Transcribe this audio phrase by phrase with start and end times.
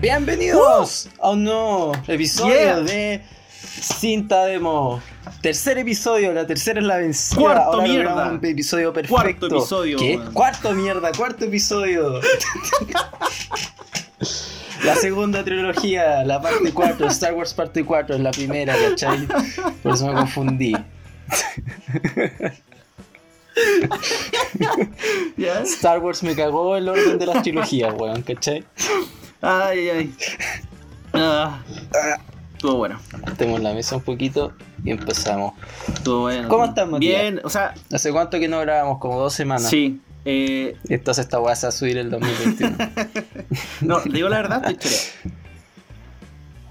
[0.00, 3.22] Bienvenidos a un nuevo episodio de
[3.80, 5.02] Cinta Demo.
[5.40, 7.40] Tercer episodio, la tercera es la vencida.
[7.40, 8.30] Cuarto Ahora mierda.
[8.30, 9.14] Un episodio perfecto.
[9.14, 10.20] Cuarto episodio, ¿Qué?
[10.32, 12.20] Cuarto mierda, cuarto episodio.
[14.84, 19.26] La segunda trilogía, la parte 4, Star Wars parte 4 es la primera, ¿cachai?
[19.82, 20.74] Por eso me confundí.
[25.36, 25.60] ¿Ya?
[25.60, 28.64] Star Wars me cagó el orden de las trilogías, weón, ¿cachai?
[29.42, 30.14] Ay, ay.
[31.12, 31.58] Ah.
[32.60, 33.00] Estuvo bueno.
[33.38, 34.52] Tenemos la mesa un poquito
[34.84, 35.54] y empezamos.
[35.94, 36.46] Estuvo bueno.
[36.50, 37.22] ¿Cómo estás, Matías?
[37.22, 38.98] Bien, o sea, ¿Hace cuánto que no grabamos?
[38.98, 39.70] Como dos semanas.
[39.70, 39.98] sí.
[40.26, 42.76] Eh, Entonces esta weá se va a subir el 2021.
[43.80, 45.34] no, te digo la verdad, estoy choreo.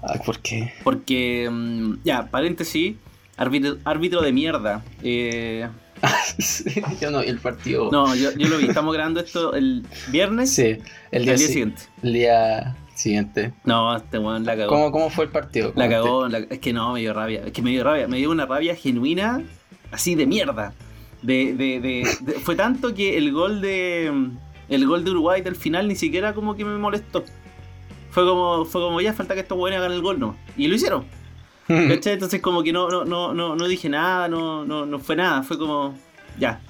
[0.02, 0.72] Ay, ¿por qué?
[0.84, 2.94] Porque, mm, ya, paréntesis,
[3.36, 4.84] árbitro, árbitro de mierda.
[5.02, 5.68] Eh,
[7.00, 7.90] Yo no vi el partido.
[7.90, 10.78] no, yo, yo lo vi, estamos grabando esto el viernes, Sí,
[11.10, 11.82] el día, al día si- siguiente.
[12.04, 13.52] El día siguiente.
[13.64, 14.68] No, este weón la cagó.
[14.70, 15.72] ¿Cómo, ¿Cómo fue el partido?
[15.76, 17.42] La ¿Cómo cagó, la- es que no, me dio rabia.
[17.46, 19.42] Es que me dio rabia, me dio una rabia genuina,
[19.90, 20.72] así de mierda.
[21.22, 24.30] De, de, de- de- fue tanto que el gol de.
[24.68, 27.24] El gol de Uruguay del final ni siquiera como que me molestó.
[28.10, 30.36] Fue como, fue como ya falta que estos buenos hagan el gol, ¿no?
[30.56, 31.04] Y lo hicieron.
[31.68, 35.42] Entonces como que no, no, no, no, no dije nada, no, no, no fue nada.
[35.42, 35.94] Fue como.
[36.38, 36.60] Ya.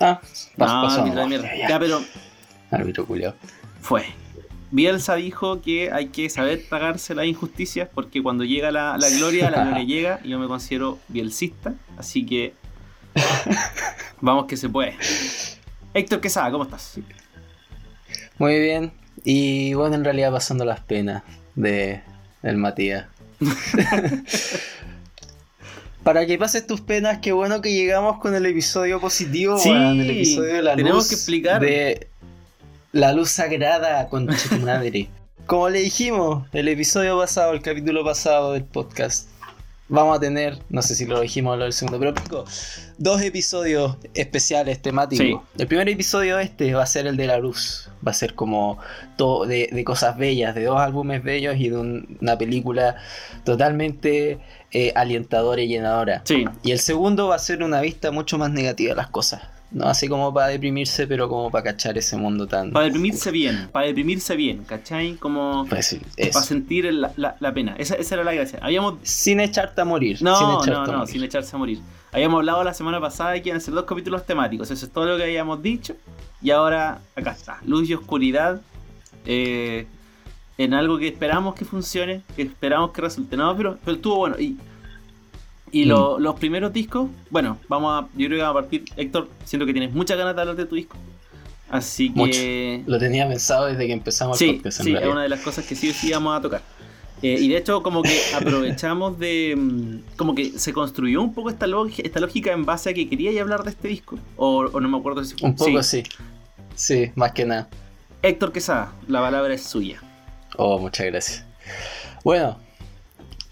[0.00, 1.26] ah, pas- No, pasó.
[1.26, 1.54] mierda.
[1.56, 1.68] ya.
[1.68, 2.00] Ya, pero
[2.70, 3.34] Árbitro culiao.
[3.80, 4.04] fue.
[4.70, 9.50] Bielsa dijo que hay que saber tragarse las injusticias porque cuando llega la, la gloria,
[9.50, 12.54] la gloria llega y yo me considero bielcista, así que
[14.20, 14.96] vamos que se puede.
[15.92, 16.98] Héctor Quesada, ¿cómo estás?
[18.38, 18.92] Muy bien.
[19.22, 21.22] Y bueno, en realidad pasando las penas
[21.54, 22.02] de
[22.42, 23.06] del Matías.
[26.02, 30.10] Para que pases tus penas, qué bueno que llegamos con el episodio positivo, Sí, el
[30.10, 31.62] episodio de la tenemos luz que explicar.
[31.62, 32.08] de
[32.94, 35.08] la luz sagrada con tu madre.
[35.46, 39.28] Como le dijimos, el episodio pasado, el capítulo pasado del podcast,
[39.88, 42.44] vamos a tener, no sé si lo dijimos o el segundo, pero pico,
[42.96, 45.26] dos episodios especiales temáticos.
[45.26, 45.36] Sí.
[45.58, 48.78] El primer episodio este va a ser el de la luz, va a ser como
[49.16, 52.96] todo de, de cosas bellas, de dos álbumes bellos y de un- una película
[53.44, 54.38] totalmente
[54.72, 56.22] eh, alientadora y llenadora.
[56.24, 59.42] Sí, Y el segundo va a ser una vista mucho más negativa de las cosas.
[59.74, 62.70] No así como para deprimirse, pero como para cachar ese mundo tan...
[62.70, 65.14] para deprimirse bien, para deprimirse bien, ¿cachai?
[65.16, 66.00] Como Pues sí,
[66.32, 67.74] para sentir el- la, la pena.
[67.76, 68.58] Esa, esa era la gracia.
[68.62, 70.18] Habíamos Sin echarte a morir.
[70.18, 71.12] sin No, echarte no, a no, morir.
[71.12, 71.80] sin echarse a morir.
[72.12, 74.70] Habíamos hablado la semana pasada de que iban a ser dos capítulos temáticos.
[74.70, 75.96] Eso es todo lo que habíamos dicho.
[76.40, 77.58] Y ahora acá está.
[77.66, 78.60] Luz y oscuridad.
[79.26, 79.86] eh,
[80.56, 82.22] en algo que esperamos que funcione.
[82.36, 83.36] Que esperamos que resulte.
[83.36, 84.38] No, pero, pero estuvo bueno.
[84.38, 84.56] Y,
[85.74, 85.88] y Mm.
[85.88, 87.08] lo- los primeros discos.
[87.30, 88.06] Bueno, vamos a.
[88.16, 88.84] Yo creo que vamos a partir.
[88.96, 90.96] Héctor, siento que tienes muchas ganas de hablar de tu disco.
[91.70, 92.82] Así que.
[92.86, 94.80] Lo tenía pensado desde que empezamos el Sí, podcast.
[94.80, 96.62] en sí, es una de las cosas que sí o sí vamos a tocar.
[97.22, 99.54] Eh, y de hecho, como que aprovechamos de.
[99.56, 101.66] mm, Como que se construyó un poco esta,
[101.98, 104.18] esta lógica en base a que quería hablar de este disco.
[104.36, 106.02] O, o no me acuerdo si Un poco sí.
[106.04, 106.10] sí.
[106.76, 107.68] Sí, más que nada.
[108.22, 110.00] Héctor Quesada, la palabra es suya.
[110.56, 111.44] Oh, muchas gracias.
[112.24, 112.58] Bueno,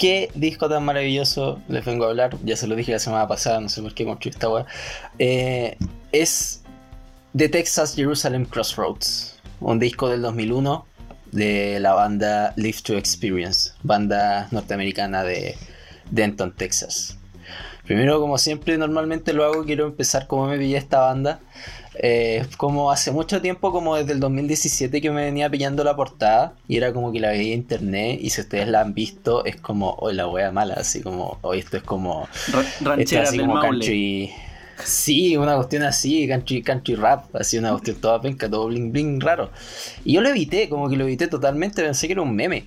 [0.02, 2.36] qué disco tan maravilloso les vengo a hablar.
[2.44, 4.66] Ya se lo dije la semana pasada, no sé por qué construí esta weá.
[5.20, 5.78] Eh,
[6.10, 6.64] es
[7.36, 10.84] The Texas Jerusalem Crossroads, un disco del 2001
[11.30, 15.56] de la banda Live to Experience, banda norteamericana de
[16.10, 17.16] Denton, Texas.
[17.84, 21.38] Primero, como siempre, normalmente lo hago, quiero empezar cómo me pillé esta banda.
[21.94, 26.54] Eh, como hace mucho tiempo, como desde el 2017 que me venía pillando la portada
[26.66, 29.56] y era como que la veía en internet y si ustedes la han visto es
[29.56, 33.28] como, hoy la wea mala, así como, hoy esto es como, Ra- esto es rancheras
[33.28, 33.78] así del como Maule.
[33.78, 34.32] country,
[34.84, 39.20] sí, una cuestión así, country, country rap, así una cuestión toda penca, todo bling bling
[39.20, 39.50] raro.
[40.04, 42.64] Y yo lo evité, como que lo evité totalmente, pensé que era un meme.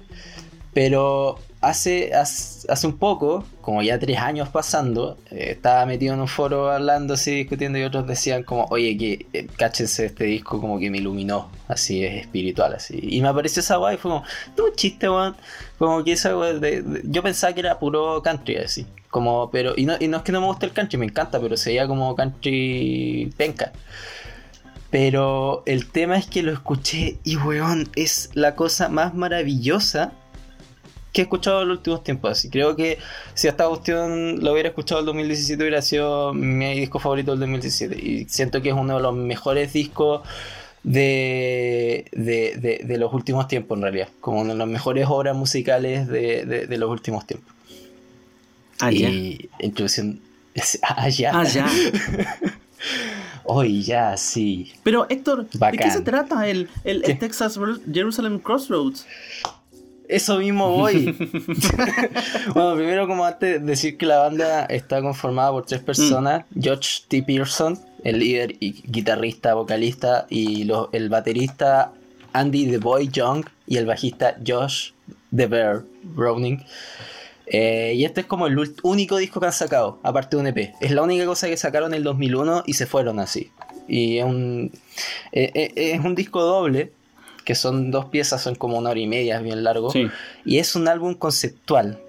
[0.74, 6.20] Pero hace, hace, hace un poco, como ya tres años pasando, eh, estaba metido en
[6.22, 10.62] un foro hablando así, discutiendo y otros decían como, oye, que eh, cáchense este disco
[10.62, 13.00] como que me iluminó, así es espiritual, así.
[13.02, 14.24] Y me apareció esa guay y fue como,
[14.58, 15.36] un chiste, weón.
[15.78, 18.86] Como que esa de- yo pensaba que era puro country, así.
[19.10, 21.40] Como, pero, y no, y no es que no me guste el country, me encanta,
[21.40, 23.72] pero se veía como country penca.
[24.92, 30.14] Pero el tema es que lo escuché y, weón, es la cosa más maravillosa
[31.16, 32.32] que he escuchado en los últimos tiempos.
[32.32, 33.00] Así creo que
[33.34, 37.96] si esta cuestión lo hubiera escuchado en 2017 hubiera sido mi disco favorito del 2017.
[37.98, 40.28] Y siento que es uno de los mejores discos
[40.84, 44.10] de, de, los últimos tiempos en realidad.
[44.20, 47.56] Como una de las mejores obras musicales de, los últimos tiempos.
[48.82, 49.10] Ah, y ya.
[50.84, 51.68] Ah, ya.
[53.44, 54.74] Hoy ya, sí.
[54.84, 57.60] Pero Héctor, ¿de qué se trata el, el, el Texas
[57.92, 59.06] Jerusalem Crossroads?
[60.08, 61.06] Eso mismo voy.
[62.54, 66.46] bueno, primero como antes decir que la banda está conformada por tres personas.
[66.52, 66.62] Mm.
[66.62, 67.24] George T.
[67.24, 71.92] Pearson, el líder y guitarrista, vocalista, y el baterista
[72.34, 74.92] Andy The Boy Young y el bajista Josh
[75.36, 76.64] The Bear Browning.
[77.48, 80.74] Eh, y este es como el único disco que han sacado, aparte de un EP.
[80.82, 83.52] Es la única cosa que sacaron en el 2001 y se fueron así.
[83.88, 84.72] Y es un,
[85.32, 86.92] eh, eh, es un disco doble,
[87.46, 89.94] que son dos piezas, son como una hora y media, es bien largo.
[90.44, 92.00] Y es un álbum conceptual,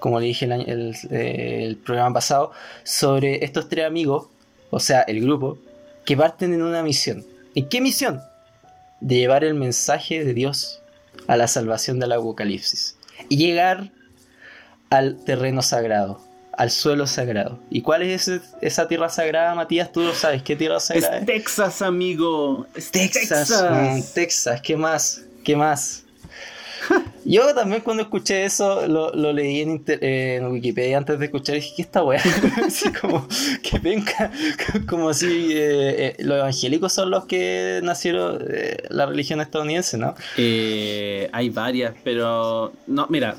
[0.00, 2.50] como le dije el, el, programa pasado,
[2.82, 4.26] sobre estos tres amigos,
[4.70, 5.58] o sea, el grupo,
[6.04, 7.24] que parten en una misión.
[7.54, 8.20] ¿En qué misión?
[9.00, 10.82] De llevar el mensaje de Dios
[11.28, 12.96] a la salvación del apocalipsis.
[13.28, 13.92] Y llegar
[14.90, 16.20] al terreno sagrado,
[16.60, 17.58] al suelo sagrado.
[17.70, 18.30] ¿Y cuál es
[18.60, 19.90] esa tierra sagrada, Matías?
[19.92, 21.24] Tú lo sabes, ¿qué tierra sagrada es?
[21.24, 22.66] Texas, amigo.
[22.74, 23.48] Texas.
[23.48, 24.12] Texas.
[24.12, 25.22] Texas, ¿qué más?
[25.42, 26.04] ¿Qué más?
[27.24, 31.82] Yo también cuando escuché eso lo, leí en, Wikipedia antes de escuchar y dije, ¿qué
[31.82, 32.20] esta weá?
[32.66, 33.26] así como
[33.62, 34.30] que venga,
[34.86, 40.14] como si eh, eh, los evangélicos son los que nacieron eh, la religión estadounidense, ¿no?
[40.36, 43.36] hay varias, pero no, mira,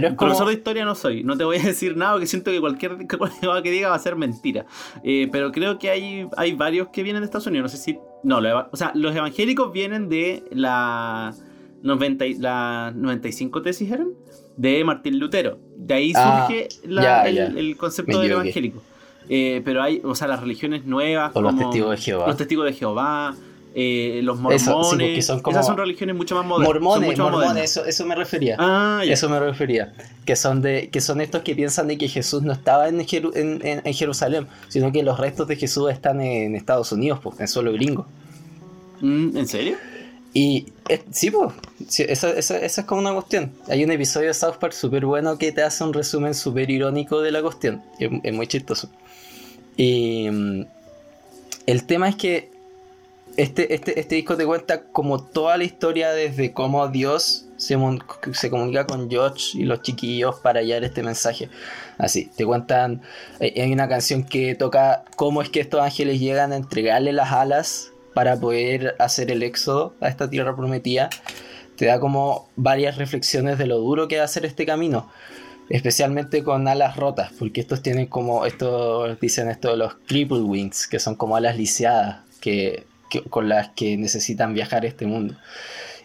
[0.00, 2.60] pero Profesor de historia no soy, no te voy a decir nada porque siento que
[2.60, 4.66] cualquier cosa que diga va a ser mentira.
[5.02, 7.72] Eh, pero creo que hay, hay varios que vienen de Estados Unidos.
[7.72, 7.98] No sé si.
[8.22, 11.34] No, o sea, los evangélicos vienen de la,
[11.82, 14.08] 90, la 95 tesis, ¿eran?
[14.56, 15.58] De Martín Lutero.
[15.76, 18.82] De ahí ah, surge el, concepto del evangélico.
[19.28, 21.32] Eh, pero hay, o sea, las religiones nuevas.
[21.34, 22.26] O los testigos de Jehová.
[22.26, 23.34] Los testigos de Jehová.
[23.76, 24.62] Eh, los mormones.
[25.18, 26.80] Esas son religiones mucho más modernas.
[26.80, 28.54] Mormones, mormones, eso, eso, me refería.
[28.56, 29.92] Ah, eso me refería.
[30.24, 33.94] Que son de, que son estos que piensan de que Jesús no estaba en, en,
[33.94, 38.06] Jerusalén, sino que los restos de Jesús están en Estados Unidos, pues, en suelo gringo.
[39.00, 39.76] Mm, ¿En serio?
[40.32, 41.52] Y eh, sí, pues,
[41.98, 43.50] esa, esa, esa, es como una cuestión.
[43.66, 47.20] Hay un episodio de South Park súper bueno que te hace un resumen súper irónico
[47.22, 47.82] de la cuestión.
[47.98, 48.88] Es, es muy chistoso.
[49.76, 50.64] Y mm,
[51.66, 52.53] el tema es que
[53.36, 57.76] este, este, este disco te cuenta como toda la historia desde cómo Dios se,
[58.50, 61.48] comunica con George y los chiquillos para hallar este mensaje.
[61.98, 63.02] Así, te cuentan,
[63.40, 67.32] eh, hay una canción que toca cómo es que estos ángeles llegan a entregarle las
[67.32, 71.10] alas para poder hacer el éxodo a esta tierra prometida.
[71.76, 75.10] Te da como varias reflexiones de lo duro que va a ser este camino.
[75.70, 80.86] Especialmente con alas rotas, porque estos tienen como, estos dicen esto de los crippled wings,
[80.86, 82.84] que son como alas lisiadas, que
[83.22, 85.34] con las que necesitan viajar a este mundo.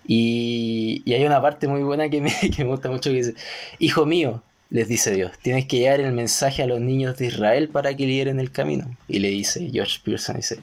[0.06, 3.36] Y, hay una parte muy buena que me, que me gusta mucho que dice,
[3.80, 7.70] hijo mío, les dice Dios, tienes que llevar el mensaje a los niños de Israel
[7.70, 8.96] para que lideren el camino.
[9.08, 10.60] Y le dice George Pearson, dice,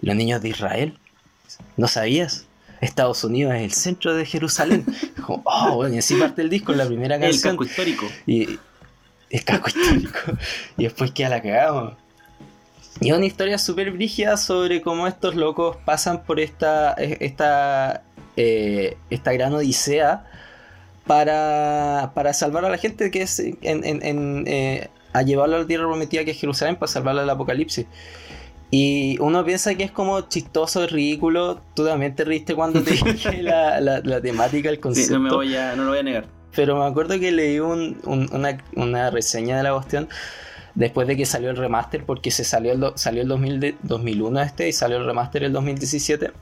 [0.00, 0.98] los niños de Israel,
[1.76, 2.46] ¿no sabías?
[2.80, 4.84] Estados Unidos es el centro de Jerusalén.
[5.28, 7.52] oh, bueno, y así parte el disco, en la primera canción.
[7.52, 8.06] El casco histórico.
[8.26, 8.58] Y,
[9.30, 10.18] el casco histórico.
[10.76, 11.94] y después queda la cagamos.
[13.04, 18.02] Y es una historia súper brígida sobre cómo estos locos pasan por esta, esta,
[18.34, 20.24] eh, esta gran odisea
[21.06, 25.66] para, para salvar a la gente que es en, en, eh, a llevarlo a la
[25.66, 27.84] tierra prometida que es Jerusalén para salvarla del apocalipsis.
[28.70, 31.60] Y uno piensa que es como chistoso, ridículo.
[31.74, 35.18] Tú también te riste cuando te dije la, la, temática, el concepto.
[35.18, 36.24] no, me voy a, no lo voy a negar.
[36.56, 40.08] Pero me acuerdo que leí un, una, una reseña de la cuestión
[40.74, 44.72] después de que salió el remaster, porque se salió el, salió el 2001 este y
[44.72, 46.32] salió el remaster el 2017.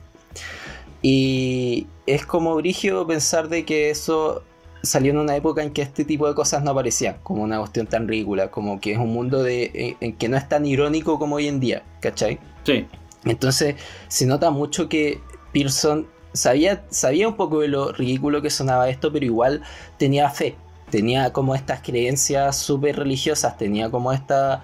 [1.01, 4.43] Y es como brigio pensar de que eso
[4.81, 7.87] salió en una época en que este tipo de cosas no aparecían, como una cuestión
[7.87, 11.37] tan ridícula, como que es un mundo de, en, que no es tan irónico como
[11.37, 12.39] hoy en día, ¿cachai?
[12.63, 12.85] Sí.
[13.25, 13.75] Entonces
[14.09, 15.21] se nota mucho que
[15.53, 19.61] Pearson sabía, sabía un poco de lo ridículo que sonaba esto, pero igual
[19.97, 20.55] tenía fe,
[20.93, 24.63] tenía como estas creencias súper religiosas, tenía como esta,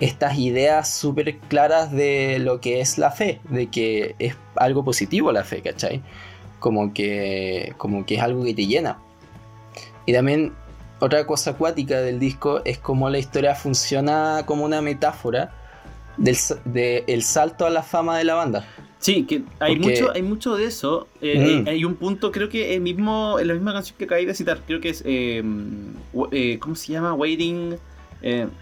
[0.00, 5.30] estas ideas súper claras de lo que es la fe, de que es algo positivo
[5.30, 6.02] la fe, ¿cachai?
[6.58, 8.98] Como que, como que es algo que te llena.
[10.06, 10.54] Y también
[10.98, 15.52] otra cosa acuática del disco es como la historia funciona como una metáfora
[16.16, 18.66] del salto a la fama de la banda.
[19.00, 21.08] Sí, que hay mucho, hay mucho de eso.
[21.22, 21.68] Eh, mm.
[21.68, 24.60] hay un punto, creo que el mismo, en la misma canción que acabé de citar,
[24.66, 25.42] creo que es eh,
[26.32, 27.14] eh, ¿cómo se llama?
[27.14, 27.76] Waiting.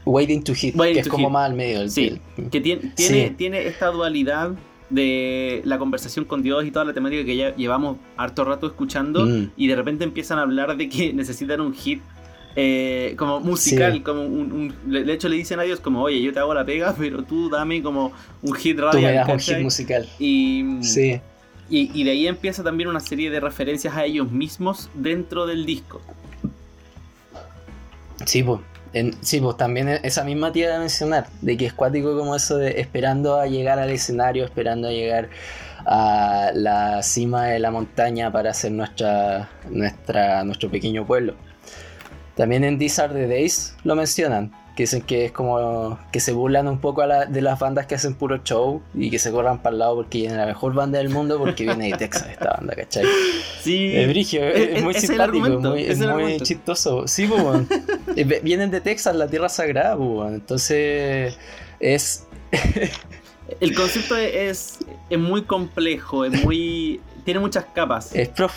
[0.04, 2.20] Waiting to Hit, que es como más al medio del Sí,
[2.52, 4.52] que tiene, tiene, tiene esta dualidad
[4.90, 9.26] de la conversación con Dios y toda la temática que ya llevamos harto rato escuchando
[9.26, 9.50] mm.
[9.56, 12.00] y de repente empiezan a hablar de que necesitan un hit
[12.60, 16.40] eh, como musical, como un, de hecho le dicen a Dios como, oye, yo te
[16.40, 18.10] hago la pega, pero tú dame como
[18.42, 19.24] un hit radial.
[19.24, 20.08] Tú un hit musical.
[20.18, 21.20] Y, sí.
[21.70, 26.00] Y, de ahí empieza también una serie de referencias a ellos mismos dentro del disco.
[28.24, 28.60] Sí, pues.
[29.20, 32.56] sí, pues también e, esa misma tía de mencionar, de que es cuático como eso
[32.56, 35.28] de esperando a llegar al escenario, esperando a llegar
[35.86, 41.36] a la cima de la montaña para hacer nuestra, nuestra, nuestro pequeño pueblo.
[42.38, 46.30] También en These Are the Days lo mencionan, que dicen que es como que se
[46.30, 49.72] burlan un poco de las bandas que hacen puro show y que se corran para
[49.72, 52.76] el lado porque viene la mejor banda del mundo porque viene de Texas esta banda,
[52.76, 53.04] ¿cachai?
[53.60, 53.90] Sí.
[53.92, 57.08] Es brigio, es, muy simpático, es muy, chistoso.
[57.08, 61.36] Sí, pues, vienen de Texas, la tierra sagrada, pues, entonces
[61.80, 62.24] es...
[63.60, 64.78] el concepto es,
[65.10, 67.00] es muy complejo, es muy...
[67.24, 68.14] tiene muchas capas.
[68.14, 68.54] Es prof...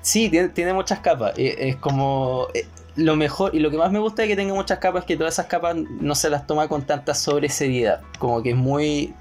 [0.00, 1.34] Sí, tiene, tiene muchas capas.
[1.36, 2.48] Es como
[2.96, 5.16] lo mejor y lo que más me gusta de que tenga muchas capas es que
[5.16, 8.00] todas esas capas no se las toma con tanta sobreseriedad.
[8.18, 9.14] Como que es muy.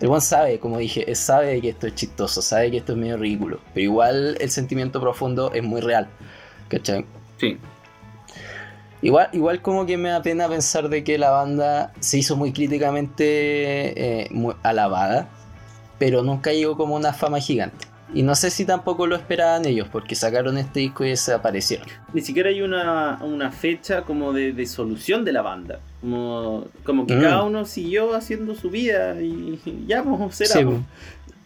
[0.00, 3.16] El buen sabe, como dije, sabe que esto es chistoso, sabe que esto es medio
[3.16, 3.60] ridículo.
[3.74, 6.08] Pero igual el sentimiento profundo es muy real.
[6.68, 7.04] ¿Cachai?
[7.38, 7.58] Sí.
[9.02, 12.54] Igual, igual como que me da pena pensar de que la banda se hizo muy
[12.54, 15.28] críticamente eh, muy alabada,
[15.98, 17.93] pero nunca llegó como una fama gigante.
[18.12, 21.86] Y no sé si tampoco lo esperaban ellos, porque sacaron este disco y desaparecieron.
[22.12, 25.80] Ni siquiera hay una, fecha como de, solución de la banda.
[26.00, 27.22] Como, como que mm.
[27.22, 30.64] cada uno siguió haciendo su vida y, ya, pues, será.
[30.64, 30.80] Pues.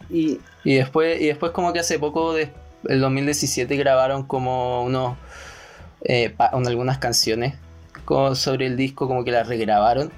[0.09, 2.51] y, y, después, y después como que hace poco, de,
[2.87, 5.17] el 2017, grabaron como unos,
[6.03, 7.55] eh, algunas canciones
[8.33, 10.11] sobre el disco, como que las regrabaron.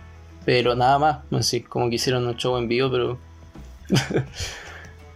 [0.44, 3.20] Pero nada más, no sé, como que hicieron un show en vivo, pero...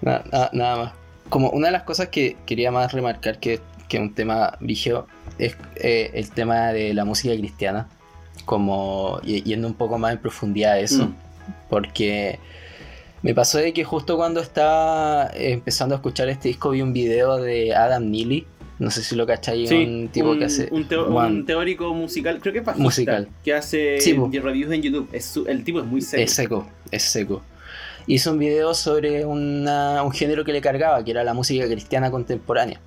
[0.01, 4.57] nada más como una de las cosas que quería más remarcar que, que un tema
[4.59, 7.87] vigio es eh, el tema de la música cristiana,
[8.45, 11.15] como yendo un poco más en profundidad a eso, mm.
[11.69, 12.39] porque
[13.21, 17.37] me pasó de que justo cuando estaba empezando a escuchar este disco vi un video
[17.37, 18.45] de Adam Neely,
[18.77, 20.67] no sé si lo cacháis, un tipo que hace.
[20.71, 23.29] Un, teórico musical, creo que es musical.
[23.43, 25.09] que hace reviews en YouTube.
[25.47, 26.23] el tipo es muy seco.
[26.23, 27.41] Es seco, es seco
[28.07, 32.79] hizo un video sobre un género que le cargaba, que era la música cristiana contemporánea.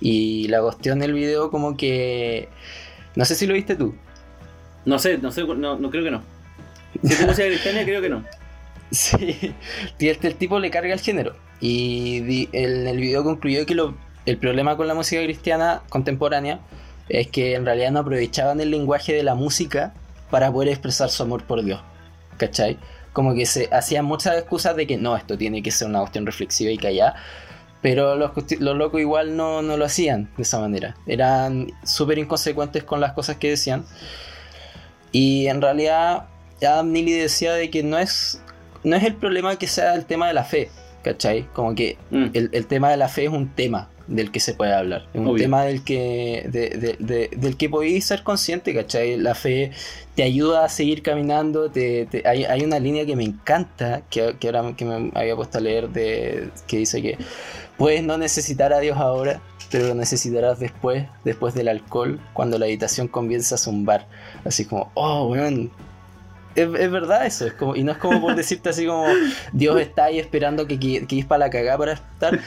[0.00, 2.48] Y la cuestión del video como que...
[3.16, 3.94] No sé si lo viste tú.
[4.84, 6.22] No sé, no sé, no, creo que no.
[7.02, 8.24] Si es música cristiana, creo que no.
[8.90, 9.54] Sí,
[9.98, 11.36] el, tipo le carga el género.
[11.60, 16.60] Y en el video concluyó que lo, el problema con la música cristiana contemporánea
[17.10, 19.92] es que en realidad no aprovechaban el lenguaje de la música
[20.30, 21.82] para poder expresar su amor por Dios.
[22.38, 22.78] ¿Cachai?
[23.12, 26.26] Como que se hacían muchas excusas de que no, esto tiene que ser una cuestión
[26.26, 27.16] reflexiva y callada.
[27.80, 30.96] Pero los, los locos igual no, lo hacían de esa manera.
[31.06, 33.84] Eran súper inconsecuentes con las cosas que decían.
[35.12, 36.26] Y en realidad
[36.60, 38.42] Adam Neely decía de que no es,
[38.82, 40.70] no es el problema que sea el tema de la fe,
[41.02, 41.46] ¿cachai?
[41.52, 42.26] Como que mm.
[42.34, 45.06] el, tema de la fe es un tema del que se puede hablar.
[45.14, 46.48] Es un tema del que,
[47.30, 49.16] del que podéis ser consciente, ¿cachai?
[49.16, 49.70] La fe
[50.14, 51.70] te ayuda a seguir caminando.
[51.70, 55.60] Te, hay, una línea que me encanta, que, que, ahora que me había puesto a
[55.60, 57.18] leer, de, que dice que
[57.76, 62.66] puedes no necesitar a Dios ahora, pero lo necesitarás después, después del alcohol, cuando la
[62.66, 64.06] habitación comienza a zumbar.
[64.44, 65.70] Así como, oh, weón,
[66.54, 69.06] es, verdad eso, es como, y no es como por decirte así como
[69.52, 72.40] Dios está ahí esperando que, que, para la cagada para estar,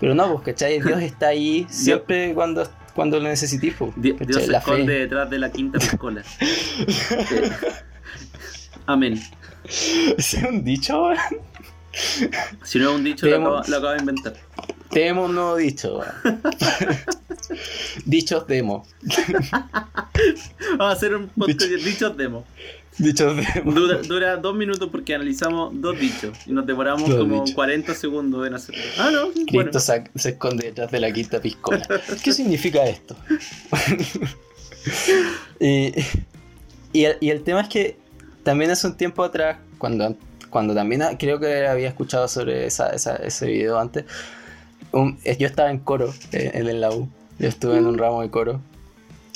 [0.00, 0.80] pero no, pues, ¿cachai?
[0.80, 5.50] Dios está ahí siempre cuando, cuando lo necesitís, pues, Dios, se esconde detrás de la
[5.50, 6.22] quinta piscola.
[8.86, 9.20] Amén.
[9.64, 11.10] ¿Es un dicho,
[12.62, 14.34] Si no es un dicho, lo acabo, de inventar.
[14.90, 16.00] Tenemos un nuevo dicho,
[18.04, 18.86] Dichos demo.
[20.78, 22.44] Vamos a hacer un podcast de dichos demo.
[22.98, 23.36] Dichos
[24.08, 28.82] Dura, dos minutos porque analizamos dos dichos y nos demoramos como 40 segundos en hacerlo.
[28.98, 29.30] Ah, no.
[29.46, 31.86] Cristo se, esconde detrás de la quinta piscola.
[32.24, 33.16] ¿Qué significa esto?
[35.60, 35.92] y,
[36.94, 37.98] el, tema es que
[38.42, 40.16] también hace un tiempo atrás, cuando,
[40.48, 44.06] cuando también creo que había escuchado sobre ese video antes,
[44.92, 47.10] yo estaba en coro eh, en, la U.
[47.38, 48.62] Yo estuve en un ramo de coro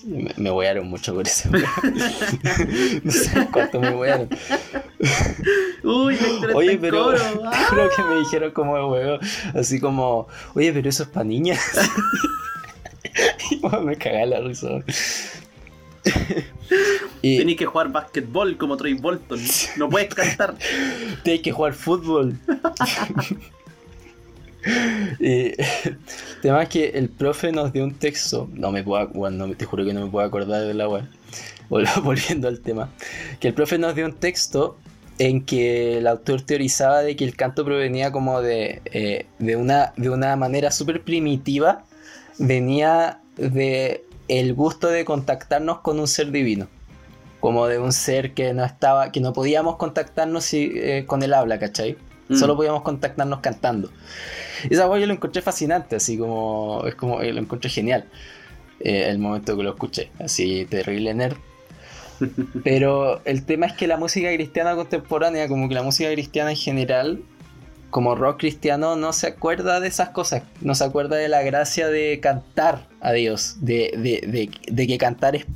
[0.05, 1.49] Me, me wearon mucho por eso.
[3.03, 4.29] no sé cuánto me wearon.
[5.83, 6.19] Uy,
[6.55, 7.19] Oye, pero coro.
[7.47, 7.67] Ah.
[7.71, 9.19] creo que me dijeron como de huevo,
[9.55, 11.61] así como, oye, pero eso es para niñas.
[13.51, 14.69] y me cagué la risa.
[17.23, 19.41] y Tenés que jugar basquetbol como Troy Bolton.
[19.77, 20.57] No puedes cantar.
[21.23, 22.39] tienes que jugar fútbol.
[25.21, 25.99] y el
[26.43, 29.65] tema es que el profe nos dio un texto, no me puedo, bueno, no, te
[29.65, 31.05] juro que no me puedo acordar de la web,
[31.69, 32.91] volviendo al tema,
[33.39, 34.77] que el profe nos dio un texto
[35.19, 39.93] en que el autor teorizaba de que el canto provenía como de, eh, de, una,
[39.97, 41.85] de una manera súper primitiva,
[42.39, 46.69] venía de el gusto de contactarnos con un ser divino,
[47.41, 51.35] como de un ser que no estaba, que no podíamos contactarnos si- eh, con el
[51.35, 51.99] habla, ¿cachai?
[52.29, 52.37] Mm.
[52.37, 53.91] Solo podíamos contactarnos cantando.
[54.69, 58.05] Esa weá yo lo encontré fascinante, así como, es como, eh, lo encontré genial.
[58.81, 61.37] eh, el momento que lo escuché, así terrible nerd.
[62.65, 66.57] Pero el tema es que la música cristiana contemporánea, como que la música cristiana en
[66.57, 67.23] general,
[67.91, 70.43] como rock cristiano, no se acuerda de esas cosas.
[70.61, 74.97] No se acuerda de la gracia de cantar a Dios, de, de- de- de que
[74.99, 75.47] cantar es,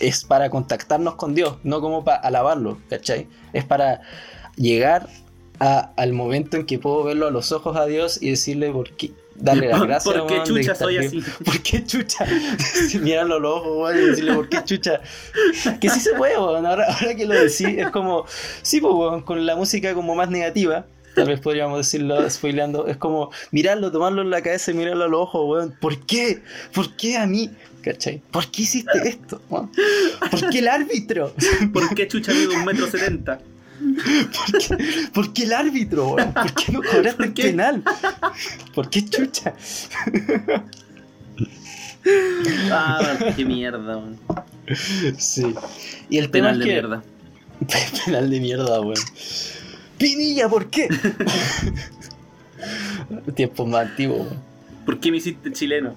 [0.00, 3.26] es para contactarnos con Dios, no como para alabarlo, ¿cachai?
[3.52, 4.02] Es para
[4.56, 5.08] llegar
[5.60, 8.90] a- al momento en que puedo verlo a los ojos a Dios y decirle por
[8.92, 10.14] qué, darle las gracias.
[10.14, 11.22] ¿Por qué chucha soy así?
[11.44, 12.26] ¿Por qué chucha?
[13.00, 15.00] Mirarlo a los ojos, weón, y decirle, ¿por qué chucha?
[15.80, 16.64] Que sí se puede, weón.
[16.66, 18.24] Ahora, ahora que lo decís, es como,
[18.62, 22.96] sí, pues, weón, con la música como más negativa, tal vez podríamos decirlo spoileando, es
[22.96, 25.74] como mirarlo, tomarlo en la cabeza y mirarlo a los ojos, weón.
[25.80, 26.42] ¿Por qué?
[26.74, 27.50] ¿Por qué a mí?
[27.82, 28.20] ¿Cachai?
[28.30, 29.40] ¿Por qué hiciste esto?
[29.50, 29.70] weón?
[30.30, 31.32] ¿Por qué el árbitro?
[31.72, 33.40] ¿Por qué chucha mide un metro setenta?
[34.50, 36.16] ¿Por qué, por qué el árbitro?
[36.16, 37.82] ¿Por qué no cobraste ¿Por el penal?
[38.74, 39.54] ¿Por qué chucha?
[42.70, 44.18] Ah, qué mierda, weón.
[45.18, 45.54] Sí.
[46.08, 46.72] Y el Penal de que...
[46.72, 47.02] mierda.
[48.04, 48.94] Penal de mierda, weón.
[49.98, 50.88] Pinilla, ¿por qué?
[53.34, 54.38] Tiempos más antiguos, weón.
[54.84, 55.94] ¿Por qué me hiciste chileno?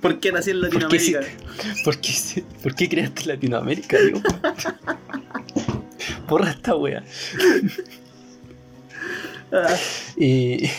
[0.00, 1.20] ¿Por qué nací en ¿Por qué, Latinoamérica?
[1.84, 4.20] por, qué, por qué creaste Latinoamérica, digo?
[6.30, 7.02] Porra esta wea.
[9.52, 9.76] Ah,
[10.16, 10.70] Y,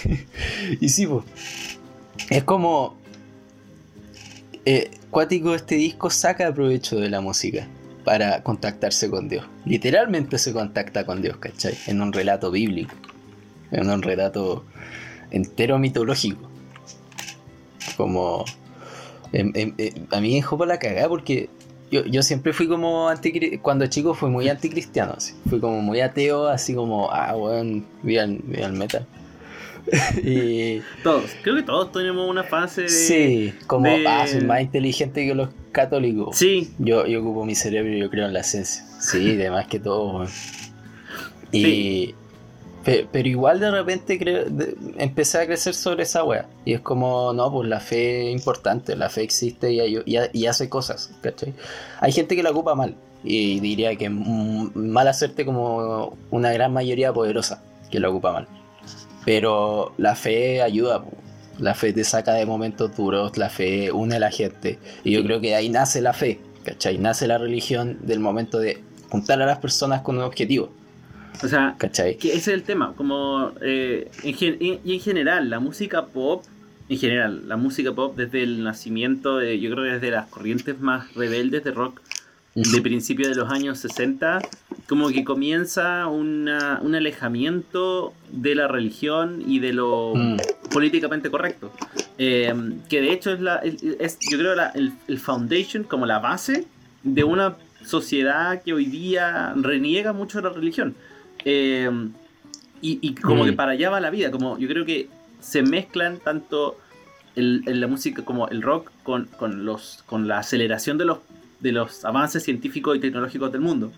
[0.80, 1.26] y sí, pues.
[2.30, 2.98] Es como.
[4.66, 7.68] Eh, Cuático, este disco saca provecho de la música
[8.06, 9.46] para contactarse con Dios.
[9.66, 11.78] Literalmente se contacta con Dios, ¿cachai?
[11.88, 12.96] En un relato bíblico.
[13.72, 14.64] En un relato
[15.32, 16.50] entero mitológico.
[17.98, 18.46] Como.
[19.34, 21.50] em- em- em, a mí me dejó por la cagada porque
[21.92, 25.34] yo, yo siempre fui como anticri cuando chico fui muy anticristiano, así.
[25.50, 29.06] fui como muy ateo, así como, ah, weón, el, viva el metal.
[30.24, 31.32] y todos.
[31.42, 32.90] Creo que todos tenemos una fase de.
[32.90, 36.38] sí, como, de- ah, soy más inteligente que los católicos.
[36.38, 38.84] Sí, Yo, yo ocupo mi cerebro y yo creo en la esencia.
[39.00, 40.30] Sí, de más que todo, weón.
[41.52, 41.64] Y.
[41.64, 42.16] Sí.
[42.84, 46.48] Pe- Pero igual de repente de- empecé a crecer sobre esa wea.
[46.66, 50.46] Y es como, no, pues la fe es importante, la fe existe y, y y
[50.48, 51.54] hace cosas, ¿cachai?
[52.00, 52.96] Hay gente que la ocupa mal.
[53.24, 58.48] Y diría que mm, mal hacerte como una gran mayoría poderosa que la ocupa mal.
[59.26, 61.04] Pero la fe ayuda,
[61.60, 64.80] la fe te saca de momentos duros, la fe une a la gente.
[65.04, 66.98] Y yo creo que ahí nace la fe, ¿cachai?
[66.98, 70.72] Nace la religión del momento de juntar a las personas con un objetivo,
[71.44, 72.18] o sea, ¿cachai?
[72.18, 72.94] que ese es el tema.
[72.96, 73.52] Como.
[73.62, 76.44] eh, en gen- y en general, la música pop.
[76.90, 80.80] En general, la música pop desde el nacimiento, de, yo creo que desde las corrientes
[80.82, 82.02] más rebeldes de rock
[82.54, 84.42] de principios de los años 60,
[84.90, 90.38] como que comienza una- un alejamiento de la religión y de lo Mm.
[90.70, 91.72] políticamente correcto.
[92.18, 92.54] Eh,
[92.90, 93.56] que de hecho es, la,
[94.00, 96.68] es yo creo, la, el, el foundation, como la base
[97.04, 100.94] de una sociedad que hoy día reniega mucho de la religión.
[101.46, 101.90] Eh,
[102.82, 103.48] y, y como Mm.
[103.48, 105.08] que para allá va la vida, como yo creo que
[105.40, 106.78] se mezclan tanto
[107.36, 111.20] el, el- la música como el rock con, con, los, con la aceleración de los,
[111.60, 113.92] de los avances científicos y tecnológicos del mundo.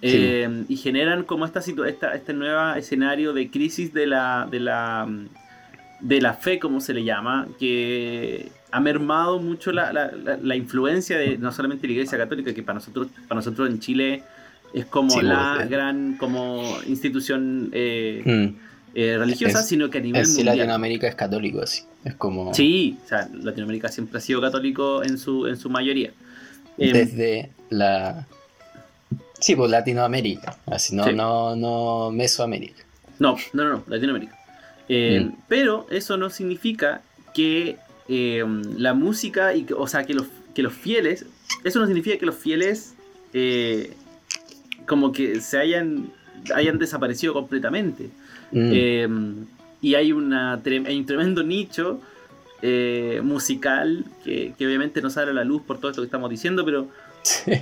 [0.00, 5.06] Eh, y generan como esta, esta este nuevo escenario de crisis de la, de la
[5.08, 5.26] mm,
[6.00, 10.54] de la fe, como se le llama, que ha mermado mucho la, la- la- la
[10.54, 14.22] influencia de no solamente la Iglesia Católica, que para nosotros, para nosotros en Chile
[14.72, 18.56] es como Sí, la gran como institución eh, Mm.
[18.94, 20.58] eh, religiosa, Es- sino que a nivel En sí, mundial.
[20.58, 21.82] Latinoamérica es católico, así.
[22.04, 22.52] Es como.
[22.54, 26.12] Sí, o sea, Latinoamérica siempre ha sido católico en su, en su mayoría.
[26.78, 28.26] Em, Desde la.
[29.40, 30.56] Sí, pues Latinoamérica.
[30.66, 31.12] Así, no, Sí.
[31.14, 32.82] no, no Mesoamérica.
[33.18, 34.36] No, no, no, no, Latinoamérica.
[34.88, 35.36] Eh, Mm.
[35.48, 37.02] Pero eso no significa
[37.34, 37.76] que
[38.10, 38.42] eh,
[38.76, 41.26] la música, y, que- o sea, que los, que los fieles
[41.62, 42.94] eso no significa que los fieles
[43.34, 43.92] eh,
[44.88, 46.10] como que se hayan,
[46.54, 48.10] hayan desaparecido completamente.
[48.50, 48.70] Mm.
[48.72, 49.08] Eh,
[49.80, 52.00] y hay, una, hay un tremendo nicho
[52.62, 56.28] eh, musical que, que obviamente no sale a la luz por todo esto que estamos
[56.30, 56.88] diciendo, pero,
[57.22, 57.52] Sí.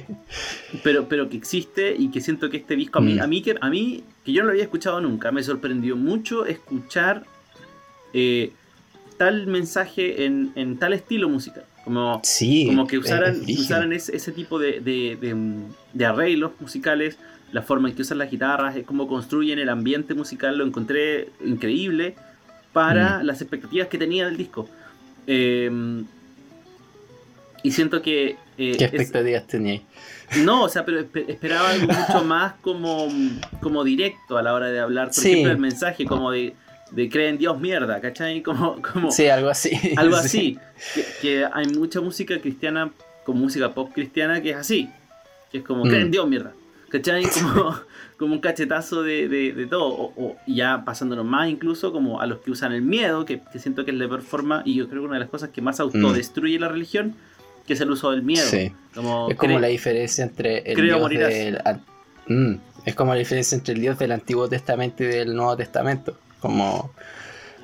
[0.85, 3.21] pero, pero que existe y que siento que este disco a mí, Mm.
[3.21, 6.47] a mí, que, a mí, que yo no lo había escuchado nunca, me sorprendió mucho
[6.47, 7.25] escuchar
[8.15, 8.53] eh,
[9.19, 11.65] tal mensaje en, en tal estilo musical.
[11.87, 15.63] Como, Sí, como que es- usaran, es usaran ese, ese tipo de, de- de, mm,
[15.95, 17.17] de arreglos musicales,
[17.53, 21.29] la forma en que usan las guitarras, eh, cómo construyen el ambiente musical, lo encontré
[21.45, 22.17] increíble
[22.73, 24.69] para las expectativas que tenía del disco.
[25.29, 25.71] Eh,
[27.63, 28.37] y siento que...
[28.59, 29.83] eh, ¿Qué es- expectativas teníais?
[30.45, 33.07] no, o sea, pero espe- esperaba algo mucho más como,
[33.63, 35.07] como directo a la hora de hablar.
[35.07, 35.31] Por Sí.
[35.31, 36.55] ejemplo, el mensaje como de,
[36.93, 38.43] de cree en Dios mierda, ¿cachai?
[38.43, 39.71] Como, como Sí, algo así.
[39.97, 40.25] algo Sí.
[40.25, 40.59] así.
[40.95, 42.91] Que, que hay mucha música cristiana,
[43.25, 44.89] con música pop cristiana, que es así.
[45.51, 45.89] Que es como, Mm.
[45.89, 46.53] cree en Dios mierda.
[46.89, 47.25] ¿Cachai?
[47.35, 47.77] Como,
[48.17, 49.89] como un cachetazo de, de- de todo.
[49.89, 53.59] O, o ya pasándonos más incluso como a los que usan el miedo, que, que
[53.59, 55.61] siento que es la peor forma, y yo creo que una de las cosas que
[55.61, 57.15] más autodestruye la religión,
[57.67, 58.47] que es el uso del miedo.
[58.47, 58.51] Mm.
[58.51, 58.73] Sí.
[58.95, 61.59] Como, Es como cree- la diferencia entre el creo Dios del
[62.29, 62.55] Mm,
[62.87, 66.17] es como la diferencia entre el Dios del Antiguo Testamento y del Nuevo Testamento.
[66.41, 66.91] Como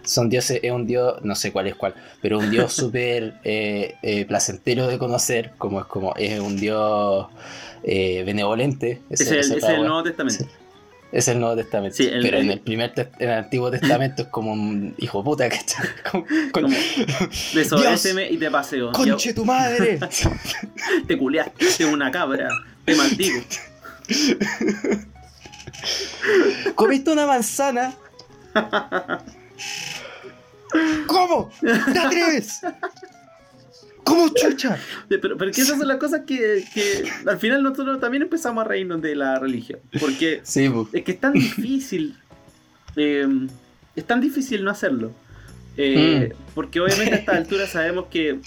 [0.04, 3.94] son dioses, es un Dios, no sé cuál es cuál, pero un Dios súper eh,
[4.02, 7.26] eh, placentero de conocer, como es como es un Dios
[7.84, 9.00] eh, benevolente.
[9.10, 9.78] Ese es el, ese es.
[9.78, 10.46] Nuevo Testamento.
[11.12, 11.94] Es el Nuevo Testamento.
[11.96, 15.46] Sí, el- pero en el- primer en el Antiguo Testamento es como un hijo puta,
[17.54, 18.92] Desobedéceme y te paseo.
[18.92, 19.98] ¡Conche tu madre!
[21.06, 22.48] Te culeaste, te una cabra,
[22.84, 23.40] te maldigo.
[26.74, 27.94] ¿Comiste una manzana?
[31.06, 31.50] ¿Cómo?
[31.60, 32.60] ¿Te atreves?
[34.04, 34.78] ¿Cómo chucha?
[35.08, 38.68] Pero, pero que esas son las cosas que, que al final nosotros también empezamos a
[38.68, 39.78] reírnos de la religión.
[40.00, 42.16] Porque Sí, es que es tan difícil.
[42.96, 43.26] eh,
[43.94, 45.12] es tan difícil no hacerlo.
[45.76, 48.38] Eh, Porque obviamente a esta altura sabemos que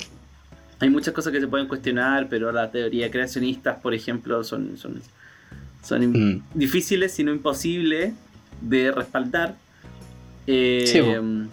[0.79, 5.01] hay muchas cosas que se pueden cuestionar, pero la teoría creacionistas, por ejemplo, son, son,
[5.83, 6.43] son Mm.
[6.53, 8.13] difíciles, si no imposibles,
[8.61, 9.55] de respaldar.
[10.47, 11.47] Eh, Sí, bo.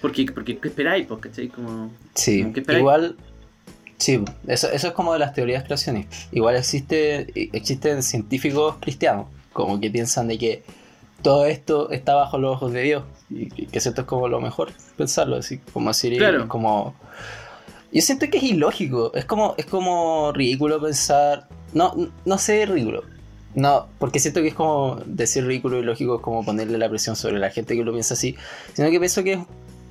[0.00, 1.06] porque, porque ¿qué esperáis?
[1.06, 1.48] Pues, ¿cachai?
[1.48, 3.16] Como, Sí, Como igual.
[3.98, 6.28] Sí, eso, eso es como de las teorías creacionistas.
[6.32, 10.62] Igual existe, existen científicos cristianos, como que piensan de que
[11.22, 13.04] todo esto está bajo los ojos de Dios.
[13.30, 16.48] Y que que esto es como lo mejor pensarlo, así como así, Claro.
[16.48, 16.94] como.
[17.92, 21.46] Yo siento que es ilógico, es como, es como ridículo pensar.
[21.72, 21.94] No,
[22.24, 23.04] no sé, ridículo.
[23.54, 27.16] No, porque siento que es como decir ridículo y lógico, es como ponerle la presión
[27.16, 28.36] sobre la gente que lo piensa así.
[28.72, 29.40] Sino que pienso que es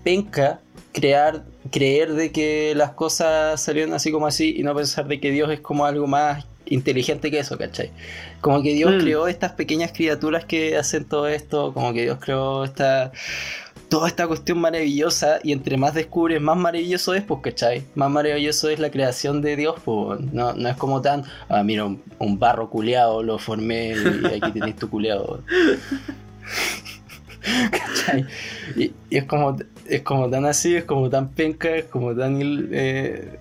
[0.03, 0.59] penca
[0.93, 5.31] crear, creer de que las cosas salieron así como así y no pensar de que
[5.31, 7.91] Dios es como algo más inteligente que eso, ¿cachai?
[8.41, 8.99] Como que Dios Mm.
[8.99, 13.11] creó estas pequeñas criaturas que hacen todo esto, como que Dios creó esta
[13.89, 17.83] toda esta cuestión maravillosa y entre más descubres más maravilloso es, pues, ¿cachai?
[17.95, 21.83] Más maravilloso es la creación de Dios, pues, no, no es como tan, ah, mira,
[21.85, 25.41] un, un barro culeado, lo formé y aquí tenéis tu culeado.
[27.71, 28.25] ¿Cachai?
[28.77, 29.57] Y, y es como
[29.87, 32.39] es como tan así, es como tan penca, es como tan
[32.71, 33.39] eh,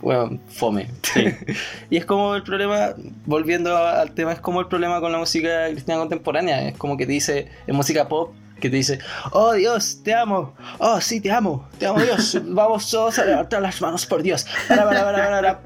[0.00, 0.88] bueno, fome.
[1.02, 1.26] Sí.
[1.90, 2.94] y es como el problema,
[3.26, 6.68] volviendo al tema, es como el problema con la música cristiana contemporánea.
[6.68, 8.98] Es como que te dice, en música pop, que te dice,
[9.32, 13.62] oh Dios, te amo, oh sí, te amo, te amo Dios, vamos todos a levantar
[13.62, 14.46] las manos por Dios.
[14.66, 15.60] Para, para, para.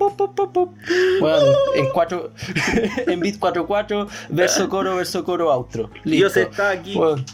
[1.21, 2.33] Bueno, en cuatro,
[3.07, 5.91] en beat 4-4, verso coro, verso coro, outro.
[6.05, 6.51] Dios Listo.
[6.51, 6.95] está aquí.
[6.95, 7.25] Bueno,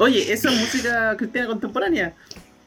[0.00, 2.14] Oye, esa es música cristiana contemporánea.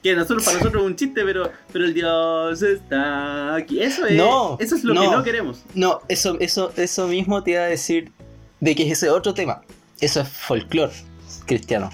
[0.03, 3.81] Que nosotros, para nosotros es un chiste, pero, pero el Dios está aquí.
[3.81, 5.23] Eso es, No, eso es lo que no.
[5.23, 5.63] queremos.
[5.73, 8.11] No, eso, eso, eso mismo te iba a decir
[8.59, 9.61] de que es ese otro tema.
[10.01, 10.91] Eso es folclore
[11.45, 11.89] cristiano.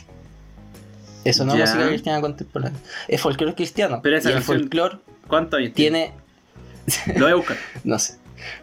[1.24, 2.80] Eso no es música cristiana contemporánea.
[3.08, 4.00] Es folclore cristiano.
[4.02, 6.12] Pero esa y el folclore ¿Cuántos años tiene,
[7.16, 7.58] Lo voy a buscar.
[7.84, 8.16] no sé,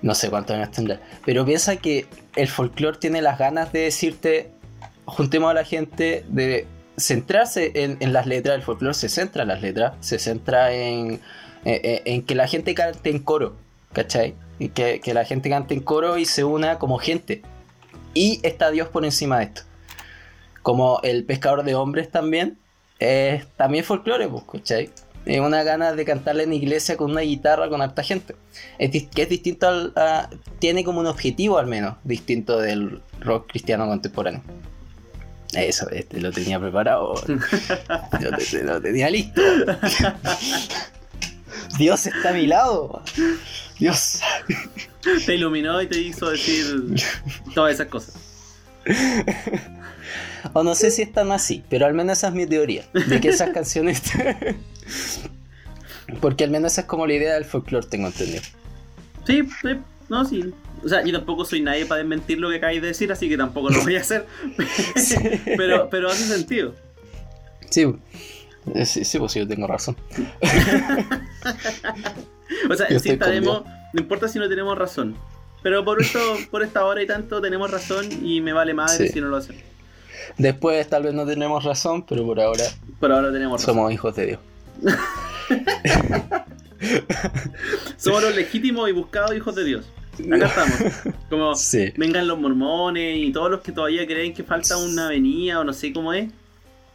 [0.02, 1.00] no sé cuántos años tendrá.
[1.24, 4.50] Pero piensa que el folclore tiene las ganas de decirte,
[5.04, 8.56] juntemos a la gente, de centrarse en, en las letras.
[8.56, 11.20] El folclore se centra en las letras, se centra en,
[11.64, 13.56] en, en- en que la gente cante en coro,
[13.92, 14.35] ¿cachai?
[14.59, 17.42] Y que, que la gente cante en coro y se una como gente.
[18.14, 19.62] Y está Dios por encima de esto.
[20.62, 22.59] Como el pescador de hombres también,
[22.98, 24.90] es también folclore, pues, ¿cachai?
[25.26, 28.37] Es una gana de cantarle en iglesia con una guitarra con harta gente.
[28.78, 29.92] Es, que es distinto al.
[30.61, 34.42] tiene como un objetivo al menos distinto del rock cristiano contemporáneo.
[35.57, 37.14] Eso, este, lo tenía preparado.
[38.21, 39.40] lo, te- lo tenía listo.
[41.79, 43.03] Dios está a mi lado.
[43.79, 44.21] Dios.
[45.25, 46.95] Te iluminó y te hizo decir
[47.55, 48.14] todas esas cosas.
[50.53, 52.85] O no sé si están así, pero al menos esa es mi teoría.
[52.92, 54.03] De que esas canciones.
[56.21, 58.42] Porque al menos esa es como la idea del folclore, tengo entendido.
[59.27, 59.69] Sí, sí,
[60.09, 60.55] no, sí.
[60.84, 63.36] O sea, yo tampoco soy nadie para desmentir lo que acabáis de decir, así que
[63.36, 64.26] tampoco lo voy a hacer.
[65.56, 66.74] pero, pero hace sentido.
[67.70, 67.86] Sí,
[68.84, 69.96] sí, sí, pues sí, yo tengo razón.
[72.70, 75.16] o sea, Yo con estaremos, no importa si no tenemos razón.
[75.62, 79.12] Pero por esto, por esta hora y tanto tenemos razón y me vale madre Sí.
[79.14, 79.56] si no lo hacen.
[80.38, 82.64] Después tal vez no tenemos razón, pero por ahora
[83.00, 83.74] Por ahora tenemos razón.
[83.74, 84.40] somos hijos de Dios.
[87.96, 89.86] Somos los legítimos y buscados hijos de Dios.
[90.33, 90.92] Acá estamos.
[91.31, 91.92] Como Sí.
[91.96, 95.72] vengan los mormones y todos los que todavía creen que falta una avenida o no
[95.72, 96.31] sé cómo es.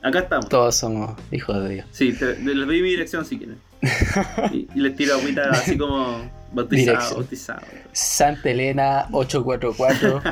[0.02, 0.50] Acá estamos.
[0.50, 1.86] Todos somos hijos de Dios.
[1.92, 3.58] Sí, te- les doy mi dirección si quieren.
[4.52, 7.20] Y, y les tiro agüita así como bautizado, Dirección.
[7.20, 7.62] bautizado.
[7.92, 10.22] Santa Elena 844.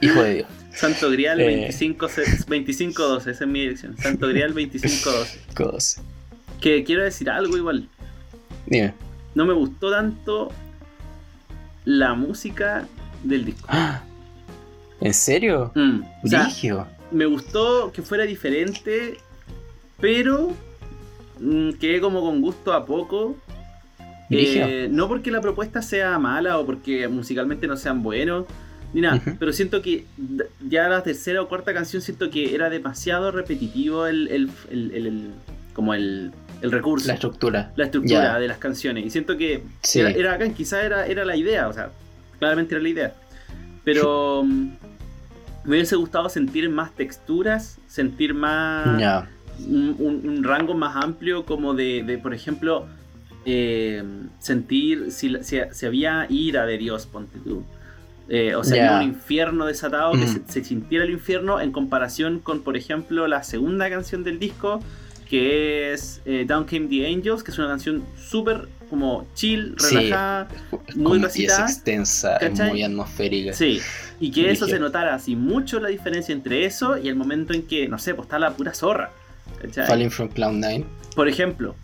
[0.00, 0.48] Hijo de Dios.
[0.72, 1.46] Santo Grial Eh.
[1.46, 3.96] 25, 2512, esa es mi dirección.
[3.98, 5.38] Santo Grial 2512.
[5.54, 5.96] Cos.
[6.60, 7.88] Que quiero decir algo igual.
[8.66, 8.94] Dime.
[9.34, 10.50] No me gustó tanto
[11.84, 12.86] la música
[13.22, 13.68] del disco.
[15.00, 15.72] ¿En serio?
[15.74, 16.86] Mm, o sea, Brigio.
[17.10, 19.16] me gustó que fuera diferente,
[20.00, 20.52] pero
[21.40, 23.36] mm, quedé como con gusto a poco.
[24.32, 28.44] Eh, no porque la propuesta sea mala o porque musicalmente no sean buenos,
[28.92, 30.04] ni nada, pero siento que
[30.68, 35.30] ya la tercera o cuarta canción siento que era demasiado repetitivo el- el- el-
[35.74, 36.30] como el,
[36.62, 37.72] el recurso, La la, estructura.
[37.76, 38.38] estructura Ya.
[38.38, 39.04] de las canciones.
[39.06, 40.00] Y siento que Sí.
[40.00, 41.90] era, era bacán, quizá era, era la idea, o sea,
[42.38, 43.14] claramente era la idea.
[43.84, 44.68] Pero mm,
[45.64, 49.28] me hubiese gustado sentir más texturas, sentir más Ya.
[49.68, 52.86] un, un- un rango más amplio como de, de, por ejemplo,
[53.46, 54.02] eh,
[54.38, 57.64] sentir si, la- si, si había ira de Dios, ponte tú.
[58.28, 60.28] Eh, o sea, había un infierno desatado, que Mm.
[60.46, 64.80] se, se sintiera el infierno en comparación con, por ejemplo, la segunda canción del disco,
[65.30, 69.94] que es eh, Down Came the Angels, que es una canción súper como chill, Sí.
[69.94, 70.48] relajada.
[70.96, 72.70] Muy Como- y es recitada, extensa, es ¿cachai?
[72.70, 73.52] muy atmosférica.
[73.52, 73.80] Sí,
[74.18, 74.68] y que eso Brígido.
[74.68, 78.14] se notara así mucho la diferencia entre eso y el momento en que, no sé,
[78.14, 79.12] pues está la pura zorra.
[79.62, 79.86] ¿cachai?
[79.86, 80.84] Falling from Cloud 9.
[81.14, 81.76] Por ejemplo.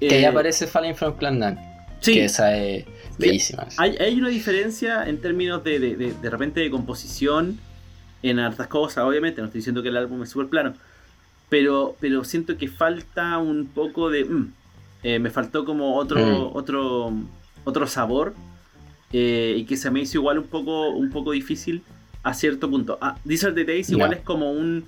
[0.00, 1.58] Que ahí eh, aparece Falling from Cloud 9.
[2.00, 2.86] Sí, Que esa es
[3.18, 3.66] bellísima.
[3.76, 7.58] hay, hay una diferencia en términos de, de, de, de repente de composición
[8.22, 10.74] en hartas cosas, obviamente, no estoy diciendo que el álbum es súper plano,
[11.48, 14.24] pero, pero siento que falta un poco de...
[14.24, 14.52] mm,
[15.04, 16.56] eh, me faltó como otro, Mm.
[16.56, 17.12] otro,
[17.64, 18.34] otro sabor
[19.12, 21.82] eh, y que se me hizo igual un poco, un poco difícil
[22.22, 22.98] a cierto punto.
[23.00, 24.84] Ah, These Are the Days igual es como un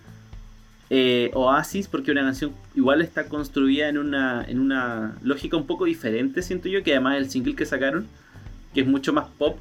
[0.91, 5.85] eh, oasis porque una canción igual está construida en una, en una lógica un poco
[5.85, 8.09] diferente, siento yo, que además el single que sacaron,
[8.75, 9.57] que es mucho más pop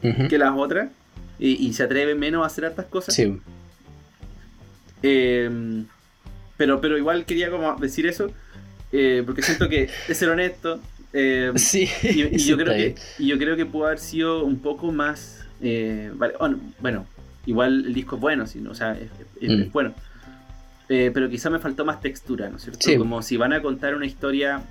[0.00, 0.90] que las otras
[1.38, 3.14] y, y se atreve menos a hacer hartas cosas.
[3.14, 3.36] Sí.
[5.02, 5.84] Eh,
[6.56, 8.30] pero, pero igual quería como decir eso,
[8.92, 10.80] eh, porque siento que es ser honesto.
[11.12, 11.88] eh, Sí.
[12.02, 15.44] y, yo creo que, y yo creo que pudo haber sido un poco más.
[15.60, 17.06] eh, vale, bueno, bueno,
[17.46, 19.62] igual el disco es bueno, sino, o sea, es, es- Mm.
[19.62, 19.94] es bueno.
[20.88, 22.80] Eh, pero quizá me faltó más textura, ¿no es cierto?
[22.86, 22.96] Sí.
[22.96, 24.62] Como si van a contar una historia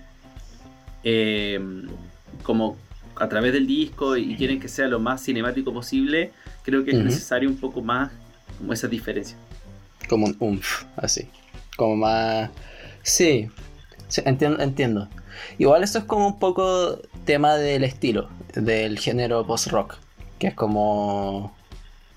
[2.44, 2.78] como
[3.16, 6.32] a través del disco y quieren que sea lo más cinemático posible,
[6.64, 8.12] creo que es necesario un poco más
[8.58, 9.38] como esa diferencia.
[10.10, 11.28] Como un umf, así.
[11.76, 12.50] Como más.
[13.04, 13.50] Sí.
[14.08, 15.08] Sí, entiendo, entiendo.
[15.58, 19.96] Igual eso es como un poco tema del estilo, del género post-rock.
[20.40, 21.54] Que es como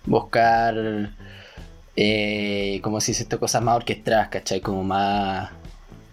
[0.05, 1.11] buscar.
[1.97, 4.61] Eh, como si hiciste cosas más orquestadas, ¿cachai?
[4.61, 5.51] Como más.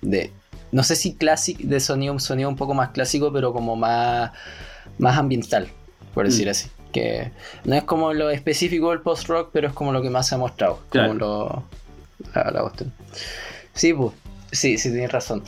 [0.01, 0.31] de.
[0.71, 4.31] No sé si clásico, de sonido, un sonido un poco más clásico, pero como más.
[4.97, 5.67] más ambiental,
[6.13, 6.51] por decir Mm.
[6.51, 6.69] así.
[6.91, 7.31] Que
[7.65, 10.37] no es como lo específico del post-rock, pero es como lo que más se ha
[10.37, 10.79] mostrado.
[10.89, 11.07] Claro.
[11.09, 11.63] Como lo.
[12.33, 12.93] La, la cuestión.
[13.73, 14.13] Sí, pues.
[14.51, 15.43] Sí, sí, tienes razón.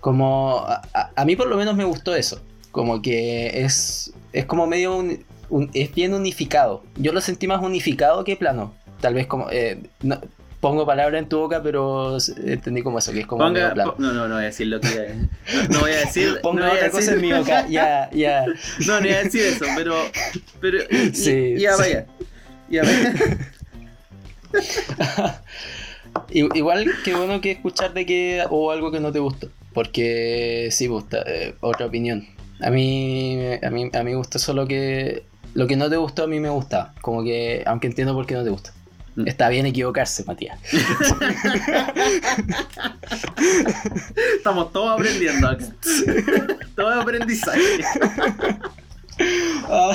[0.00, 0.58] Como.
[0.66, 0.82] A,
[1.16, 2.40] a- mí por lo menos me gustó eso.
[2.72, 4.12] Como que es.
[4.32, 4.96] Es como medio.
[4.96, 6.84] un- un- es bien unificado.
[6.96, 8.74] Yo lo sentí más unificado que plano.
[9.00, 9.48] Tal vez como.
[9.50, 10.20] eh, no-
[10.60, 13.94] pongo palabras en tu boca, pero entendí como eso, que es como Ponga, medio plano.
[13.96, 16.38] po- no, no, no voy a decir lo que no, no voy a decir.
[16.42, 17.66] Ponga no voy otra cosa decir- en mi boca.
[17.70, 18.44] Ya, ya.
[18.86, 19.94] No, no iba a decir eso, pero.
[20.60, 21.80] pero y- Sí, y- ya sí.
[21.80, 22.06] vaya.
[22.68, 23.14] Ya vaya.
[26.30, 29.48] Igual que bueno que escuchar de que hubo algo que no te gustó.
[29.72, 32.26] Porque sí, gusta, eh, otra opinión.
[32.60, 36.24] A mí, a mí, a mí me gustó solo que lo que no te gustó
[36.24, 36.92] a mí me gusta.
[37.00, 38.72] Como que, aunque entiendo por qué no te gusta.
[39.16, 39.26] Mm.
[39.26, 40.58] Está bien equivocarse, Matías.
[44.36, 45.64] Estamos todos aprendiendo acá.
[46.76, 47.60] Todo aprendizaje.
[49.68, 49.94] Ah,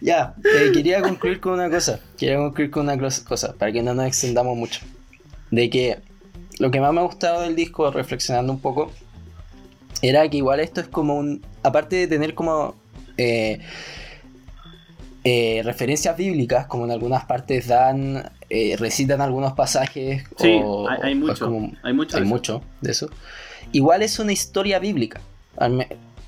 [0.00, 2.00] ya, eh, quería concluir con una cosa.
[2.16, 4.80] Quería concluir con una cosa, para que no nos extendamos mucho.
[5.54, 5.98] De que
[6.58, 8.90] lo que más me ha gustado del disco, reflexionando un poco,
[10.02, 11.44] era que igual esto es como un.
[11.62, 12.74] Aparte de tener como.
[13.16, 13.60] eh,
[15.26, 18.30] eh, referencias bíblicas, como en algunas partes dan.
[18.50, 20.24] eh, recitan algunos pasajes.
[20.38, 21.46] Sí, o- hay, mucho.
[21.46, 22.16] como- hay mucho.
[22.16, 22.34] hay de eso.
[22.34, 23.08] mucho de eso.
[23.72, 25.20] Igual es una historia bíblica.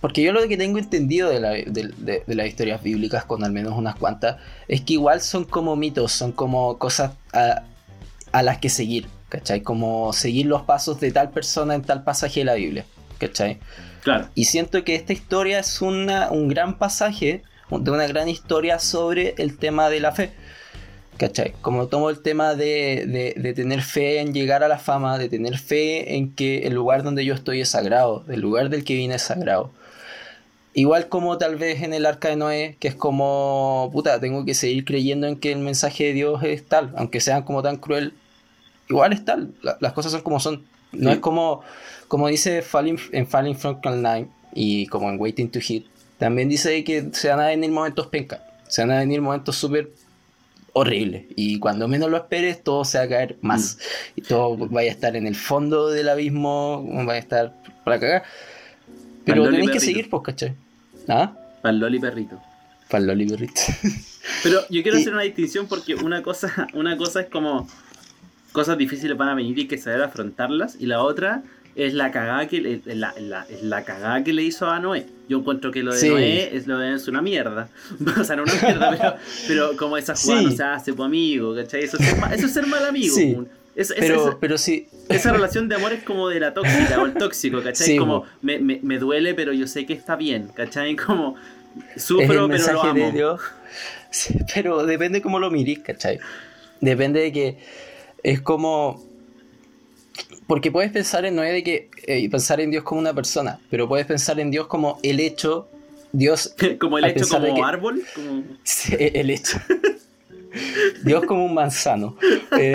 [0.00, 3.44] Porque yo lo que tengo entendido de, la- de- de- de las historias bíblicas, con
[3.44, 4.36] al menos unas cuantas,
[4.66, 7.62] es que igual son como mitos, son como cosas a,
[8.32, 9.06] a las que seguir,
[9.36, 9.60] ¿cachai?
[9.60, 12.86] Como seguir los pasos de tal persona en tal pasaje de la Biblia,
[13.18, 13.58] ¿cachai?
[14.02, 14.28] Claro.
[14.34, 19.34] Y siento que esta historia es una, un gran pasaje de una gran historia sobre
[19.38, 20.30] el tema de la fe.
[21.18, 21.52] ¿Cachai?
[21.60, 25.28] Como tomo el tema de, de- de tener fe en llegar a la fama, de
[25.28, 28.94] tener fe en que el lugar donde yo estoy es sagrado, el lugar del que
[28.94, 29.70] vine es sagrado.
[30.74, 34.52] Igual como tal vez en el arca de Noé, que es como, puta, tengo que
[34.54, 38.12] seguir creyendo en que el mensaje de Dios es tal, aunque sean como tan cruel,
[38.88, 40.64] igual es tal, la- las cosas son como son.
[40.92, 41.16] No Sí.
[41.16, 41.62] es como,
[42.08, 45.86] como dice Falling, en Falling from 9 y como en Waiting to Hit,
[46.18, 49.90] también dice que se van a venir momentos penca, se van a venir momentos súper
[50.72, 53.78] horribles y cuando menos lo esperes todo se va a caer más
[54.14, 58.22] y todo vaya a estar en el fondo del abismo, vaya a estar para cagar.
[59.24, 60.54] Pero tenéis que seguir, pues, ¿cachai?
[61.08, 61.32] ¿Ah?
[61.62, 62.40] Para el Loli perrito.
[62.88, 63.60] Para el Loli perrito.
[64.42, 67.68] Pero yo quiero Y- hacer una distinción porque una cosa, una cosa es como
[68.56, 70.76] cosas difíciles van a venir y hay que saber afrontarlas.
[70.80, 71.42] Y la otra
[71.74, 75.04] es la cagada que le, la, la- la cagada que le hizo a Noé.
[75.28, 76.08] Yo encuentro que lo de Sí.
[76.08, 77.68] Noé es lo de es una mierda.
[78.20, 79.14] o sea, no una mierda, pero,
[79.46, 80.46] pero como esa jugada Sí.
[80.46, 81.84] no se hace tu amigo, ¿cachai?
[81.84, 83.14] Eso es ser, ma- eso es ser mal amigo.
[83.14, 83.34] Sí.
[83.36, 86.98] un- es- es- Pero, pero sí, esa relación de amor es como de la tóxica
[86.98, 87.98] o el tóxico, ¿cachai?
[87.98, 88.26] Como bo.
[88.40, 90.96] me, me, me duele, pero yo sé que está bien, ¿cachai?
[90.96, 91.34] Como
[91.96, 92.94] sufro, el pero lo amo.
[93.06, 93.40] de Dios.
[94.54, 96.18] Pero depende cómo lo mirís, ¿cachai?
[96.80, 97.58] Depende de que
[98.22, 99.02] es como...
[100.46, 101.90] Porque puedes pensar en Noé de que...
[102.06, 105.68] eh, pensar en Dios como una persona, pero puedes pensar en Dios como el hecho...
[106.12, 106.54] Dios...
[106.80, 108.42] como el hecho como que- árbol, como...
[108.64, 109.58] Sí, el hecho.
[111.04, 112.16] Dios como un manzano.
[112.58, 112.74] Eh,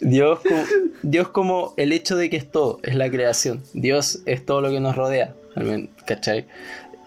[0.00, 0.64] Dios, como,
[1.02, 3.62] Dios como el hecho de que es todo, es la creación.
[3.74, 5.34] Dios es todo lo que nos rodea.
[6.06, 6.46] ¿Cachai?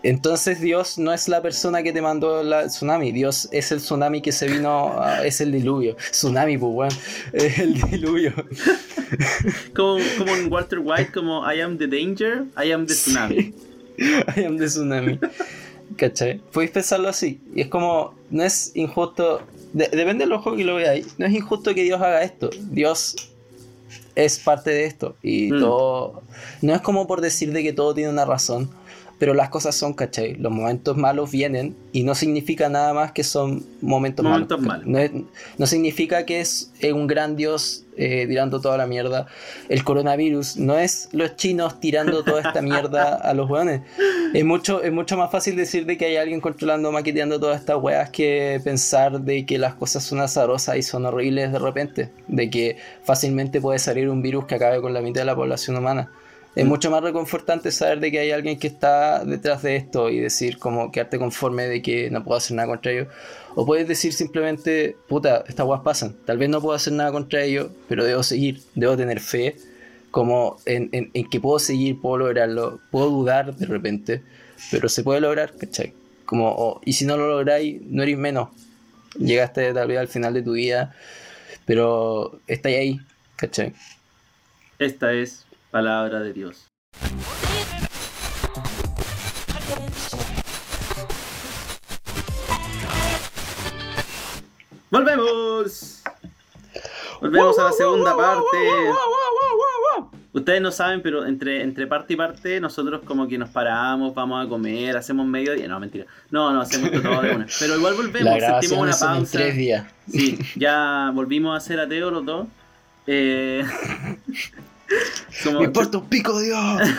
[0.04, 4.22] Entonces Dios no es la persona que te mandó el tsunami, Dios es el tsunami
[4.22, 5.96] que se vino, a- es el diluvio.
[6.12, 6.92] Tsunami, pues weón,
[7.34, 8.34] es el diluvio.
[9.76, 13.54] Como, como en Walter White, como I am the danger, I am the tsunami.
[14.36, 15.20] I am the tsunami.
[15.96, 16.40] ¿Cachai?
[16.52, 17.40] Podéis pensarlo así.
[17.56, 19.42] Y es como, no es injusto.
[19.74, 21.08] de- depende del ojo que lo veáis.
[21.18, 22.50] No es injusto que Dios haga esto.
[22.70, 23.16] Dios
[24.16, 25.16] es parte de esto.
[25.24, 25.60] Y Mm.
[25.62, 26.22] todo.
[26.62, 28.70] No es como por decir de que todo tiene una razón.
[29.20, 30.36] Pero las cosas son, ¿cachai?
[30.36, 34.86] Los momentos malos vienen y no significa nada más que son momentos, Momentos malos.
[34.86, 34.88] malos.
[34.88, 35.24] No, es-
[35.58, 39.26] no significa que es un gran Dios eh, tirando toda la mierda.
[39.70, 43.82] El coronavirus no es los chinos tirando toda esta mierda a los hueones.
[44.36, 47.78] Es mucho, es mucho más fácil decir de que hay alguien controlando, maqueteando todas estas
[47.82, 52.10] weas que pensar de que las cosas son azarosas y son horribles de repente.
[52.28, 55.76] De que fácilmente puede salir un virus que acabe con la mitad de la población
[55.78, 56.12] humana.
[56.58, 56.70] Es Mm.
[56.70, 60.58] mucho más reconfortante saber de que hay alguien que está detrás de esto y decir
[60.58, 63.08] como quedarte conforme de que no puedo hacer nada contra ello.
[63.56, 66.16] O puedes decir simplemente, puta, estas weas pasan.
[66.26, 69.56] Tal vez no puedo hacer nada contra ello, pero debo seguir, debo tener fe
[70.10, 72.80] como en, en- en que puedo seguir, puedo lograrlo.
[72.90, 74.24] Puedo dudar de repente,
[74.72, 75.94] pero se puede lograr, ¿cachai?
[76.26, 78.50] Como, y si no lo lográis, no eres menos.
[79.20, 80.96] Llegaste tal vez al final de tu vida,
[81.66, 83.00] pero estáis ahí,
[83.36, 83.74] ¿cachai?
[84.80, 86.68] Esta es palabra de Dios.
[94.90, 96.02] ¡Volvemos!
[97.22, 98.58] Volvemos a la segunda parte.
[100.34, 104.46] Ustedes no saben, pero entre, entre parte y parte, nosotros como que nos paramos, vamos
[104.46, 105.68] a comer, hacemos medio día.
[105.68, 106.06] No, mentira.
[106.30, 107.48] No, no, hacemos todo de una.
[107.60, 109.38] Pero igual volvemos, La sentimos una pausa.
[109.38, 109.88] tres días.
[110.10, 112.48] Sí, ya volvimos a ser ateos los dos.
[113.08, 113.66] Eh,
[115.44, 116.82] como- Me importa un pico, Dios.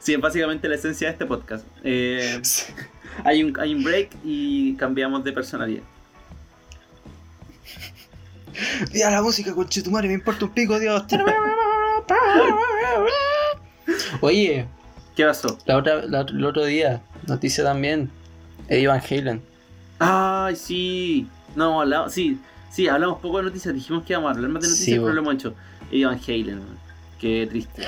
[0.00, 1.66] sí, es básicamente la esencia de este podcast.
[1.82, 2.40] Eh,
[3.24, 5.82] hay, un, hay un break y cambiamos de personalidad.
[8.92, 11.02] Mira la música, conchetumare, me importa un pico, Dios.
[14.20, 14.66] Oye,
[15.16, 15.58] ¿Qué pasó?
[15.66, 18.10] la otra, la- el otro día, noticia también,
[18.68, 19.42] Eddie Van Halen.
[19.98, 21.28] Ay, sí.
[21.56, 22.38] No, hablamos, sí,
[22.74, 23.74] sí, hablamos poco de noticias.
[23.74, 25.54] Dijimos que íbamos a hablar más de noticias, Sí, pero lo hemos hecho.
[25.90, 26.62] Ivan Halen,
[27.20, 27.82] qué triste.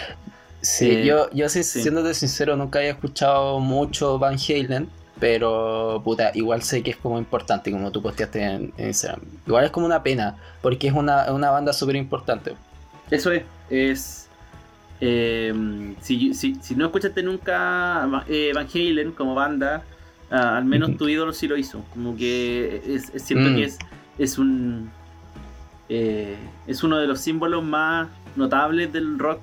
[0.61, 1.82] Sí, Eh, yo, yo sí, sí.
[1.82, 4.89] siéndote sincero, nunca había escuchado mucho Van Halen,
[5.20, 9.20] pero puta, igual sé que es como importante, como tú posteaste en, en Instagram.
[9.47, 12.55] Igual es como una pena, porque es una, una banda súper importante.
[13.11, 14.28] Eso es, es.
[15.01, 19.82] eh, si, si, si no escuchaste nunca eh, Van Halen como banda,
[20.30, 21.82] ah, al menos tu ídolo sí lo hizo.
[21.93, 23.57] Como que es, es cierto Mm.
[23.57, 23.78] que es,
[24.19, 24.91] es un.
[25.89, 26.37] eh,
[26.67, 29.41] es uno de los símbolos más notables del rock.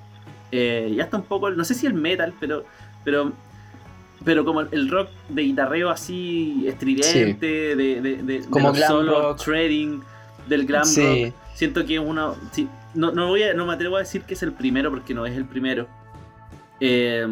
[0.52, 2.66] eh, y hasta un poco, no sé si el metal, pero.
[3.04, 3.34] pero
[4.26, 9.40] pero como el rock de guitarreo así estridente, de, de, de, Como de solos, rock.
[9.42, 10.02] shredding,
[10.48, 11.28] del glam rock.
[11.54, 12.36] Siento que es uno.
[12.52, 15.14] sí, no, no, voy a, no me atrevo a decir que es el primero porque
[15.14, 15.90] no es el primero.
[16.80, 17.26] eh,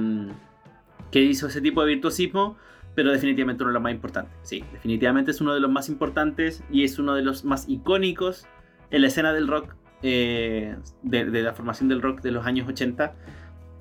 [1.11, 2.57] que hizo ese tipo de virtuosismo,
[2.95, 4.33] pero definitivamente uno de los más importantes.
[4.43, 8.45] Sí, definitivamente es uno de los más importantes y es uno de los más icónicos
[8.89, 12.67] en la escena del rock, eh, de, de la formación del rock de los años
[12.67, 13.13] 80.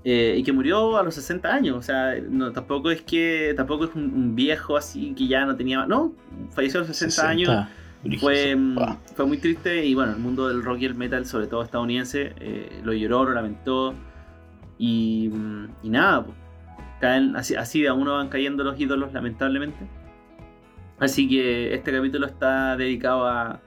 [0.04, 3.84] eh, y que murió a los 60 años, o sea, no, tampoco es que tampoco
[3.84, 6.14] es un, un viejo así que ya no tenía, no,
[6.50, 7.76] falleció a los 60, años, 60.
[8.02, 8.20] Brígido.
[8.20, 8.98] fue, Wow.
[9.14, 12.32] fue muy triste y bueno, el mundo del rock y el metal, sobre todo estadounidense,
[12.40, 13.94] eh, lo lloró, lo lamentó
[14.78, 15.30] y,
[15.82, 16.36] y nada, pues,
[17.00, 19.78] caen, así, así de a uno van cayendo los ídolos lamentablemente.
[20.98, 23.60] Así que este capítulo está dedicado a,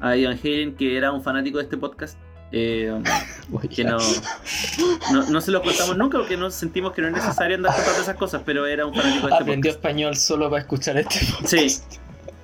[0.00, 2.18] a Ivan Halen, que era un fanático de este podcast.
[2.50, 2.92] eh,
[3.74, 3.96] que no,
[5.12, 8.02] no, no se lo contamos nunca porque no sentimos que no es necesario andar contando
[8.02, 9.76] esas cosas, pero era un fanático de este Aprendió podcast.
[9.86, 11.94] español solo para escuchar este Sí, podcast.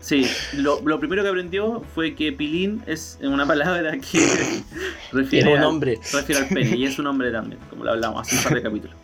[0.01, 4.21] Sí, lo, lo primero que aprendió fue que pilín es una palabra que
[5.13, 5.99] refiere, un al- nombre.
[6.13, 8.63] refiere al pene y es un nombre también, como lo hablamos hace un par de
[8.63, 8.97] capítulos.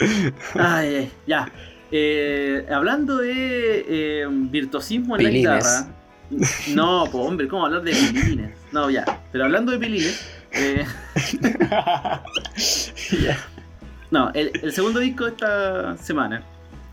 [0.00, 0.32] Ay,
[0.96, 1.50] ay, ya.
[1.94, 5.44] Eh, hablando de eh, virtuosismo en Pilines.
[5.44, 5.94] la guitarra.
[6.74, 8.50] No, pues hombre, ¿cómo hablar de pilines?
[8.72, 9.04] No, ya.
[9.30, 10.26] Pero hablando de pilines.
[10.52, 10.86] eh,
[13.22, 13.38] Ya.
[14.10, 16.42] No, el, el segundo disco de esta semana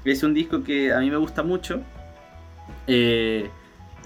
[0.05, 1.81] es un disco que a mí me gusta mucho.
[2.87, 3.49] eh,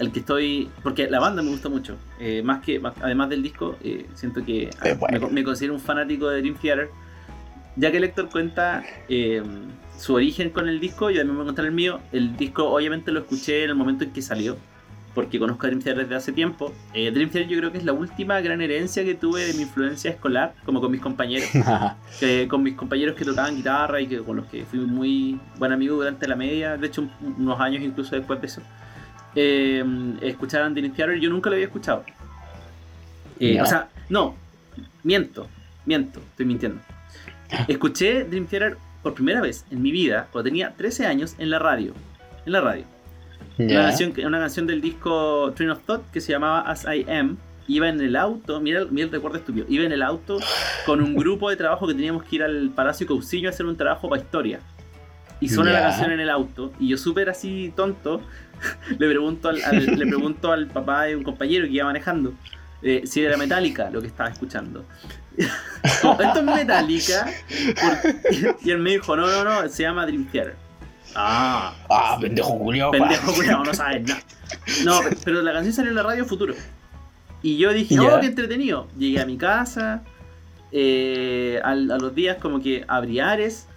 [0.00, 0.70] el que estoy.
[0.82, 1.96] Porque la banda me gusta mucho.
[2.20, 2.78] eh, más que.
[2.80, 4.70] más- además del disco, eh, siento que
[5.30, 6.90] me considero un fanático de Dream Theater.
[7.76, 9.42] Ya que el Héctor cuenta eh,
[9.98, 12.00] su origen con el disco, y también voy a contar el mío.
[12.12, 14.56] El disco, obviamente, lo escuché en el momento en que salió.
[15.14, 16.72] Porque conozco a Dream Theater desde hace tiempo.
[16.92, 19.62] Eh, Dream Theater, yo creo que es la última gran herencia que tuve de mi
[19.62, 21.48] influencia escolar, como con mis compañeros
[22.20, 25.70] que con mis compañeros que tocaban guitarra y que con los que fui muy buen
[25.70, 28.60] amigo durante la media, de hecho un- unos años incluso después de eso,
[29.36, 29.84] eh,
[30.20, 32.04] escuchaban Dream Theater, yo nunca lo había escuchado.
[33.38, 33.62] Eh, Ya.
[33.62, 34.34] O sea, no,
[35.04, 35.46] miento,
[35.86, 36.80] miento, estoy mintiendo.
[37.68, 41.58] Escuché Dream Theater por primera vez en mi vida cuando tenía 13 años en la
[41.58, 41.92] radio.
[42.46, 42.84] En la radio.
[43.58, 43.82] Una Ya.
[43.84, 47.36] canción, una canción del disco Train of Thought que se llamaba As I Am.
[47.66, 49.64] Iba en el auto, mira, el- mira el recuerdo estúpido.
[49.68, 50.38] Iba en el auto
[50.84, 53.76] con un grupo de trabajo que teníamos que ir al Palacio Cousiño a hacer un
[53.76, 54.60] trabajo para historia.
[55.40, 56.72] Y suena la canción en el auto.
[56.78, 58.20] Y yo, súper así tonto,
[58.90, 62.34] le pregunto al, al- le pregunto al papá de un compañero que iba manejando
[62.82, 64.84] eh, si era Metallica lo que estaba escuchando.
[66.02, 67.26] Como, Esto es Metallica.
[68.62, 70.56] Y él me dijo: No, no, no, se llama Dream Theater.
[71.14, 72.90] Ah, Ah, pendejo culiao.
[72.90, 74.20] Pendejo culiao, no sabes nada.
[74.84, 76.54] No, pe- pero la canción salió en la radio Futuro.
[77.42, 78.88] Y yo dije, oh, qué entretenido.
[78.96, 80.02] Llegué a mi casa,
[80.72, 83.68] eh, a los días como que abrí Ares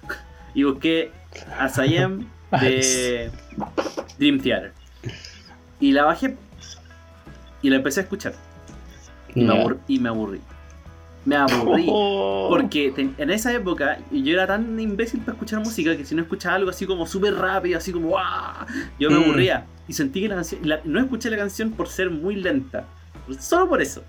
[0.53, 1.11] y busqué
[1.59, 2.25] a Sayem
[2.61, 3.29] de
[4.17, 4.73] Dream Theater.
[5.79, 6.35] Y la bajé
[7.61, 8.33] y la empecé a escuchar.
[9.35, 10.41] Y, me, aburrí, y me aburrí.
[11.27, 11.85] Me aburrí.
[11.91, 12.47] Oh.
[12.49, 16.21] Porque ten- en esa época yo era tan imbécil para escuchar música que si no
[16.21, 18.65] escuchaba algo así como súper rápido, así como ¡guau!
[18.97, 19.23] yo me Mm.
[19.23, 19.65] aburría.
[19.89, 20.61] Y sentí que la canción.
[20.85, 22.85] no escuché la canción por ser muy lenta.
[23.39, 24.03] Solo por eso.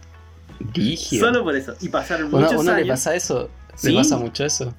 [0.60, 1.26] Brígido.
[1.26, 1.74] Solo por eso.
[1.80, 2.88] Y pasaron muchos uno le años.
[2.88, 3.50] pasa eso.
[3.74, 3.90] Sí.
[3.90, 4.72] Le pasa mucho eso.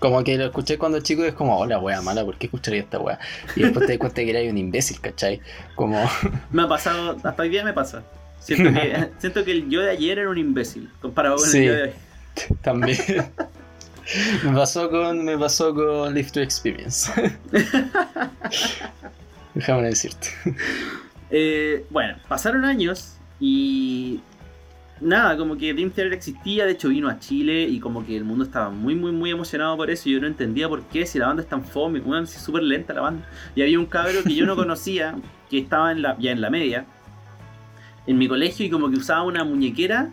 [0.00, 2.80] Como que lo escuché cuando chico y es como, hola, wea mala, ¿por qué escucharía
[2.82, 3.18] esta wea?
[3.56, 5.40] Y después te das cuenta que eres un imbécil, ¿cachai?
[5.74, 5.98] Como,
[6.52, 7.16] Me ha pasado.
[7.22, 8.02] Hasta hoy día me pasa.
[8.48, 10.90] Siento que, siento que el yo de ayer era un imbécil.
[11.00, 11.58] Comparado con Sí.
[11.58, 11.90] el yo de hoy.
[12.62, 12.98] también.
[14.44, 17.12] me pasó con, me pasó con Live to Experience.
[19.54, 20.28] Déjame decirte.
[21.30, 24.20] Eh, bueno, pasaron años y
[25.00, 28.24] nada, como que Dream Theater existía, de hecho vino a Chile y como que el
[28.24, 31.18] mundo estaba muy, muy, muy emocionado por eso y yo no entendía por qué, si
[31.18, 33.28] la banda es tan fome, una es súper lenta la banda.
[33.54, 35.16] Y había un cabro que yo no conocía,
[35.50, 36.86] que estaba en la, ya en la media,
[38.08, 40.10] en mi colegio y como que usaba una muñequera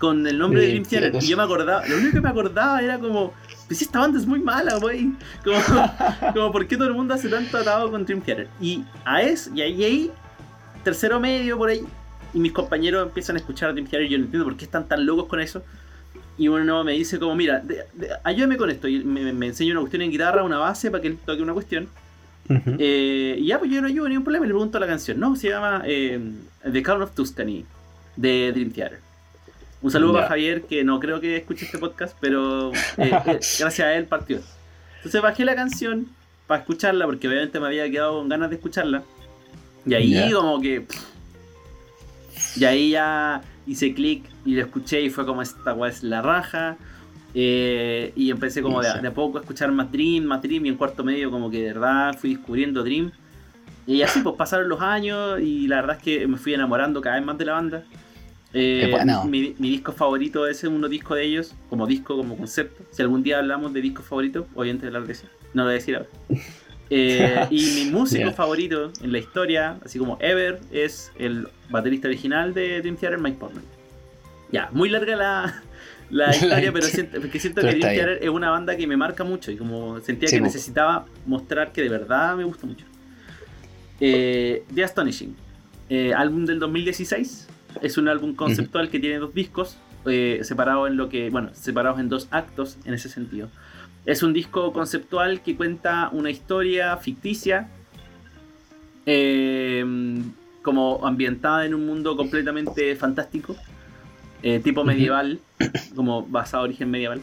[0.00, 1.14] con el nombre de Dream Theater.
[1.22, 3.32] Y yo me acordaba, lo único que me acordaba era como,
[3.68, 5.12] pues esta banda es muy mala, güey.
[5.44, 5.56] Como,
[6.34, 8.48] como, ¿por qué todo el mundo hace tanto atado con Dream Theater?
[8.60, 10.10] Y a eso, y ahí, ahí,
[10.82, 11.84] tercero medio, por ahí,
[12.34, 14.64] y mis compañeros empiezan a escuchar a Dream Theater y yo no entiendo por qué
[14.64, 15.62] están tan locos con eso.
[16.36, 17.62] Y uno me dice como, mira,
[18.24, 18.88] ayúdame con esto.
[18.88, 21.54] Y me, me, enseña una cuestión en guitarra, una base para que él toque una
[21.54, 21.88] cuestión.
[22.78, 24.46] Eh, y ya, pues yo no ayudo ningún problema.
[24.46, 25.20] Y le pregunto la canción.
[25.20, 26.20] No, se llama eh,
[26.70, 27.64] The Count of Tuscany
[28.16, 29.00] de Dream Theater.
[29.80, 33.94] Un saludo para Javier, que no creo que escuche este podcast, pero eh, gracias a
[33.94, 34.40] él partió.
[34.96, 36.08] Entonces bajé la canción
[36.48, 39.02] para escucharla, porque obviamente me había quedado con ganas de escucharla.
[39.86, 40.86] Y ahí como que...
[42.56, 46.22] Y ahí ya hice clic y lo escuché y fue como esta weá es la
[46.22, 46.76] raja.
[47.34, 50.76] Eh, y empecé como de, a poco a escuchar más Dream, más Dream y en
[50.76, 53.12] cuarto medio como que de verdad fui descubriendo Dream.
[53.86, 57.16] Y así pues pasaron los años y la verdad es que me fui enamorando cada
[57.16, 57.84] vez más de la banda.
[58.54, 58.94] Eh,
[59.26, 62.82] mi, disco favorito es uno disco de ellos, como disco, como concepto.
[62.90, 65.26] Si algún día hablamos de disco favorito, obviamente hablar de eso.
[65.54, 66.08] No lo voy a decir ahora.
[66.90, 72.54] Eh, y mi músico favorito en la historia, así como Ever, es el baterista original
[72.54, 73.64] de Dream Theater, Mike Portman.
[74.50, 75.62] Ya, muy larga la,
[76.10, 79.24] la historia, pero siento, porque siento que Dream Theater es una banda que me marca
[79.24, 82.86] mucho y como sentía que necesitaba mostrar que de verdad me gusta mucho.
[84.00, 85.36] Eh, The Astonishing,
[85.90, 87.48] eh, álbum del 2016,
[87.82, 92.00] es un álbum conceptual que tiene dos discos, eh, separados en lo que, bueno, separados
[92.00, 93.48] en dos actos en ese sentido.
[94.06, 97.68] Es un disco conceptual que cuenta una historia ficticia,
[99.04, 100.32] em,
[100.62, 103.56] como ambientada en un mundo completamente fantástico,
[104.42, 105.40] eh, tipo medieval,
[105.94, 107.20] como basado en origen medieval.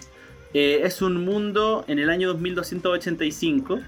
[0.54, 3.80] Eh, es un mundo en el año 2285,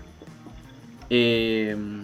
[1.09, 2.03] em,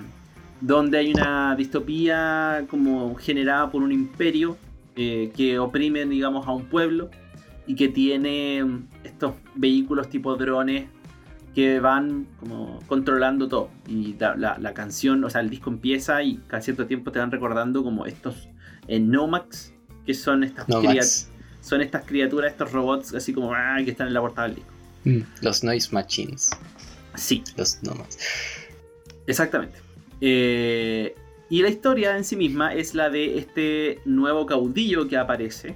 [0.61, 4.57] donde hay una distopía como generada por un imperio
[4.95, 7.09] eh, que oprime, digamos, a un pueblo
[7.67, 8.63] y que tiene
[9.03, 10.85] estos vehículos tipo drones
[11.55, 13.69] que van como controlando todo.
[13.87, 17.83] Y la, canción, o sea, el disco empieza y cada cierto tiempo te van recordando
[17.83, 18.49] como estos
[18.87, 19.72] Nomax,
[20.05, 20.65] que son estas,
[21.61, 24.71] son estas criaturas, estos robots así como ah, que están en la portada del disco.
[25.05, 26.49] Mm, los Noise Machines.
[27.15, 27.43] Sí.
[27.57, 28.17] Los Nomax.
[29.27, 29.79] Exactamente.
[30.21, 31.15] Eh,
[31.49, 35.75] y la historia en sí misma es la de este nuevo caudillo que aparece.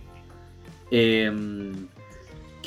[0.92, 1.32] Eh,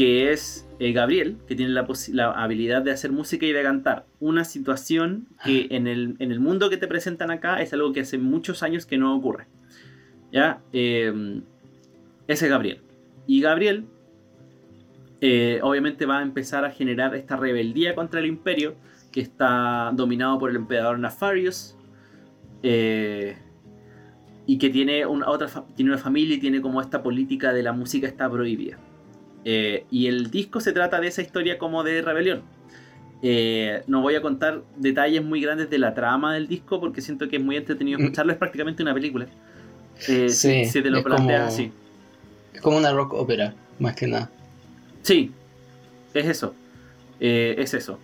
[0.01, 4.07] que es eh, Gabriel, que tiene la, habilidad de hacer música y de cantar.
[4.19, 8.01] Una situación que en el, en el, mundo que te presentan acá es algo que
[8.01, 9.47] hace muchos años que no ocurre.
[10.33, 10.63] ¿Ya?
[10.73, 11.43] Eh,
[12.33, 12.83] ese es Gabriel.
[13.27, 13.87] Y Gabriel,
[15.21, 18.75] eh, obviamente, va a empezar a generar esta rebeldía contra el imperio
[19.13, 21.77] que está dominado por el emperador Nefarious.
[22.63, 27.73] y que tiene una, otra, tiene una familia y tiene como esta política de la
[27.73, 28.79] música está prohibida.
[29.45, 32.43] Eh, y el disco se trata de esa historia como de rebelión.
[33.23, 37.29] Eh, no voy a contar detalles muy grandes de la trama del disco porque siento
[37.29, 38.03] que es muy entretenido mm.
[38.03, 38.33] escucharlo.
[38.33, 39.27] Es prácticamente una película.
[40.09, 41.73] Eh, sí, si, te lo planteas así.
[42.61, 44.31] Es como una rock ópera, más que nada.
[45.01, 45.33] Sí,
[46.13, 46.55] es eso.
[47.19, 47.99] es eso.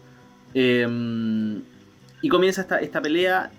[0.55, 1.61] Em,
[2.23, 3.51] y comienza esta, esta pelea.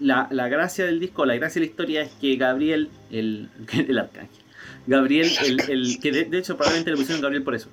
[0.00, 3.98] La, la, gracia del disco, la gracia de la historia es que Gabriel, el, el
[3.98, 4.42] arcángel,
[4.86, 5.28] Gabriel,
[5.68, 7.68] el, que de, hecho probablemente le pusieron Gabriel por eso,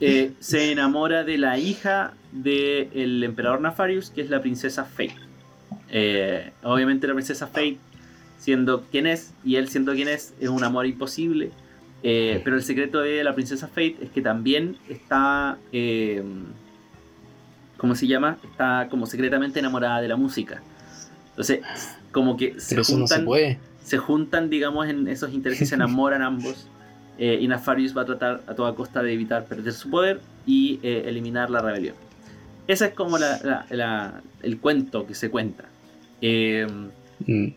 [0.00, 5.14] eh, se enamora de la hija del emperador Nefarius, que es la princesa Fate.
[5.90, 7.78] Eh, obviamente la princesa Fate,
[8.38, 11.52] siendo quien es, y él siendo quien es, es un amor imposible.
[12.02, 15.58] Eh, pero el secreto de la princesa Fate es que también está,
[17.76, 18.38] ¿cómo se llama?
[18.44, 20.62] Está como secretamente enamorada de la música.
[21.30, 21.60] Entonces,
[22.12, 26.20] como que se eso no se puede se juntan, digamos, en esos intereses, se enamoran
[26.20, 26.68] ambos.
[27.18, 30.78] Eh, y Nefarious va a tratar a toda costa de evitar perder su poder y
[30.82, 31.94] eh, eliminar la rebelión.
[32.66, 35.64] Ese es como el cuento que se cuenta.
[36.20, 36.66] Eh,
[37.26, 37.48] mm.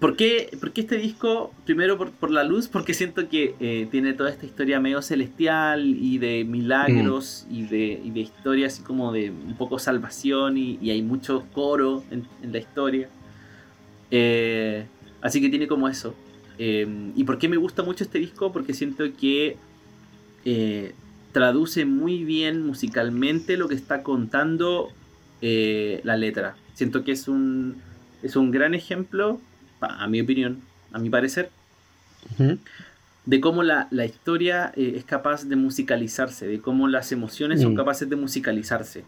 [0.00, 1.52] ¿Por, qué, este disco?
[1.64, 6.44] Primero por, la luz, porque siento que tiene toda esta historia medio celestial y de
[6.44, 7.54] milagros mm.
[7.54, 12.04] y, de, y, de, historia así como de un poco salvación y, hay mucho coro
[12.10, 13.08] en, en la historia.
[14.10, 14.86] Eh,
[15.20, 16.14] Así que tiene como eso.
[16.58, 18.52] Em, ¿Y por qué me gusta mucho este disco?
[18.52, 19.56] Porque siento que
[20.44, 20.94] eh,
[21.32, 24.88] traduce muy bien musicalmente lo que está contando
[25.42, 26.56] eh, la letra.
[26.74, 27.76] Siento que es un,
[28.22, 29.40] es un gran ejemplo,
[29.80, 30.60] a mi opinión,
[30.92, 31.50] a mi parecer,
[33.26, 37.76] de cómo la, historia eh, es capaz de musicalizarse, de cómo las emociones son mm.
[37.76, 39.04] capaces de musicalizarse.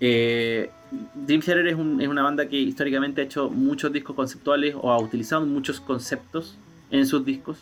[0.00, 0.70] Eh,
[1.14, 5.44] Dream Theater es, una banda que históricamente ha hecho muchos discos conceptuales o ha utilizado
[5.44, 6.56] muchos conceptos
[6.90, 7.58] en sus discos.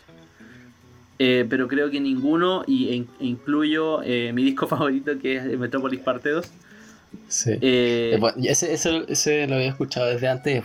[1.21, 5.59] Eh, pero creo que ninguno, y, e, e incluyo eh, mi disco favorito que es
[5.59, 6.45] Metropolis Parte 2.
[7.27, 7.51] Sí.
[7.61, 10.63] Eh, ese, ese, lo había escuchado desde antes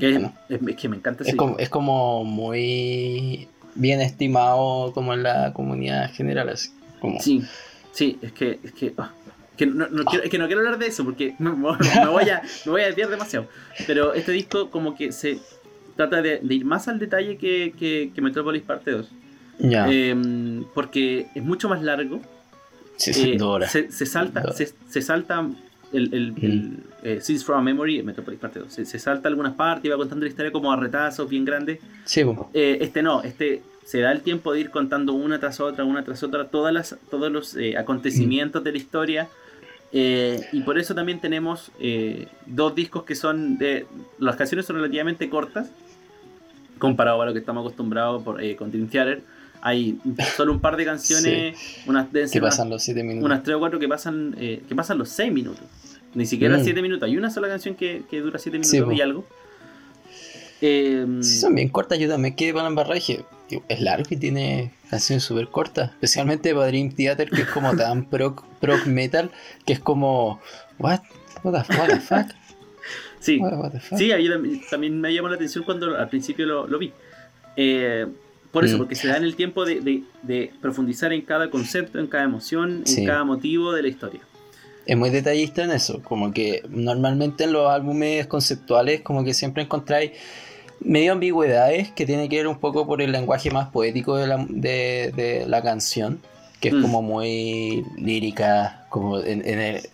[0.00, 0.32] bueno.
[0.48, 6.12] Es, que me encanta es como, es como muy bien estimado como en la comunidad
[6.12, 6.48] general.
[6.48, 6.70] Así,
[7.00, 7.20] como...
[7.20, 7.42] Sí,
[7.92, 9.12] sí, es que, es que ah,
[9.56, 12.70] que no, quiero, es que no quiero hablar de eso porque me, voy a, me
[12.70, 13.46] voy a desviar demasiado.
[13.86, 15.38] Pero este disco como que se
[15.96, 19.08] trata de, ir más al detalle que, que, Metropolis Parte 2.
[19.62, 22.20] Em, porque es mucho más largo.
[22.96, 23.38] Sí, eh,
[23.68, 25.46] se, se, salta, se, se, salta
[25.92, 26.82] el, el, mm.
[27.02, 28.72] eh, from Memory, Metropolis Parte 2.
[28.72, 31.80] Se, salta algunas partes y va contando la historia como a retazos bien grandes.
[32.04, 32.22] Sí,
[32.54, 36.04] eh, este no, este se da el tiempo de ir contando una tras otra, una
[36.04, 39.28] tras otra, todas las, todos los acontecimientos de la historia
[39.92, 43.86] eh, y por eso también tenemos eh, dos discos que son de.
[44.18, 45.70] Las canciones son relativamente cortas,
[46.78, 49.22] comparado a lo que estamos acostumbrados por, eh, con Dream Theater.
[49.62, 49.98] Hay
[50.36, 51.56] solo un par de canciones,
[51.86, 53.24] unas que pasan los 7 minutos.
[53.24, 55.64] Unas 3 o 4 que pasan, que pasan los 6 minutos.
[56.14, 56.82] Ni siquiera 7 mm.
[56.82, 57.08] minutos.
[57.08, 59.26] Hay una sola canción que, que dura 7 minutos y algo.
[60.60, 61.98] sí, son bien cortas.
[61.98, 62.98] Yo también quedé para embarrar
[63.68, 65.90] es largo y tiene canciones súper cortas.
[65.92, 68.42] Especialmente para Dream Theater, que es como tan prog,
[68.86, 69.30] metal,
[69.66, 70.40] que es como,
[70.78, 71.00] what?
[71.42, 72.26] What the, fuck?
[73.20, 73.40] Sí,
[73.96, 74.10] sí
[74.70, 76.92] también, me llamó la atención cuando al principio lo, vi.
[77.56, 78.06] Eh,
[78.52, 78.78] por eso, mm.
[78.78, 83.24] porque se dan el tiempo de, profundizar en cada concepto, en cada emoción, en cada
[83.24, 84.20] motivo de la historia.
[84.86, 89.62] Es muy detallista en eso, como que normalmente en los álbumes conceptuales como que siempre
[89.62, 90.12] encontráis
[90.80, 94.44] medio ambigüedades que tiene que ver un poco por el lenguaje más poético de la,
[94.48, 96.20] de, la canción,
[96.60, 96.82] que es mm.
[96.82, 99.88] como muy lírica, como en, el...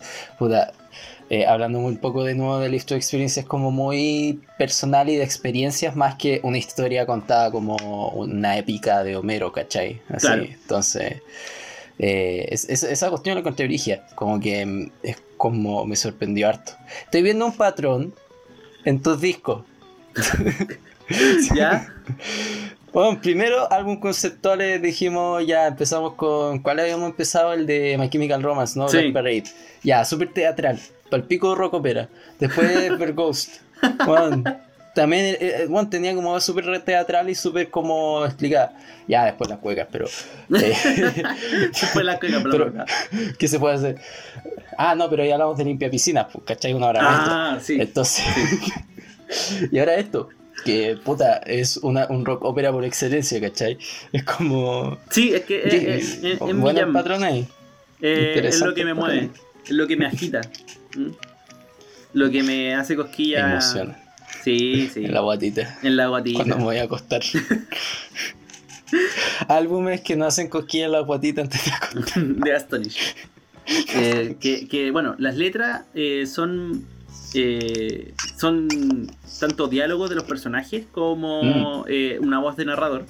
[1.28, 5.24] Eh, hablando un poco de nuevo de Lift Experience, es como muy personal y de
[5.24, 7.76] experiencias más que una historia contada como
[8.10, 10.00] una épica de Homero, ¿cachai?
[10.08, 11.22] Así, entonces...
[11.98, 13.66] Eh, esa cuestión la encontré
[14.14, 16.72] como que mm, es como me sorprendió harto.
[17.04, 18.12] Estoy viendo un patrón
[18.84, 19.64] en tus discos
[21.54, 21.86] ¿Ya?
[22.92, 26.60] Bueno, primero álbum conceptuales dijimos, ya empezamos con.
[26.60, 27.52] ¿Cuál habíamos empezado?
[27.52, 28.88] El de My Chemical Romance, ¿no?
[28.88, 29.10] Sí.
[29.10, 29.44] Parade.
[29.82, 30.80] Ya, súper teatral.
[31.10, 32.08] Palpico rock opera.
[32.38, 33.60] Después Ver Ghost.
[34.04, 34.42] Bueno,
[34.94, 38.72] también eh, eh, bueno, tenía como súper teatral y súper como explicada.
[39.06, 40.06] Ya, después las cuecas, pero.
[40.58, 40.74] Eh,
[41.80, 42.72] después las cuecas, pero.
[43.38, 43.96] ¿Qué se puede hacer?
[44.78, 46.72] Ah, no, pero ya hablamos de limpia piscina, pues, ¿cachai?
[46.72, 47.76] Una hora Ah, sí.
[47.78, 48.24] Entonces.
[49.70, 50.30] y ahora esto,
[50.64, 53.78] que puta, es una, un rock ópera por excelencia, ¿cachai?
[54.12, 54.96] Es como.
[55.10, 55.62] Sí, es que
[55.98, 56.38] es, es,
[56.92, 57.46] patrón ahí.
[58.00, 59.30] Eh, es lo que me mueve,
[59.66, 60.40] es lo que me agita,
[62.12, 63.74] lo que me hace cosquillas.
[63.74, 63.98] Emociona.
[64.42, 65.04] Sí, sí.
[65.04, 65.78] En la guatita.
[65.82, 66.38] En la guatita.
[66.38, 67.22] Cuando me voy a acostar.
[69.48, 72.24] Álbumes que no hacen cosquillas en la guatita antes de acostar.
[72.24, 73.14] de Astonish.
[73.96, 76.86] Eh, que, que, bueno, las letras eh, son
[77.34, 78.68] eh, son
[79.40, 81.84] tanto diálogos de los personajes como mm.
[81.88, 83.06] eh, una voz de narrador.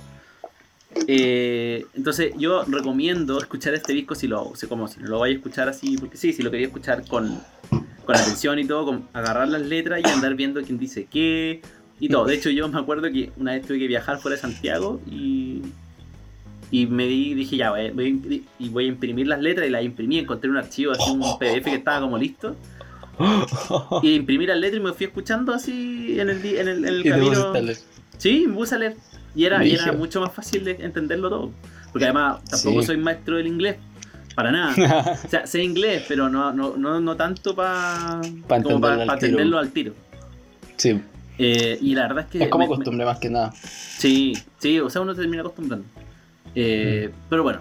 [1.07, 5.36] Eh, entonces yo recomiendo escuchar este disco si lo como si no lo vaya a
[5.36, 7.40] escuchar así, porque sí, si lo quería escuchar con,
[8.05, 11.61] con atención y todo, con agarrar las letras y andar viendo quién dice qué
[12.01, 12.24] y todo.
[12.26, 15.62] De hecho yo me acuerdo que una vez tuve que viajar fuera de Santiago y,
[16.70, 20.18] y me di, dije ya, voy, y voy a imprimir las letras y las imprimí,
[20.18, 22.57] encontré un archivo, así un PDF que estaba como listo
[24.03, 27.05] y imprimir las letras y me fui escuchando así en el, en el, en el
[27.05, 27.53] camino.
[28.18, 28.97] Sí, me puse a leer.
[29.37, 31.51] Y era, y era mucho más fácil de entenderlo todo.
[31.93, 33.76] Porque además tampoco soy maestro del inglés.
[34.34, 35.16] Para nada.
[35.24, 39.95] o sea, sé inglés, pero no, no, no, no tanto para pa entenderlo al tiro.
[40.76, 41.01] Sí.
[41.39, 42.45] Eh, y la verdad es que.
[42.45, 43.53] Es como costumbre más que nada.
[43.53, 45.87] Sí, sí, o sea, uno se termina acostumbrando.
[46.55, 47.18] Eh, mm.
[47.28, 47.61] Pero bueno,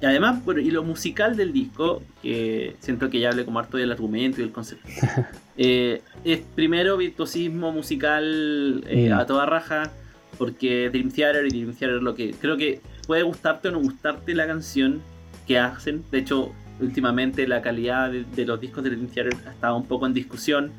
[0.00, 3.76] y además, bueno, y lo musical del disco, que siento que ya hablé como harto
[3.76, 4.88] del argumento y del concepto,
[5.56, 9.12] eh, es primero virtuosismo musical mm.
[9.12, 9.92] a toda raja,
[10.38, 14.34] porque Dream Theater y Dream Theater lo que creo que puede gustarte o no gustarte
[14.34, 15.02] la canción
[15.46, 16.04] que hacen.
[16.10, 20.06] De hecho, últimamente la calidad de, los discos de Dream Theater ha estado un poco
[20.06, 20.72] en discusión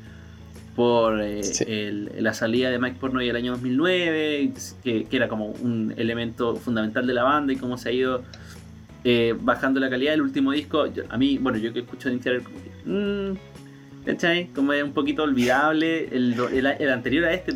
[0.76, 4.52] por eh, la salida de Mike Pornoy el año 2009,
[4.84, 8.22] que, que, era como un elemento fundamental de la banda y cómo se ha ido
[9.02, 10.14] eh, bajando la calidad.
[10.14, 13.36] El último disco, a mí, bueno, yo que escucho de Interior, como que, mmm.
[14.54, 16.08] Como es un poquito olvidable.
[16.10, 17.52] El, el, anterior a este,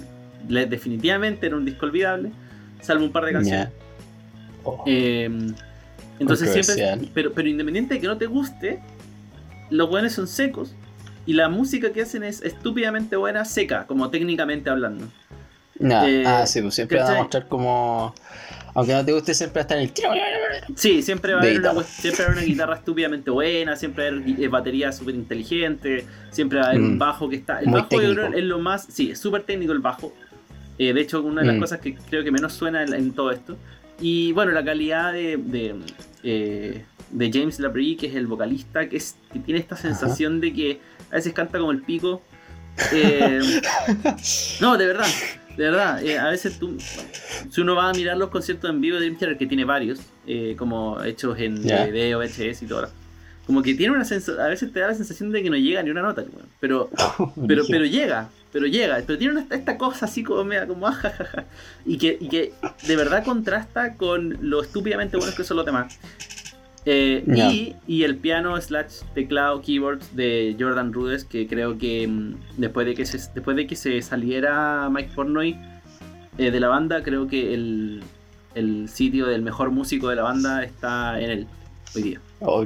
[0.49, 2.31] definitivamente era un disco olvidable,
[2.81, 3.69] salvo un par de canciones.
[4.65, 4.85] Oh.
[4.87, 5.55] Em,
[6.19, 8.81] entonces siempre, pero, pero independiente de que no te guste,
[9.71, 10.75] los buenos son secos
[11.27, 15.07] y la música que hacen es estúpidamente buena, seca, como técnicamente hablando.
[15.81, 18.15] Eh, ah, sí, pues siempre van a mostrar como
[18.75, 19.93] Aunque no te guste, siempre estar en el.
[20.77, 21.81] Sí, siempre va a haber una, guitarra.
[21.87, 24.93] cuest- siempre va a haber una guitarra estúpidamente buena, siempre va a haber eh, batería
[24.93, 26.99] súper inteligente, siempre va a haber un Mm.
[26.99, 27.59] bajo que está.
[27.61, 28.23] El Muy bajo técnico.
[28.35, 28.87] es lo más.
[28.91, 30.13] Sí, es súper técnico el bajo.
[30.79, 31.61] Eh, de hecho, una de las Mm.
[31.61, 33.57] cosas que creo que menos suena en, en todo esto.
[34.01, 35.75] Y bueno, la calidad de, de,
[36.25, 40.53] eh, de James Labrie, que es el vocalista, que, es, que tiene esta sensación de
[40.53, 42.23] que a veces canta como el pico.
[42.93, 43.41] Eh,
[44.61, 45.07] no, de verdad,
[45.57, 46.03] de verdad.
[46.03, 46.77] eh, a veces tú,
[47.51, 50.01] si uno va a mirar los conciertos en vivo de Dream Theater, que tiene varios,
[50.57, 52.89] como hechos en o VHS y todo,
[53.47, 55.83] como que tiene una sensación, a veces te da la sensación de que no llega
[55.83, 56.91] ni una nota, weón, pero,
[57.49, 61.45] pero, pero llega, pero llega, pero tiene una- esta cosa así como media, como ajajaja,
[61.85, 62.53] y que, y que
[62.87, 65.99] de verdad contrasta con lo estúpidamente buenos que son los demás.
[66.85, 72.35] Eh, y, y el piano slash teclado keyboards de Jordan Rudess que creo que mm,
[72.57, 75.57] después de que se, después de que se saliera Mike Portnoy
[76.39, 78.03] eh, de la banda creo que el,
[78.57, 81.47] el sitio del mejor músico de la banda está en él
[81.95, 82.21] hoy día.
[82.41, 82.65] Oh.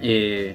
[0.00, 0.54] Eh,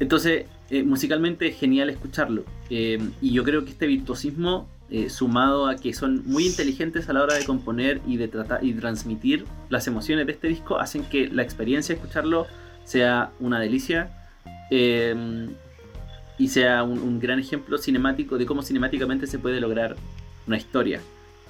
[0.00, 2.44] entonces, eh, musicalmente es genial escucharlo.
[2.70, 4.68] Eh, y yo creo que este virtuosismo,
[5.08, 8.72] sumado a que son muy inteligentes a la hora de componer y de tratar y
[8.72, 12.46] transmitir las emociones de este disco, hacen que la experiencia de escucharlo
[12.84, 14.10] sea una delicia.
[16.38, 19.96] y sea un, un gran ejemplo cinemático de cómo cinemáticamente se puede lograr
[20.46, 21.00] una historia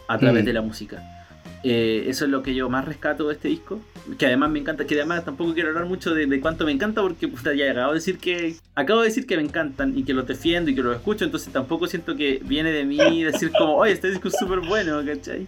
[0.09, 0.47] a través Mm.
[0.47, 1.16] de la música.
[1.65, 3.81] Eh, eso es lo que yo más rescato de este disco.
[4.19, 7.01] Que además me encanta, que además tampoco quiero hablar mucho de, de cuánto me encanta,
[7.03, 8.55] porque puta, ya acabo de decir que.
[8.77, 11.53] Acabo de decir que me encantan y que los defiendo y que los escucho, entonces
[11.53, 15.47] tampoco siento que viene de mí decir como, oye, este disco es súper bueno, ¿cachai?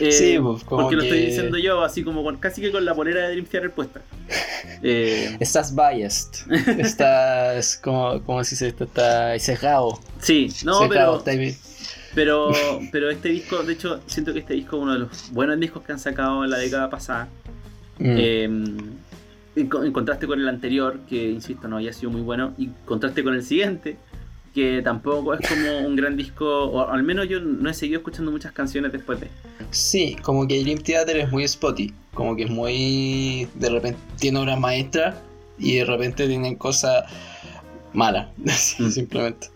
[0.00, 2.70] Eh, Sí, pues, como porque lo estoy que- diciendo yo, así como con, casi que
[2.70, 4.02] con la polera de Dream Theater puesta.
[4.82, 6.46] Eh, Estás biased.
[6.78, 9.98] Estás como, como si se esto está sesgado.
[10.20, 11.40] sí, no, Sesgado, pero.
[11.54, 11.71] está.
[12.14, 12.50] Pero,
[12.92, 15.82] pero este disco, de hecho, siento que este disco es uno de los buenos discos
[15.82, 17.28] que han sacado en la década pasada.
[17.98, 18.04] Mm.
[18.18, 18.44] Eh,
[19.54, 22.68] en, co- en contraste con el anterior, que insisto, no había sido muy bueno, y
[22.86, 23.96] contraste con el siguiente,
[24.54, 28.30] que tampoco es como un gran disco, o al menos yo no he seguido escuchando
[28.30, 29.28] muchas canciones después de.
[29.70, 31.92] Sí, como que Dream Theater es muy spotty.
[32.14, 33.48] Como que es muy.
[33.54, 35.14] De repente tiene obras maestras
[35.58, 37.04] y de repente tienen cosas
[37.92, 38.28] malas.
[38.78, 38.90] Mm.
[38.90, 39.48] Simplemente.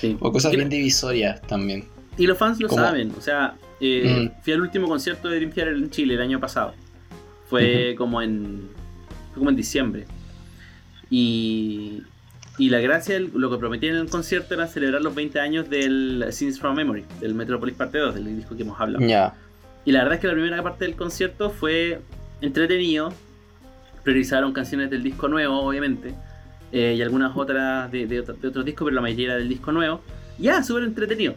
[0.00, 0.16] Sí.
[0.20, 1.84] O cosas bien divisorias también.
[2.16, 4.42] Y los fans lo Como- saben, o sea, eh, Mm.
[4.42, 6.74] fui al último concierto de Dream Theater en Chile el año pasado.
[7.48, 8.68] Fue como en.
[9.32, 10.06] Fue como en diciembre.
[11.10, 12.02] Y.
[12.58, 16.26] Y la gracia, lo que prometían en el concierto era celebrar los 20 años del
[16.30, 19.06] Scenes from Memory, del Metropolis Parte 2, del disco que hemos hablado.
[19.06, 19.34] Ya.
[19.86, 22.00] Y la verdad es que la primera parte del concierto fue
[22.42, 23.14] entretenido.
[24.04, 26.14] Priorizaron canciones del disco nuevo, obviamente.
[26.72, 29.72] eh, y algunas otras de, de, de otros discos, pero la mayoría era del disco
[29.72, 30.02] nuevo.
[30.38, 31.34] Ya, súper entretenido.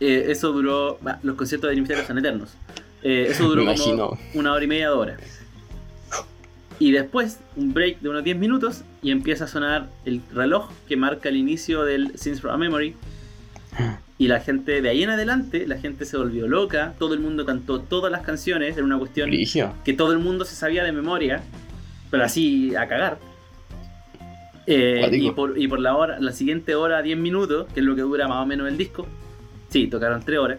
[0.00, 0.98] Eh, eso duró.
[1.02, 2.54] bah, los conciertos de Dream Theater son eternos.
[3.02, 4.18] Eh, eso duró Me como imagino.
[4.34, 5.20] una hora y media, dos horas.
[6.78, 10.96] Y después, un break de unos 10 minutos y empieza a sonar el reloj que
[10.96, 12.96] marca el inicio del Scenes from a Memory.
[14.16, 16.94] Y la gente, de ahí en adelante, la gente se volvió loca.
[16.98, 18.76] Todo el mundo cantó todas las canciones.
[18.76, 19.30] Era una cuestión
[19.84, 21.42] que todo el mundo se sabía de memoria,
[22.10, 23.18] pero así a cagar.
[24.66, 27.94] Eh, y, por, y por la hora, la siguiente hora, 10 minutos, que es lo
[27.94, 29.06] que dura más o menos el disco,
[29.70, 30.58] sí, tocaron 3 horas.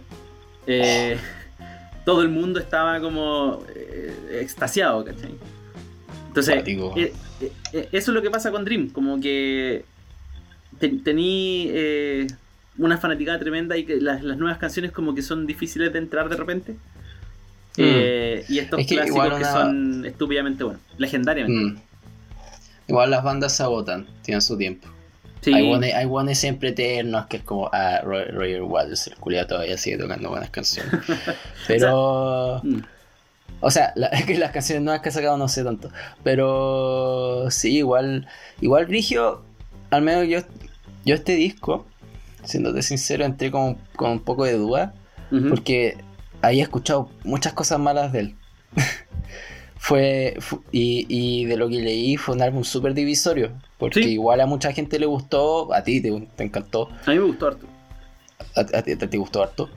[0.68, 1.18] eh,
[2.05, 5.36] todo el mundo estaba como eh, extasiado, ¿cachai?
[6.28, 9.84] Entonces, eh, eh, eh, eso es lo que pasa con Dream, como que
[10.80, 11.70] te- tení
[12.78, 16.28] una fanaticada tremenda y que las, las nuevas canciones como que son difíciles de entrar
[16.30, 16.76] de repente.
[17.78, 18.82] Eh, y estos Mm.
[18.82, 21.80] Es que clásicos que son estúpidamente buenos, legendariamente.
[21.80, 21.84] Mm.
[22.88, 24.88] Igual las bandas se agotan, tienen su tiempo.
[25.41, 29.15] Sí, Hay guanes, hay guanes siempre eternos que es como, ah, Roy- Roger Waters, el
[29.15, 30.91] culiado todavía sigue tocando buenas canciones.
[31.67, 32.81] Pero, Mm.
[33.59, 35.89] o sea, la- que las canciones nuevas que ha sacado no sé tanto.
[36.23, 38.27] Pero sí, igual,
[38.61, 39.41] igual Grigio,
[39.89, 40.39] al menos yo,
[41.05, 41.85] yo este disco,
[42.43, 44.93] siéndote sincero, entré con, con un poco de duda.
[45.31, 45.47] Ujú.
[45.49, 45.97] porque
[46.41, 48.35] había escuchado muchas cosas malas de él.
[49.84, 54.09] fue, fu- y, y de lo que leí fue un álbum súper divisorio, porque Sí.
[54.11, 57.47] igual a mucha gente le gustó, a ti te, te encantó, A mí me gustó
[57.47, 57.65] harto.
[58.55, 59.69] a, a ti te, gustó harto,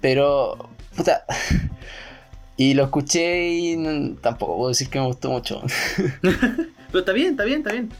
[0.00, 1.24] pero, puta,
[2.56, 5.62] y lo escuché y tampoco puedo decir que me gustó mucho.
[6.20, 7.90] Pero está bien, está bien, está bien.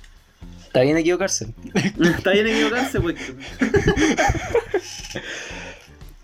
[0.66, 1.48] Está bien equivocarse.
[2.16, 3.16] está bien equivocarse, pues.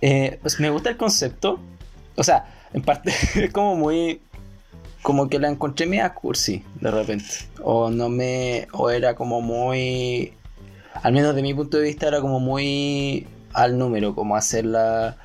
[0.00, 1.60] Eh, pues me gusta el concepto.
[2.16, 4.20] O sea, en parte es como muy.
[5.02, 7.24] Como que la encontré media cursi de repente.
[7.62, 8.68] O no me.
[8.72, 10.34] O era como muy.
[11.02, 14.14] Al menos de mi punto de vista era como muy al número.
[14.14, 15.16] Como hacerla.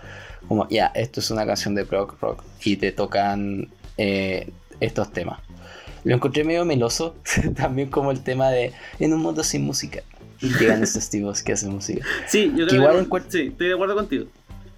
[0.47, 5.39] Como, ya, esto es una canción de prog rock y te tocan eh, estos temas.
[6.03, 7.15] Lo encontré medio meloso,
[7.55, 10.03] también como el tema de en un mundo sin música.
[10.39, 12.05] Llegan estos tipos que hacen música.
[12.27, 14.25] Sí, yo creo igual que, sí, estoy de acuerdo contigo.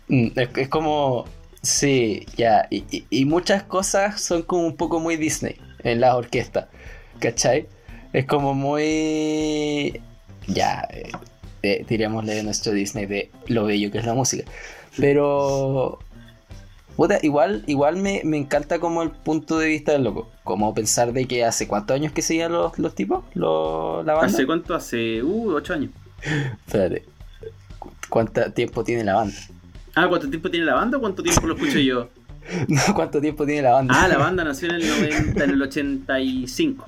[0.07, 1.25] Mm, es, como,
[1.61, 6.69] sí, ya, y, muchas cosas son como un poco muy Disney en la orquesta,
[7.19, 7.67] ¿cachai?
[8.13, 10.01] Es como muy,
[10.47, 11.11] ya, eh,
[11.63, 14.49] eh, diríamosle de nuestro Disney de lo bello que es la música.
[14.97, 15.99] Pero
[17.21, 20.29] igual, igual me, encanta como el punto de vista del loco.
[20.43, 24.33] Como pensar de que hace cuántos años que seguían los, los tipos, los, la banda.
[24.33, 24.75] ¿Hace cuánto?
[24.75, 25.91] Hace uh, ocho años.
[26.65, 27.05] Espérate.
[28.09, 29.35] ¿Cuánto tiempo tiene la banda?
[29.97, 32.09] Ah, ¿cuánto tiempo tiene la banda o cuánto tiempo lo escucho yo?
[32.67, 33.95] no, ¿cuánto tiempo tiene la banda?
[33.97, 36.85] Ah, la banda nació en el 90, en el 85.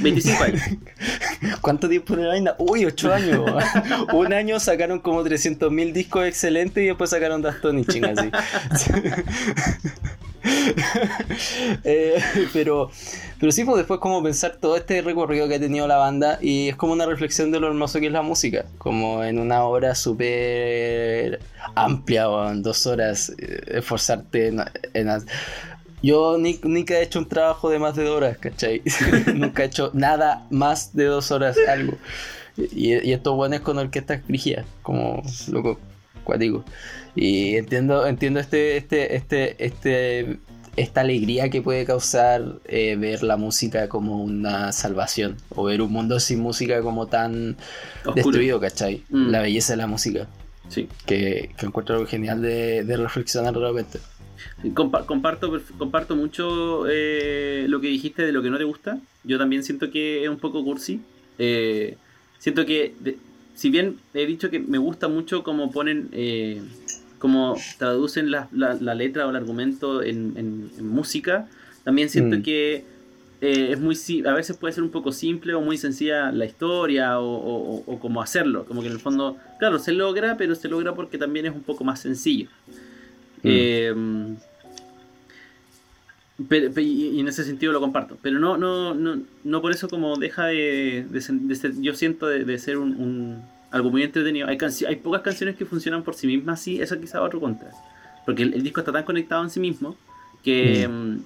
[0.00, 0.62] 25 años.
[1.60, 2.54] ¿Cuánto tiempo en la vaina?
[2.58, 3.50] Uy, 8 años.
[4.12, 7.56] Un año sacaron como 300.000 discos excelentes y después sacaron Das
[7.88, 8.30] Ching así.
[11.84, 12.22] Eh,
[12.52, 12.90] pero,
[13.40, 16.68] pero sí, pues después como pensar todo este recorrido que ha tenido la banda y
[16.68, 19.94] es como una reflexión de lo hermoso que es la música, como en una obra
[19.94, 21.40] súper
[21.74, 24.60] amplia o en dos horas, eh, esforzarte en,
[24.94, 25.08] en,
[26.04, 28.82] yo ni, nunca he hecho un trabajo de más de dos horas, ¿cachai?
[29.34, 31.96] nunca he hecho nada más de dos horas algo.
[32.56, 35.78] Y, esto bueno es con orquestas rígidas, como loco,
[36.22, 36.62] cuático.
[37.14, 40.38] Y entiendo, entiendo este, este, este, este,
[40.76, 45.36] esta alegría que puede causar eh, ver la música como una salvación.
[45.50, 47.56] O ver un mundo sin música como tan
[48.14, 49.02] destruido, ¿cachai?
[49.10, 49.28] Mm.
[49.28, 50.26] La belleza de la música.
[50.68, 50.88] Sí.
[51.06, 53.98] Que, que encuentro algo genial de, de reflexionar realmente
[54.72, 58.98] comparto, comparto mucho eh, lo que dijiste de lo que no te gusta.
[59.24, 61.00] Yo también siento que es un poco cursi.
[61.38, 61.96] Eh,
[62.38, 62.94] siento que,
[63.54, 66.08] si bien he dicho que me gusta mucho cómo ponen,
[67.24, 71.48] eh, cómo traducen la, la, letra o el argumento en, música,
[71.82, 72.42] también siento mm.
[72.42, 72.84] que
[73.40, 73.96] es muy
[74.26, 78.20] a veces puede ser un poco simple o muy sencilla la historia o, o, cómo
[78.20, 78.66] hacerlo.
[78.66, 81.62] Como que en el fondo, claro, se logra, pero se logra porque también es un
[81.62, 82.48] poco más sencillo.
[83.42, 83.48] Mm.
[83.48, 84.36] Em,
[86.76, 88.18] y en ese sentido lo comparto.
[88.20, 92.76] Pero no, no, no, no por eso como deja de, ser, yo siento de, ser
[92.76, 93.42] un,
[93.74, 94.46] algo muy entretenido.
[94.46, 94.56] Hay,
[94.86, 97.70] hay pocas canciones que funcionan por sí mismas, sí, eso quizá otro contra.
[98.24, 99.96] Porque el, disco está tan conectado en sí mismo
[100.44, 101.18] que, mm.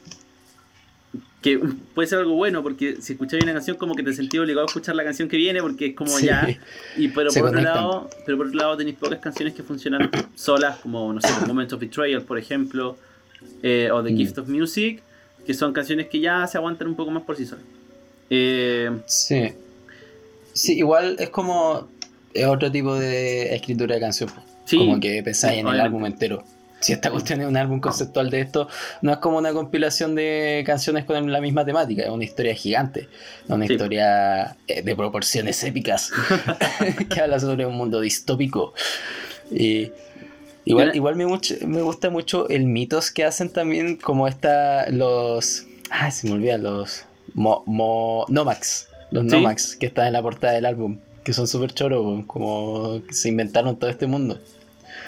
[1.42, 1.58] que
[1.94, 4.66] puede ser algo bueno, porque si escucháis una canción como que te sentís obligado a
[4.66, 6.48] escuchar la canción que viene, porque es como ya.
[6.96, 10.78] Y, pero, por otro lado, pero por otro lado tenéis pocas canciones que funcionan solas,
[10.78, 12.96] como, no sé, Moment of Betrayal, por ejemplo
[13.62, 14.16] eh, o The mm.
[14.16, 15.02] Gift of Music,
[15.44, 17.66] que son canciones que ya se aguantan un poco más por sí solas.
[18.30, 19.52] Eh, sí.
[20.54, 21.88] Sí, igual es como
[22.34, 24.30] es otro tipo de escritura de canción.
[24.70, 26.44] como que pensáis en el álbum entero.
[26.80, 28.68] Si esta cuestión es un álbum conceptual de esto,
[29.02, 33.08] no es como una compilación de canciones con la misma temática, es una historia gigante,
[33.48, 36.12] una historia eh, de proporciones épicas
[37.10, 38.74] que habla sobre un mundo distópico.
[39.50, 39.90] Y
[40.68, 45.64] Igual, igual me, me gusta mucho el mitos que hacen también, como esta, los.
[45.88, 47.06] Ah, se me olvidan, los.
[47.32, 48.88] Mo, Nomax.
[49.10, 50.98] Los Nomax que están en la portada del álbum.
[51.28, 54.40] Que son súper choros, como se inventaron todo este mundo.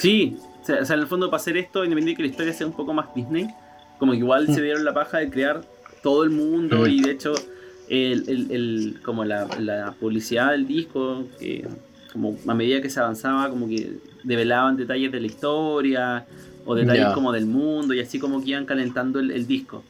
[0.01, 2.67] Sí, o sea, en el fondo para hacer esto, independientemente de que la historia sea
[2.67, 3.49] un poco más Disney,
[3.99, 4.63] como que igual se mm.
[4.63, 5.63] dieron la paja de crear
[6.03, 6.87] todo el mundo mm.
[6.89, 7.33] y de hecho,
[7.89, 11.67] el, el, el como la, la, publicidad del disco, que
[12.13, 16.27] como a medida que se avanzaba, como que develaban detalles de la historia
[16.67, 19.83] o detalles como del mundo y así como que iban calentando el, disco.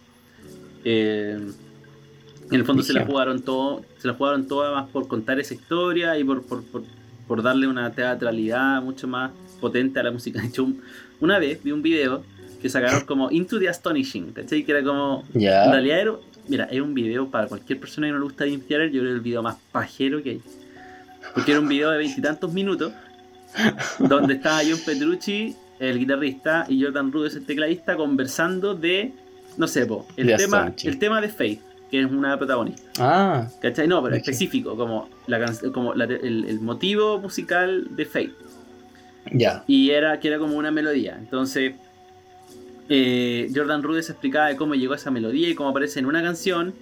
[0.84, 1.40] Eh,
[2.50, 5.54] en el fondo se la jugaron todo, se la jugaron todas más por contar esa
[5.54, 9.30] historia y por, por, darle una teatralidad mucho más
[9.60, 10.40] potente a la música.
[10.40, 10.66] De hecho,
[11.20, 12.24] una vez vi un video
[12.60, 14.64] que sacaron como Into the Astonishing, ¿cachai?
[14.64, 15.24] Que era como.
[15.32, 16.12] En realidad era,
[16.48, 18.98] mira, era un video para cualquier persona que no le gusta Jim yo creo que
[18.98, 20.42] el video más pajero que hay.
[21.34, 22.92] Porque era un video de veintitantos minutos
[23.98, 29.12] donde estaba John Petrucci, el guitarrista, y Jordan Rudess, el tecladista, conversando de,
[29.56, 29.86] no sé,
[30.16, 31.60] el, tema, el tema de Faith,
[31.90, 32.82] que es una protagonista.
[32.98, 33.48] Ah.
[33.60, 33.88] ¿Cachai?
[33.88, 38.34] No, pero específico, como, la, como el, motivo musical de Faith.
[39.32, 39.64] Ya.
[39.66, 41.16] Y era que era como una melodía.
[41.18, 41.74] Entonces,
[42.88, 46.22] eh, Jordan Rudess explicaba de cómo llegó a esa melodía y cómo aparece en una
[46.22, 46.74] canción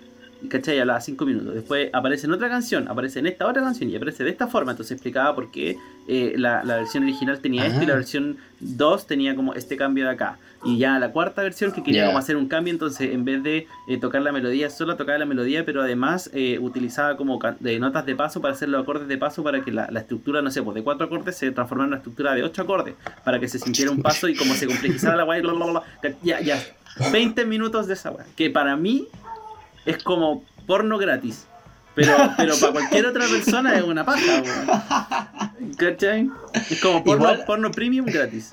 [0.48, 0.78] ¿cachai?
[0.80, 1.54] Hablaba 5 minutos.
[1.54, 4.72] Después aparece en otra canción, aparece en esta otra canción y aparece de esta forma.
[4.72, 5.76] Entonces explicaba por qué
[6.06, 7.96] eh, la, la versión original tenía esto y la Ah.
[7.96, 10.38] versión 2 tenía como este cambio de acá.
[10.64, 12.06] Y ya la cuarta versión que quería Ya.
[12.06, 15.24] como hacer un cambio, entonces en vez de eh, tocar la melodía, solo tocaba la
[15.26, 19.18] melodía, pero además eh, utilizaba como de notas de paso para hacer los acordes de
[19.18, 21.88] paso para que la, la estructura, no sé, pues de cuatro acordes se transformara en
[21.90, 25.14] una estructura de ocho acordes, para que se sintiera un paso y como se complejizara
[25.16, 25.42] la guay,
[26.24, 26.60] ya, ya.
[27.12, 29.06] 20 minutos de esa weá, que para mí
[29.90, 31.46] es como porno gratis.
[31.94, 35.74] Pero, pero para cualquier otra persona es una paja, weón.
[35.76, 36.30] ¿Cachai?
[36.70, 38.52] Es como porno, Igual- porno premium gratis.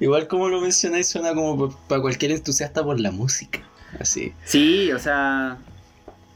[0.00, 3.60] Igual como lo mencionáis, suena como para cualquier entusiasta por la música.
[4.00, 4.32] Así.
[4.44, 5.58] Sí, o sea.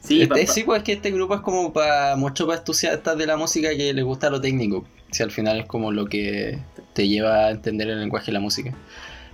[0.01, 3.27] Sí, Este- sí, pues es que este grupo es como para mucho para entusiastas de
[3.27, 4.85] la música que les gusta lo técnico.
[5.11, 6.59] Si al final es como lo que
[6.93, 8.73] te lleva a entender el lenguaje de la música.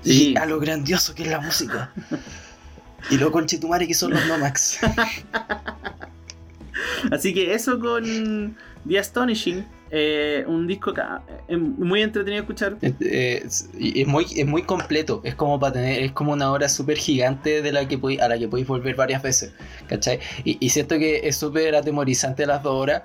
[0.04, 0.32] Sí.
[0.34, 1.92] Y a lo grandioso que es la música.
[3.10, 4.80] y lo conchetumare que son los Nomax.
[7.12, 8.56] Así que eso con
[8.88, 9.66] The Astonishing.
[9.89, 12.78] eh, un disco que ah, es muy entretenido de escuchar.
[12.82, 15.22] Eh, es, y es muy, es muy completo.
[15.24, 18.28] Es como para tener, es como una obra súper gigante de la que podéis- a
[18.28, 19.54] la que podéis volver varias veces.
[19.88, 20.20] ¿Cachai?
[20.43, 23.04] Y, y siento que es súper atemorizante las dos horas.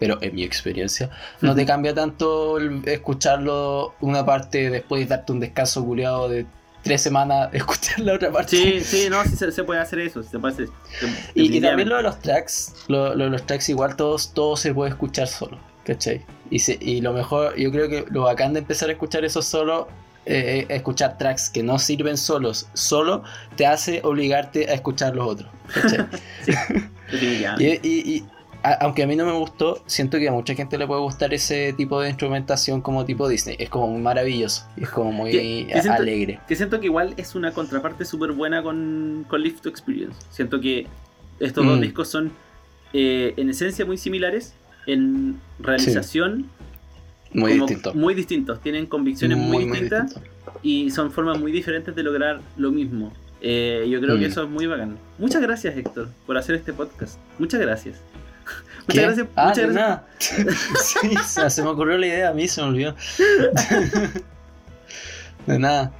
[0.00, 1.08] Pero en mi experiencia,
[1.40, 6.46] no te cambia tanto el escucharlo una parte después darte un descanso culiado de
[6.84, 8.56] tres semanas, escuchar la otra parte.
[8.56, 10.22] Sí, sí, no, sí se, se puede hacer eso.
[10.22, 10.68] Se puede hacer,
[11.34, 14.56] Y, y también lo de los tracks, lo, lo de los tracks igual todos, todo
[14.56, 16.24] se puede escuchar solo, ¿cachai?
[16.50, 19.42] Y, se- y lo mejor, yo creo que lo bacán de empezar a escuchar eso
[19.42, 19.88] solo,
[20.26, 23.24] eh, escuchar tracks que no sirven solos, solo
[23.56, 25.50] te hace obligarte a escuchar los otros,
[27.58, 28.24] y, y- y,
[28.64, 31.32] a- aunque a mí no me gustó, siento que a mucha gente le puede gustar
[31.34, 35.66] ese tipo de instrumentación como tipo Disney, es como muy maravilloso, es como muy Que-
[35.72, 36.40] que siento- alegre.
[36.48, 40.16] Que siento que igual es una contraparte súper buena con, con Live to Experience.
[40.30, 40.86] Siento que
[41.40, 41.82] estos dos Mm.
[41.82, 42.32] discos son
[42.96, 44.54] eh, en esencia muy similares,
[44.86, 46.48] en realización
[47.32, 47.92] Muy distinto.
[47.94, 50.14] muy distintos, tienen convicciones muy, distintas
[50.62, 53.12] y son formas muy diferentes de lograr lo mismo.
[53.40, 54.30] Eh, yo creo que Mm.
[54.30, 54.96] eso es muy bacán.
[55.18, 57.18] Muchas gracias Héctor por hacer este podcast.
[57.38, 58.00] Muchas gracias.
[58.88, 59.06] ¿Qué?
[59.06, 59.26] Muchas gracias.
[59.36, 59.74] Ah, muchas de gracias.
[59.74, 60.06] nada.
[61.46, 62.94] sí, se, me ocurrió la idea, a mí se me olvidó.
[65.46, 65.92] de nada.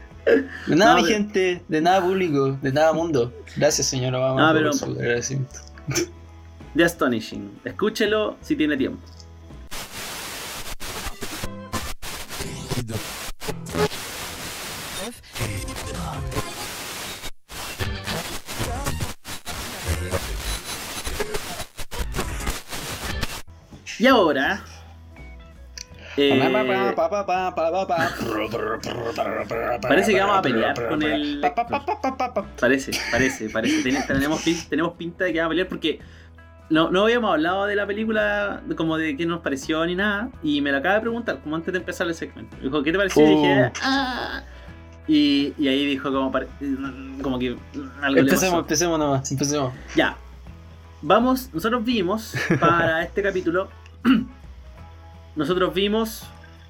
[0.66, 1.62] De nada, No, mi pero- gente.
[1.68, 2.58] De nada, público.
[2.62, 3.32] De nada, mundo.
[3.56, 5.60] Gracias, señora Obama, No, por pero- su agradecimiento.
[6.76, 7.60] The Astonishing.
[7.64, 9.00] Escúchelo si tiene tiempo.
[24.04, 24.60] Y ahora.
[26.18, 26.28] eh,
[29.80, 31.40] parece que vamos a pelear con el.
[32.60, 33.82] Parece, parece, parece.
[33.82, 36.00] Ten- tenemos, pin- tenemos pinta de que vamos a pelear porque
[36.68, 40.28] no, no habíamos hablado de la película, de como de qué nos pareció ni nada.
[40.42, 42.54] Y me lo acaba de preguntar, como antes de empezar el segmento.
[42.58, 43.24] Me dijo, ¿qué te pareció?
[43.24, 43.72] Y dije.
[43.82, 44.42] "Ah".
[45.08, 46.30] Y, y ahí dijo, como,
[47.22, 47.56] como que
[48.02, 49.32] algo le Empecemos, empecemos nomás.
[49.32, 49.72] Empecemos.
[49.96, 50.16] Ya.
[51.00, 53.68] Vamos, nosotros vimos para este capítulo.
[55.36, 56.24] nosotros vimos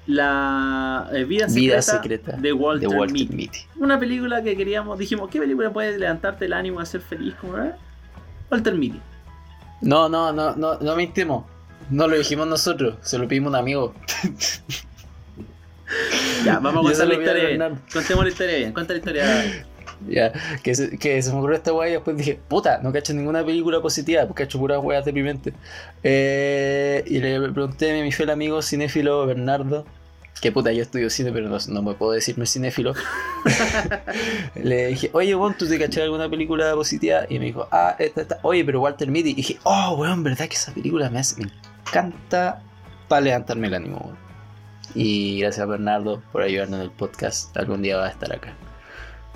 [0.07, 3.35] la eh, vida, secreta Vida secreta de Walter, de Walter Mitty.
[3.35, 3.59] Mitty.
[3.77, 7.33] Una película que queríamos, dijimos, ¿qué película puede levantarte el ánimo a ser feliz?
[7.35, 7.73] Como, eh?
[8.51, 9.01] Walter Mitty.
[9.81, 11.45] No, no, no, no, no mintimos.
[11.89, 13.93] No lo dijimos nosotros, se lo pedimos a un amigo.
[16.43, 17.79] Ya, vamos a contar la historia bien.
[17.91, 18.73] Contemos la historia bien.
[18.73, 19.65] Cuenta la historia.
[20.07, 20.31] Ya,
[20.63, 20.89] que se,
[21.31, 24.59] me ocurrió esta weá y después dije, puta, no cacho ninguna película positiva, porque cacho
[24.59, 25.53] puras weas deprimentes.
[26.03, 29.85] Eh, y le pregunté a mi fiel amigo cinéfilo Bernardo,
[30.41, 32.93] que puta, yo estudio cine, pero no, no me puedo decirme cinéfilo.
[34.55, 37.21] le dije, oye, weón, ¿tú te cachas alguna película positiva?
[37.29, 38.39] Y me dijo, ah, esta, esta.
[38.41, 39.31] Oye, pero Walter Mitty.
[39.31, 41.49] Y dije, oh, weón, ¿verdad que esa película me, hace, me
[41.87, 42.61] encanta
[43.07, 44.17] para levantarme el ánimo, weón?
[44.93, 47.55] Y gracias a Bernardo por ayudarnos en el podcast.
[47.57, 48.53] Algún día va a estar acá.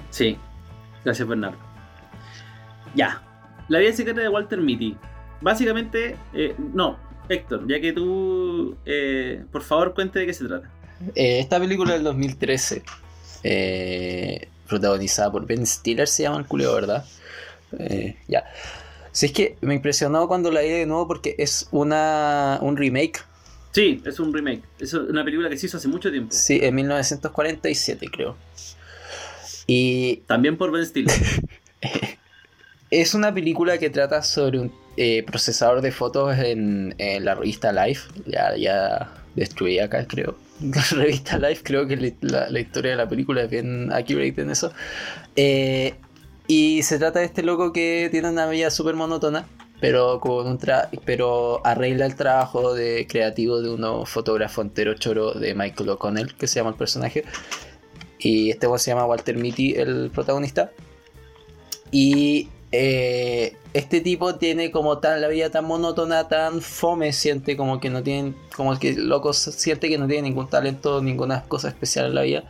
[0.10, 0.38] Sí.
[1.04, 1.58] Gracias, Bernardo.
[2.96, 3.22] Ya.
[3.68, 4.96] La vida secreta de Walter Mitty.
[5.42, 6.98] Básicamente, eh, no,
[7.30, 10.70] Héctor, ya que tú, eh, por favor, cuente de qué se trata.
[11.16, 12.84] Eh, esta película del 2013,
[13.44, 17.06] eh, protagonizada por Ben Stiller, se llama el culeo, ¿verdad?
[17.78, 18.44] Eh, ya.
[19.12, 23.22] Si es que me impresionó cuando la vi de nuevo porque es una, un remake,
[23.72, 24.64] Sí, es un remake.
[24.80, 26.32] Es una película que se hizo hace mucho tiempo.
[26.34, 28.36] sí, en 1947 creo.
[29.72, 31.16] Y También por Ben Stiller.
[32.90, 37.72] es una película que trata sobre un eh, procesador de fotos en, en la revista
[37.72, 40.36] Life, ya, ya destruí acá creo.
[40.60, 44.42] La revista Life, creo que la, la- la historia de la película es bien accurate
[44.42, 44.74] en eso.
[45.36, 45.94] Eh,
[46.48, 49.46] y se trata de este loco que tiene una vida súper monótona
[49.82, 55.32] pero con un tra pero arregla el trabajo de creativo de uno fotógrafo entero choro
[55.32, 57.24] de Michael O'Connell, que se llama el personaje.
[58.20, 60.72] Y este se llama Walter Mitty, el protagonista.
[61.92, 67.80] Y eh, este tipo tiene como tan la vida tan monótona, tan fome, siente como
[67.80, 72.08] que no tiene, como que loco siente que no tiene ningún talento, ninguna cosa especial
[72.08, 72.44] en la vida,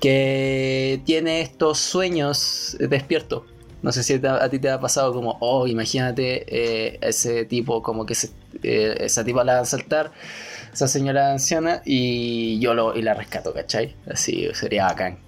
[0.00, 3.42] que tiene estos sueños despiertos.
[3.82, 8.06] No sé si a ti te ha pasado como, oh, imagínate eh, ese tipo, como
[8.06, 8.14] que
[8.62, 10.12] eh, esa tipa la va a saltar,
[10.72, 13.96] esa señora anciana, y yo lo, y la rescato, ¿cachai?
[14.10, 15.18] Así sería bacán.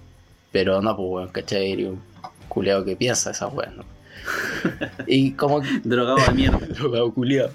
[0.51, 1.83] Pero no, pues, bueno, ¿cachai?
[1.85, 2.01] Un
[2.47, 3.93] culeado que piensa esa weón, ¿no?
[5.07, 5.61] y como.
[5.83, 6.59] Drogado de mierda.
[6.69, 7.51] Drogado culiado.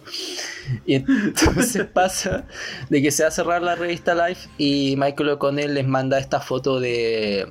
[0.87, 2.45] Y entonces pasa
[2.89, 6.41] de que se va a cerrar la revista Life y Michael O'Connell les manda esta
[6.41, 7.49] foto de.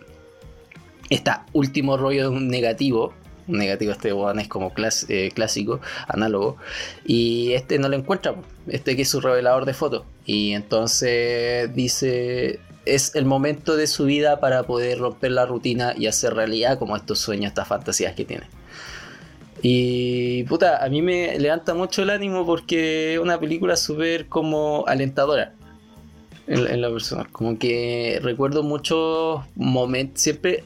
[1.10, 3.14] Esta último rollo de un negativo.
[3.48, 4.74] Negativo este one es como
[5.08, 6.58] eh, clásico, análogo.
[7.06, 8.36] Y este no lo encuentra.
[8.68, 10.04] Este que es su revelador de fotos.
[10.26, 16.08] Y entonces dice es el momento de su vida para poder romper la rutina y
[16.08, 18.46] hacer realidad como estos sueños, estas fantasías que tiene.
[19.62, 24.86] Y puta, a mí me levanta mucho el ánimo porque es una película súper como
[24.88, 25.54] alentadora
[26.48, 27.28] en, la persona.
[27.32, 30.64] Como que recuerdo muchos momentos, siempre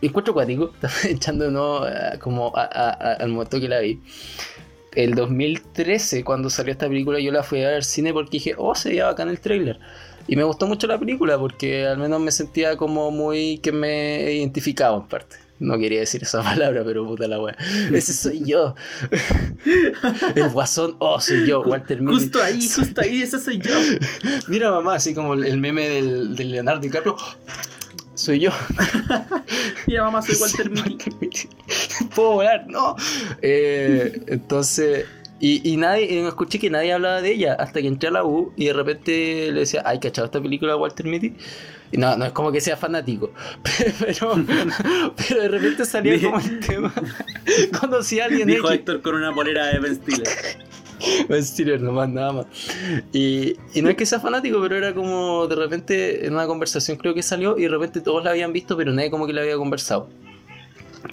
[0.00, 0.72] encuentro cuático,
[1.04, 1.82] echando no
[2.20, 4.00] como al momento que la vi.
[4.94, 8.54] El 2013, cuando salió esta película, yo la fui a ver al cine porque dije,
[8.56, 9.78] oh, se veía bacán el trailer.
[10.26, 14.32] Y me gustó mucho la película porque al menos me sentía como muy que me
[14.32, 15.36] identificaba en parte.
[15.58, 17.56] No quería decir esa palabra, pero puta la wea.
[17.92, 18.74] Ese soy yo.
[20.34, 22.14] El guasón, oh, soy yo, Walter Mitty.
[22.14, 23.74] Justo ahí, justo ahí, ese soy yo.
[24.48, 27.16] Mira, mamá, así como el meme del, del Leonardo DiCaprio.
[28.18, 28.50] Soy yo.
[29.86, 31.48] Mira, mamá, soy Walter Mitty.
[32.16, 32.96] Puedo volar, no.
[33.42, 35.06] Eh, entonces,
[35.38, 38.52] y, y nadie, escuché que nadie hablaba de ella hasta que entré a la U
[38.56, 41.36] y de repente le decía, ay, ¿cachado esta película de Walter Mitty?
[41.92, 43.30] No, no es como que sea fanático,
[44.00, 44.34] pero,
[45.16, 46.92] pero de repente salía como el tema.
[47.80, 48.48] Conocí a alguien.
[48.48, 50.28] Dijo Héctor con una polera de Ben Stiller.
[51.28, 52.46] Ben Stiller, nomás, nada más.
[53.12, 56.96] Y, y, no es que sea fanático, pero era como de repente en una conversación
[56.96, 59.42] creo que salió y de repente todos la habían visto, pero nadie como que la
[59.42, 60.08] había conversado.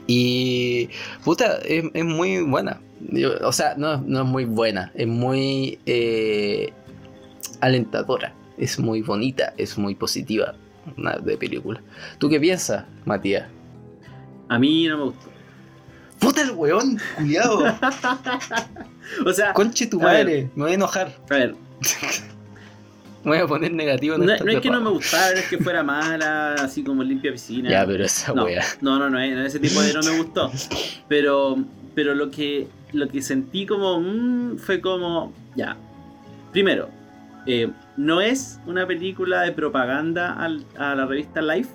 [0.08, 0.90] Y
[1.24, 2.82] puta, es, es muy buena.
[3.44, 6.74] o sea, no, no, es muy buena, es muy eh,
[7.62, 10.56] alentadora, es muy bonita, es muy positiva
[11.22, 11.82] de película.
[12.20, 13.48] ¿Tú qué piensas, Matías?
[14.50, 15.30] A mí no me gustó.
[16.20, 17.66] ¡Puta el weón, culiado!
[19.26, 19.54] o sea.
[19.54, 21.16] Conche tu madre, me voy a enojar.
[21.30, 21.56] A ver.
[23.24, 24.18] me voy a poner negativo.
[24.18, 27.70] No, no es que no me gustara, es que fuera mala, así como limpia piscina.
[27.70, 28.64] Ya, pero esa no, wea.
[28.82, 30.52] No, no, no, ese tipo de no me gustó.
[31.08, 31.58] Pero,
[31.94, 34.00] pero lo que, lo que sentí como.
[34.00, 35.32] Mmm, fue como.
[35.56, 35.78] Ya.
[36.52, 36.90] Primero,
[37.46, 41.70] eh, no es una película de propaganda a la revista Life.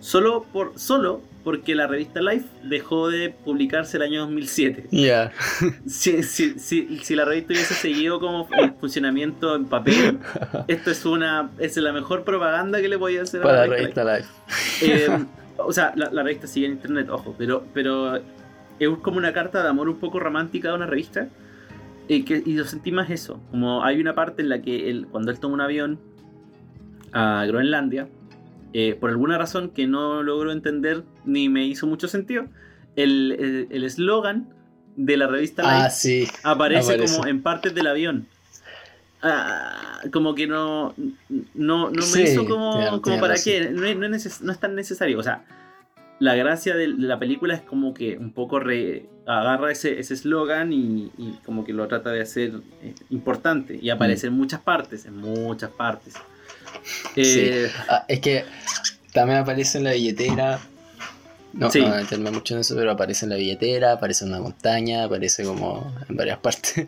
[0.00, 4.88] Solo, por, solo porque la revista Life dejó de publicarse el año 2007.
[4.90, 5.32] Ya.
[5.86, 10.18] Si, si, la revista hubiese seguido como en funcionamiento en papel,
[10.68, 14.28] esto es una es la mejor propaganda que le podía hacer a la, revista, Life.
[14.82, 15.08] Eh,
[15.58, 19.68] o sea, la, revista sigue en internet, ojo, pero, pero es como una carta de
[19.68, 21.28] amor un poco romántica de una revista
[22.08, 23.40] y, que, y yo sentí más eso.
[23.50, 26.00] Como hay una parte en la que él, cuando él toma un avión
[27.12, 28.08] a Groenlandia,
[28.72, 32.46] eh, por alguna razón que no logro entender ni me hizo mucho sentido,
[32.96, 34.48] el eslogan
[34.96, 38.26] de la revista ah, Life aparece, como en partes del avión.
[39.22, 40.94] Ah, como que no,
[41.54, 45.18] no, no me hizo como, como para qué, no, no, es, no es tan necesario.
[45.18, 45.44] O sea,
[46.18, 48.60] la gracia de la película es como que un poco
[49.26, 51.10] agarra ese eslogan y,
[51.44, 55.70] como que lo trata de hacer eh, importante y aparece en muchas partes, en muchas
[55.70, 56.14] partes.
[57.16, 58.44] Eh, ah, es que
[59.12, 60.60] también aparece en la billetera.
[61.52, 64.30] No, no voy a meterme mucho en eso, pero aparece en la billetera, aparece en
[64.30, 66.86] una montaña, aparece como en varias partes.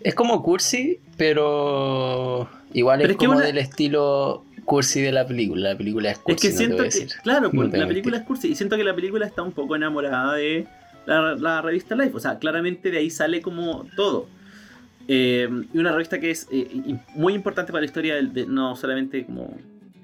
[0.00, 5.70] Es como cursi, pero igual es, como del estilo cursi de la película.
[5.70, 6.46] La película es cursi.
[6.46, 8.48] Es que siento que, claro, pues, la película es cursi.
[8.48, 10.66] Y siento que la película está un poco enamorada de
[11.06, 12.14] la, revista Life.
[12.14, 14.26] O sea, claramente de ahí sale como todo.
[15.06, 19.26] Eh, y una revista que es eh, muy importante para la historia, de, no solamente
[19.26, 19.56] como,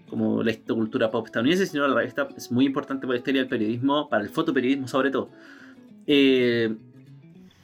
[0.09, 3.49] como la cultura pop estadounidense, sino la revista es muy importante para la historia del
[3.49, 5.31] periodismo, para el fotoperiodismo sobre todo.
[6.07, 6.75] Eh,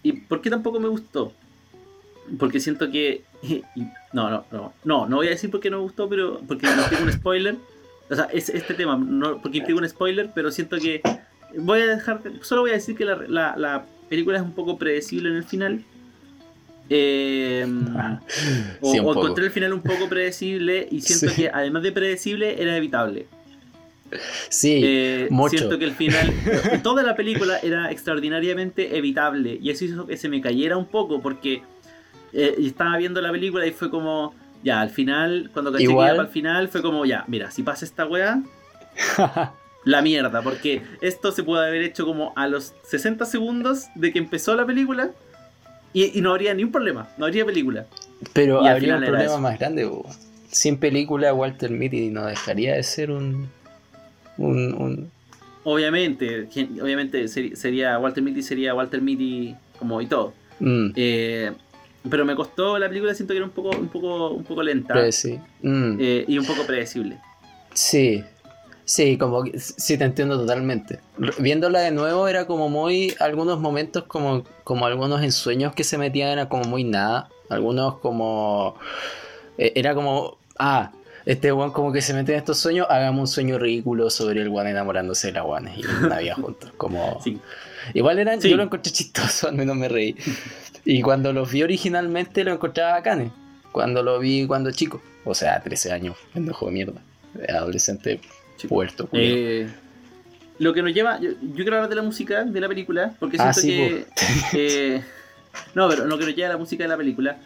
[0.03, 1.33] ¿Y por qué tampoco me gustó?
[2.39, 3.25] Porque siento que
[4.13, 6.67] no, no, no, no, no voy a decir por qué no me gustó, pero porque
[6.67, 7.57] implica un spoiler.
[8.09, 11.03] O sea, es este tema, no, porque implica un spoiler, pero siento que
[11.59, 15.37] voy a dejar, solo voy a decir que la, película es un poco predecible en
[15.37, 15.85] el final.
[16.89, 17.67] Eh,
[18.81, 21.43] o, Sí, encontré el final un poco predecible y siento Sí.
[21.43, 23.27] que además de predecible era evitable.
[24.49, 25.59] Sí, Eh, mucho.
[25.59, 26.33] Siento que el final,
[26.85, 31.21] toda la película era extraordinariamente evitable y eso hizo que se me cayera un poco
[31.21, 31.63] porque
[32.33, 34.33] eh, estaba viendo la película y fue como,
[34.63, 37.85] ya, al final, cuando caché que iba el final, fue como, ya, mira, si pasa
[37.85, 38.41] esta weá,
[39.85, 44.19] la mierda, porque esto se puede haber hecho como a los 60 segundos de que
[44.21, 45.11] empezó la película
[45.93, 47.87] y, y no habría ni un problema, no habría película.
[48.33, 49.87] Pero y habría un problema más grande.
[49.87, 50.05] po.
[50.51, 53.49] Sin película, Walter Mitty no dejaría de ser un.
[54.39, 55.11] un, un-
[55.65, 56.49] Obviamente,
[56.81, 60.33] obviamente sería Walter Mitty, sería Walter Mitty como y todo.
[60.61, 61.51] mm, Eh,
[62.09, 65.11] pero me costó la película, siento que era un poco, un poco, un poco lenta
[65.11, 65.41] sí.
[65.63, 67.19] Mm, eh, y un poco predecible.
[67.75, 68.25] sí.
[68.87, 71.01] Sí, como sí te entiendo totalmente.
[71.39, 76.29] Viéndola de nuevo era como muy algunos momentos como como algunos ensueños que se metían
[76.31, 78.77] era como muy nada, algunos como
[79.59, 80.93] eh, era como ah,
[81.25, 84.49] este weón como que se mete en estos sueños, hagamos un sueño ridículo sobre el
[84.51, 87.41] weón enamorándose de la weón y una vida juntos, como Sí.
[87.93, 88.49] Igual eran, Sí.
[88.51, 90.15] yo lo encontré chistoso, al menos me reí.
[90.85, 93.33] Y cuando los vi originalmente lo encontraba bacanes.
[93.73, 95.03] Cuando lo vi cuando chico.
[95.25, 97.03] O sea, 13 años, pendejo de mierda.
[97.49, 98.21] Adolescente
[98.57, 98.69] Sí.
[98.69, 99.09] puerto.
[99.13, 99.69] Eh,
[100.59, 103.37] lo que nos lleva, yo, yo quiero hablar de la música de la película, porque
[103.39, 104.05] Ah, siento sí,
[104.53, 104.97] que...
[104.97, 105.03] eh,
[105.75, 107.37] no, pero lo que nos lleva a la música de la película,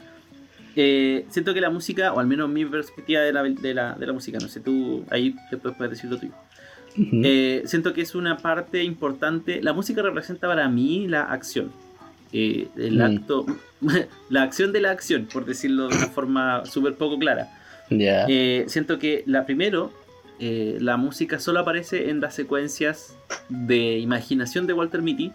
[0.76, 4.06] eh, siento que la música, o al menos mi perspectiva de la, de la, de
[4.06, 6.32] la música, no sé, tú ahí después puedes decir lo tuyo.
[6.96, 9.62] Eh, siento que es una parte importante.
[9.62, 11.70] La música representa para mí la acción.
[12.32, 13.02] Eh, el Mm.
[13.02, 13.46] acto.
[14.30, 17.48] la acción de la acción, por decirlo de una forma súper poco clara.
[17.90, 18.26] ya.
[18.28, 19.92] Eh, siento que la primero,
[20.40, 23.16] eh, la música solo aparece en las secuencias
[23.48, 25.32] de imaginación de Walter Mitty.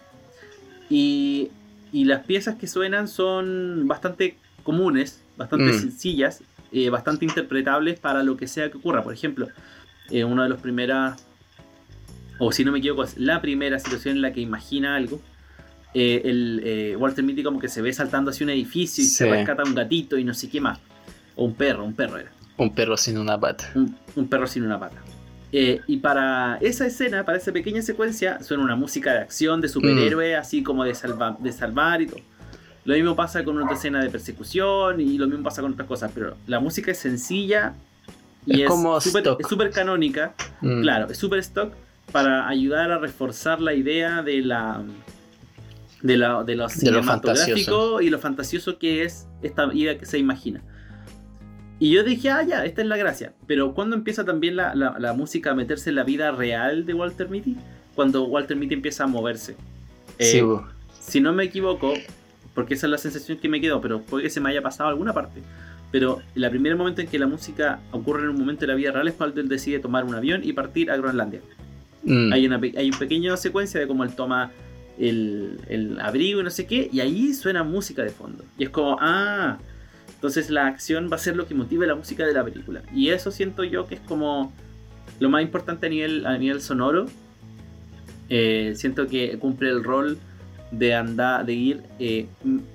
[0.89, 1.49] Y,
[1.91, 5.79] y las piezas que suenan son bastante comunes, bastante Mm.
[5.79, 9.03] sencillas, eh, bastante interpretables para lo que sea que ocurra.
[9.03, 9.47] Por ejemplo,
[10.09, 11.23] eh, una de las primeras,
[12.39, 15.21] o si no me equivoco, es la primera situación en la que imagina algo.
[15.97, 19.25] eh, el eh, Walter Mitty como que se ve saltando hacia un edificio y se
[19.31, 20.77] rescata un gatito y no sé qué más.
[21.37, 23.69] O un perro, un perro era Un perro sin una pata.
[23.75, 24.97] un, un perro sin una pata.
[25.51, 29.69] Eh, y para esa escena, para esa pequeña secuencia, suena una música de acción, de
[29.69, 32.19] superhéroe, así como de, salva- de salvar y todo.
[32.83, 36.11] Lo mismo pasa con otra escena de persecución y lo mismo pasa con otras cosas,
[36.13, 37.73] pero la música es sencilla
[38.45, 40.81] y Es es como súper canónica, Mm.
[40.81, 41.73] claro, es súper stock
[42.11, 44.81] para ayudar a reforzar la idea de la
[46.01, 50.05] de, la, de lo De lo cinematográfico y lo fantasioso que es esta vida que
[50.05, 50.61] se imagina.
[51.79, 53.33] Y yo dije, ah, ya, esta es la gracia.
[53.47, 56.93] Pero cuando empieza también la, la- la música a meterse en la vida real de
[56.93, 57.55] Walter Mitty?
[57.95, 59.55] Cuando Walter Mitty empieza a moverse.
[60.19, 60.65] Sí, Eh, bo.
[60.99, 61.93] si no me equivoco,
[62.53, 64.89] porque esa es la sensación que me quedó, pero puede que se me haya pasado
[64.89, 65.41] alguna parte.
[65.91, 68.91] Pero el primer momento en que la música ocurre en un momento de la vida
[68.91, 71.41] real es cuando él decide tomar un avión y partir a Groenlandia.
[72.03, 72.31] Mm.
[72.33, 74.51] Hay una, hay una pequeña secuencia de cómo él toma
[74.97, 78.43] el, el abrigo y no sé qué, y ahí suena música de fondo.
[78.57, 79.57] Y es como, ah,
[80.15, 82.81] entonces la acción va a ser lo que motive la música de la película.
[82.93, 84.51] Y eso siento yo que es como
[85.19, 87.05] lo más importante a nivel, a nivel sonoro.
[88.29, 90.17] Eh, siento que cumple el rol
[90.71, 92.27] de andar, de ir eh,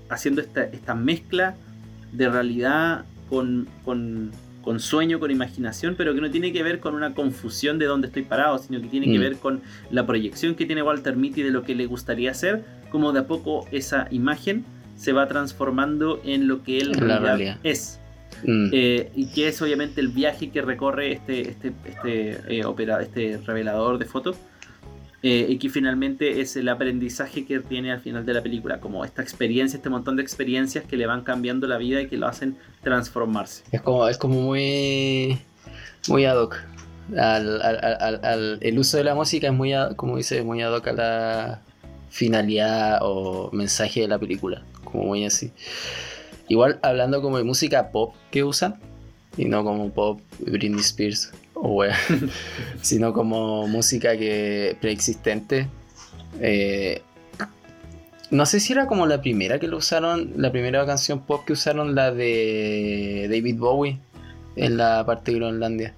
[0.09, 1.57] haciendo esta, esta mezcla
[2.13, 4.31] de realidad con, con,
[4.63, 8.07] con sueño, con imaginación, pero que no tiene que ver con una confusión de dónde
[8.07, 9.23] estoy parado, sino que tiene que Mm.
[9.23, 9.61] ver con
[9.91, 13.27] la proyección que tiene Walter Mitty de lo que le gustaría hacer, como de a
[13.27, 14.65] poco esa imagen
[15.01, 17.99] se va transformando en lo que él la realidad es.
[18.45, 18.69] Mm.
[18.73, 23.39] Eh, y que es obviamente el viaje que recorre este, este, este, eh, opera- este
[23.47, 24.37] revelador de fotos.
[25.23, 29.05] eh, y que finalmente es el aprendizaje que tiene al final de la película, como
[29.05, 32.27] esta experiencia, este montón de experiencias que le van cambiando la vida y que lo
[32.27, 33.63] hacen transformarse.
[33.71, 35.39] Es como, es como muy,
[36.09, 36.57] muy ad hoc.
[37.19, 40.43] Al, al- al- al- al- el uso de la música es muy, ad- como dice,
[40.43, 41.61] muy ad hoc a la
[42.11, 44.63] finalidad o mensaje de la película.
[44.85, 45.53] Como muy así.
[46.49, 48.79] Igual hablando como de música pop que usan,
[49.37, 51.97] y no como pop Britney Spears o wea,
[52.83, 55.69] sino como música que preexistente.
[56.41, 57.03] Eh,
[58.31, 61.53] no sé si era como la primera que lo usaron, la primera canción pop que
[61.53, 63.99] usaron, la de David Bowie
[64.57, 65.95] en la parte de Groenlandia.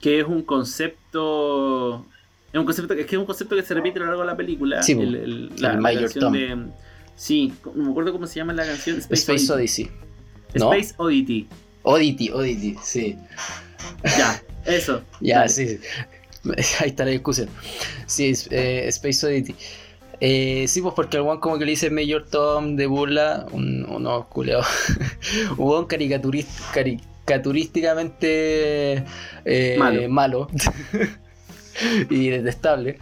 [0.00, 2.06] Que es un concepto.
[2.54, 4.26] Es un concepto, es que es un concepto que se repite a lo largo de
[4.28, 4.80] la película.
[4.82, 6.32] Sí, el, el- la, el Major Tom.
[6.32, 6.56] de.
[7.16, 8.98] Sí, no me acuerdo cómo se llama la canción.
[9.10, 9.90] Space Odyssey.
[10.54, 10.72] ¿no?
[10.72, 11.48] Space Oddity.
[11.82, 13.16] Oddity, Oddity, sí.
[14.04, 15.02] Ya, eso.
[15.20, 15.48] Ya, Dale.
[15.48, 15.78] sí.
[16.80, 17.48] Ahí está la discusión.
[18.06, 19.54] Sí, eh, Space Oddity.
[20.20, 23.84] Eh, sí, pues porque el one como que le dice Mayor Tom de burla, un,
[23.84, 24.66] unos culeados,
[25.58, 25.86] un one
[26.72, 29.04] caricaturísticamente
[29.44, 30.08] eh, Malo.
[30.08, 30.48] malo.
[32.10, 32.98] Y detestable.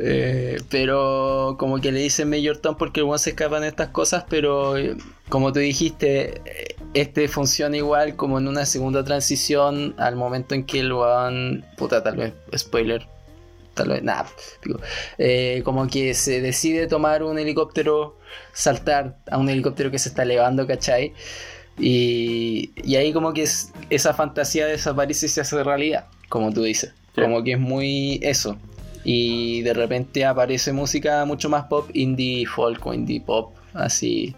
[0.00, 4.24] Eh, pero como que le dicen Mayor Tom porque el se escapa en estas cosas,
[4.28, 4.96] pero eh,
[5.28, 6.40] como tú dijiste,
[6.94, 12.02] este funciona igual como en una segunda transición al momento en que el one, puta,
[12.02, 13.06] tal vez, spoiler,
[13.74, 14.26] tal vez, nada,
[15.18, 18.18] eh, como que se decide tomar un helicóptero,
[18.52, 21.12] saltar a un helicóptero que se está elevando, ¿cachai?
[21.78, 26.62] Y, y ahí como que es- esa fantasía desaparece y se hace realidad, como tú
[26.62, 26.92] dices.
[27.14, 28.58] Como que es muy eso.
[29.04, 34.34] Y de repente aparece música mucho más pop, indie folk o indie pop, así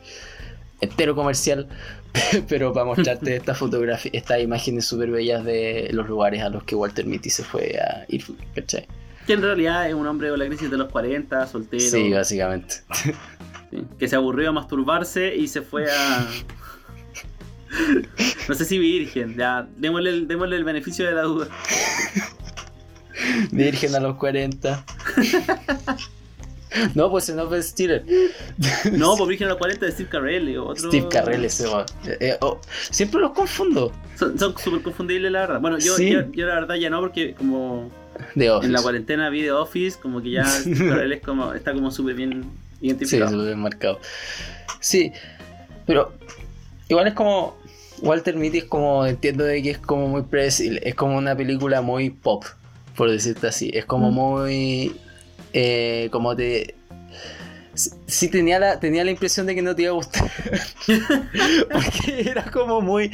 [0.81, 1.69] entero comercial,
[2.49, 6.75] pero para mostrarte esta fotografía, estas imágenes súper bellas de los lugares a los que
[6.75, 8.25] Walter Mitty se fue a ir,
[8.55, 8.87] ¿cachai?
[9.27, 12.77] Que en realidad es un hombre con la crisis de los 40, soltero, Sí, básicamente.
[12.93, 13.13] sí,
[13.99, 16.27] que se aburrió a masturbarse y se fue a...
[18.49, 21.49] no sé si virgen, ya, démosle démosle el beneficio de la duda.
[23.51, 24.85] Virgen a los 40.
[26.95, 28.05] no, pues en Open Steeler.
[28.93, 30.89] No, pues virgen a los 40 de Steve Carell, otro...
[30.89, 31.87] Steve Carrell ese weón.
[32.07, 32.61] Eh, eh, oh,
[32.91, 33.93] siempre los confundo.
[34.19, 35.61] Son súper confundibles, la verdad.
[35.61, 36.11] Bueno, yo, Sí.
[36.11, 37.91] yo, yo la verdad ya no, porque como
[38.35, 38.67] De Office.
[38.67, 41.91] en la cuarentena vi The Office, como que ya Steve Carell es como, está como
[41.91, 42.43] súper bien
[42.81, 43.31] Sí, identificado.
[43.41, 44.01] súper marcado.
[44.81, 45.13] Sí,
[45.87, 46.13] pero
[46.89, 47.57] igual es como.
[48.03, 49.07] Walter Mitty es como.
[49.07, 50.81] Entiendo de que es como muy predecible.
[50.85, 52.45] Es como una película muy pop,
[52.97, 53.71] por decirte así.
[53.75, 54.15] Es como Mm.
[54.15, 54.97] muy.
[55.53, 56.75] eh, como te.
[58.15, 60.31] Sí- tenía la, tenía la impresión de que no te iba a gustar.
[61.73, 63.11] Porque era como muy.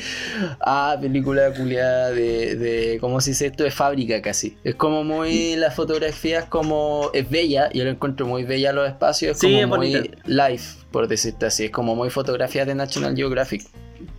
[0.60, 2.98] Ah, película culiada de, de.
[3.00, 3.64] ¿Cómo se dice esto?
[3.64, 4.56] De fábrica casi.
[4.64, 5.56] Es como muy.
[5.56, 7.10] La fotografía es como.
[7.14, 7.70] Es bella.
[7.72, 9.32] Yo lo encuentro muy bella los espacios.
[9.32, 10.16] Es Sí, como es muy bonita.
[10.26, 11.64] live, por decirte así.
[11.66, 13.62] Es como muy fotografía de National Geographic.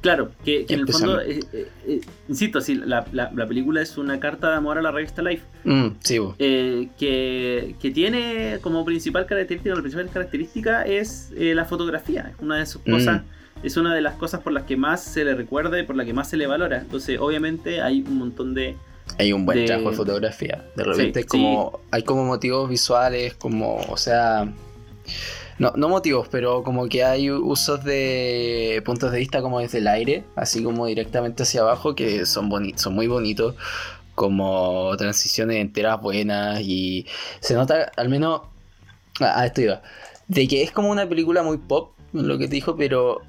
[0.02, 3.82] Claro, que, que en el fondo, eh, eh, eh, insisto, sí, la, la- la película
[3.82, 6.20] es una carta de amor a la revista Life, Mm, sí,
[6.98, 12.66] que, que tiene como principal característica, la principal característica es eh, la fotografía, una de
[12.66, 12.92] sus Mm.
[12.92, 13.22] cosas,
[13.64, 16.04] es una de las cosas por las que más se le recuerda y por la
[16.06, 16.78] que más se le valora.
[16.80, 18.76] Entonces, obviamente, hay un montón de...
[19.20, 20.64] Hay un buen de- trabajo de fotografía.
[20.76, 21.80] De repente Sí, es como.
[21.92, 23.78] Hay como motivos visuales, como.
[23.90, 24.48] O sea.
[25.60, 29.88] No, no motivos, pero como que hay usos de puntos de vista como desde el
[29.88, 33.56] aire, así como directamente hacia abajo, que son, boni- son muy bonitos,
[34.16, 37.06] como transiciones enteras buenas y
[37.42, 38.42] se nota, al menos,
[39.20, 39.82] a a esto iba,
[40.34, 43.22] de que es como una película muy pop, lo que te dijo, pero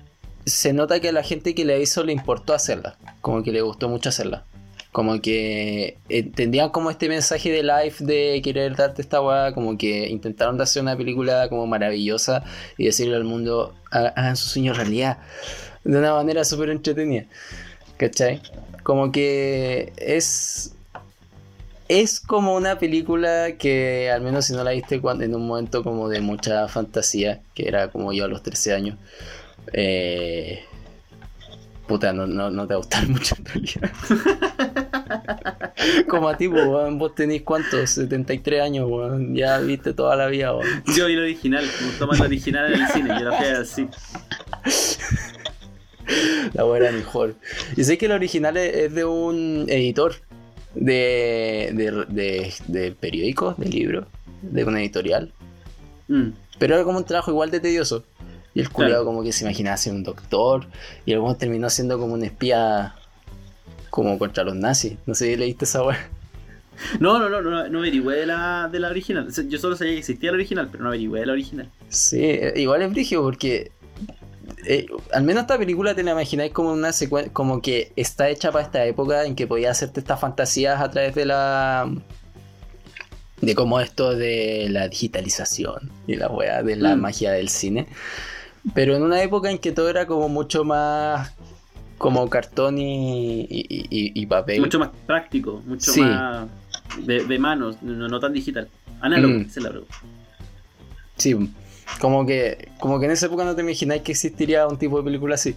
[0.47, 3.61] se nota que a la gente que la hizo le importó hacerla, como que le
[3.61, 4.45] gustó mucho hacerla.
[4.93, 10.09] Como que entendían como este mensaje de life de querer darte esta weá, como que
[10.11, 12.45] intentaron hacer una película como maravillosa
[12.77, 15.19] y decirle al mundo, "Ha- hagan su sueño realidad,
[15.85, 17.25] de una manera súper entretenida.
[17.97, 18.43] ¿Cachai?
[18.83, 20.75] Como que es...
[21.93, 25.85] Es como una película que, al menos si no la viste cuando, en un momento
[25.85, 28.99] como de mucha fantasía, que era como yo a los 13 años,
[29.75, 30.65] eh,
[31.87, 33.91] puta, no, no, no te va a gustar mucho en realidad.
[36.09, 40.57] Como a ti, weón, vos tenés cuántos, 73 años, weón, ya viste toda la vida,
[40.57, 40.83] weón.
[40.97, 43.47] Yo vi el original, me gustó más el original en el cine, yo la fui
[43.49, 43.87] así.
[46.55, 47.35] La era mejor.
[47.77, 50.15] Y sé que el original es de un editor
[50.75, 54.07] de, de, de, de periódicos, de libros,
[54.43, 55.33] de una editorial.
[56.09, 56.29] Mm.
[56.59, 58.05] Pero era como un trabajo igual de tedioso.
[58.55, 59.07] Y el culiado Claro.
[59.07, 60.67] como que se imaginaba ser un doctor.
[61.07, 62.95] Y weón terminó siendo como un espía
[63.91, 64.95] como contra los nazis.
[65.07, 65.99] No sé si leíste esa weá.
[67.01, 69.29] No, no, no, no, no averigüé de la, de la original.
[69.49, 71.71] Yo solo sabía que existía la original, pero no averigüé de la original.
[71.89, 73.71] Sí, eh, igual es brígido porque
[74.67, 78.51] eh, al menos esta película te la imagináis como una secuencia, como que está hecha
[78.53, 81.91] para esta época en que podía hacerte estas fantasías a través de la
[83.41, 87.01] de como esto de la digitalización y la weá de la Mm.
[87.01, 87.89] magia del cine.
[88.75, 91.33] Pero en una época en que todo era como mucho más
[91.99, 93.47] como cartón y, y-
[93.91, 94.61] y- y papel.
[94.61, 96.01] Mucho más práctico, mucho Sí.
[96.01, 96.49] más
[97.05, 98.69] de, de manos, no, no tan digital.
[99.01, 99.41] Análogo, Mm.
[99.43, 99.95] es la pregunta.
[101.17, 101.37] Sí,
[102.01, 105.05] como que, como que en esa época no te imagináis que existiría un tipo de
[105.05, 105.55] película así,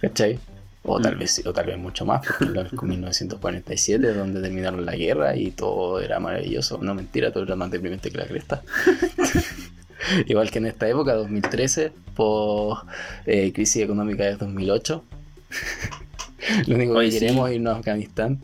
[0.00, 0.38] ¿cachai?
[0.84, 1.18] O tal Mm.
[1.18, 5.50] vez o tal vez mucho más, porque es como 1947, donde terminaron la guerra y
[5.50, 6.78] todo era maravilloso.
[6.80, 8.62] No mentira, todo era más deprimente que la cresta.
[10.26, 12.78] Igual que en esta época, 2013, por
[13.26, 15.04] eh, crisis económica de 2008.
[16.66, 17.18] Lo único que Oye, sí.
[17.18, 18.38] queremos es irnos a Afganistán.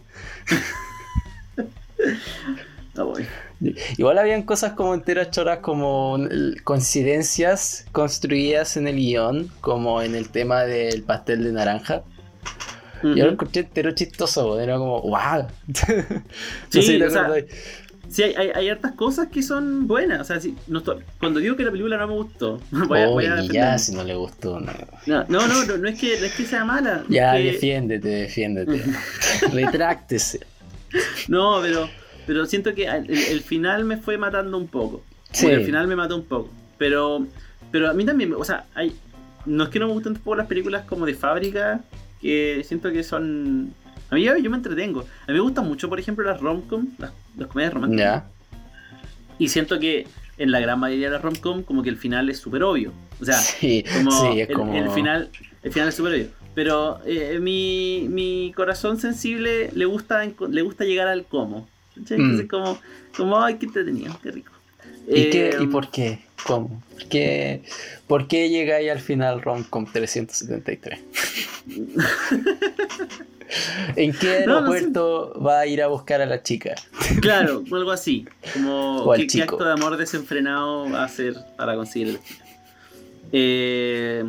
[2.96, 3.26] No voy.
[3.96, 6.18] Igual habían cosas como enteras choras, como
[6.62, 12.02] coincidencias construidas en el guion, como en el tema del pastel de naranja.
[13.02, 15.46] Yo lo encontré entero chistoso, era como, wow.
[16.70, 17.28] Sí, Sí, o sea,
[18.08, 20.20] Sí, hay, hay, hay hartas cosas que son buenas.
[20.20, 20.38] O sea,
[20.68, 23.34] no estoy- cuando digo que la película no me gustó, voy a, voy a ya,
[23.42, 23.78] defenderme.
[23.78, 24.72] si no le gustó, no.
[25.06, 27.02] No, no, no, no, no es que, no es que sea mala.
[27.08, 28.82] Ya, que- defiéndete, defiéndete.
[29.52, 30.40] Retráctese.
[31.28, 31.88] No, pero,
[32.26, 35.02] pero siento que el, el final me fue matando un poco.
[35.32, 35.46] Sí.
[35.46, 36.50] El final me mató un poco.
[36.78, 37.26] Pero,
[37.70, 38.94] pero a mí también, o sea, hay,
[39.46, 41.80] no es que no me gusten tampoco las películas como de fábrica,
[42.20, 43.74] que siento que son...
[44.10, 45.00] A mí yo, yo me entretengo.
[45.00, 48.22] A mí me gustan mucho, por ejemplo, las rom-com, las, las comedias románticas.
[48.22, 48.58] Ya.
[49.38, 50.06] Y siento que
[50.38, 52.92] en la gran mayoría de las rom-com como que el final es súper obvio.
[53.20, 54.74] O sea, Sí, como, sí, es el, como.
[54.74, 55.30] el final
[55.62, 56.28] el final es súper obvio.
[56.54, 61.68] Pero eh, mi, mi corazón sensible le gusta le gusta llegar al cómo.
[61.96, 62.46] Mm.
[62.46, 62.78] Como,
[63.16, 64.52] como ay qué entretenido, qué rico.
[65.06, 66.20] ¿Y, qué, ¿Y Eh, por qué?
[66.46, 66.82] ¿Cómo?
[66.92, 67.62] ¿Por qué,
[68.06, 71.00] ¿Por qué llegáis al final Romcom 373?
[73.96, 74.78] ¿En qué No, no sé.
[74.78, 76.74] aeropuerto va a ir a buscar a la chica?
[77.20, 78.26] Claro, algo así.
[78.52, 82.18] Como qué, acto de amor desenfrenado va a hacer para conseguir el
[83.32, 84.24] eh,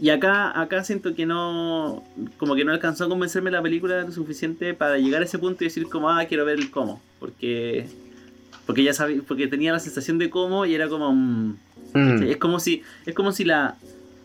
[0.00, 2.02] Y acá, acá siento que no.
[2.36, 5.64] Como que no alcanzó a convencerme la película lo suficiente para llegar a ese punto
[5.64, 7.00] y decir como, ah, quiero ver el cómo.
[7.18, 7.86] Porque.
[8.66, 11.12] Porque ya sabía, porque tenía la sensación de cómo y era como.
[11.12, 11.56] mm,
[11.94, 12.82] Mm, es como si.
[13.06, 13.76] Es como si la.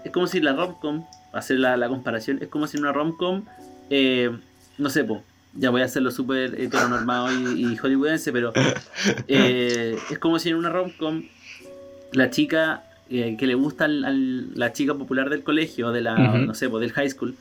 [0.04, 1.06] Es como si la romcom.
[1.34, 2.40] Hacer la, la comparación.
[2.42, 3.44] Es como si en una romcom.
[3.90, 4.32] Eh,
[4.78, 5.24] no sé, po.
[5.54, 8.52] Ya voy a hacerlo súper heteronormado y, y hollywoodense, pero.
[9.28, 11.24] eh, es como si en una romcom.
[12.14, 12.84] La chica.
[13.12, 16.70] Eh, que le gusta al- al- la chica popular del colegio, de la, no sé,
[16.70, 17.36] po, del high school,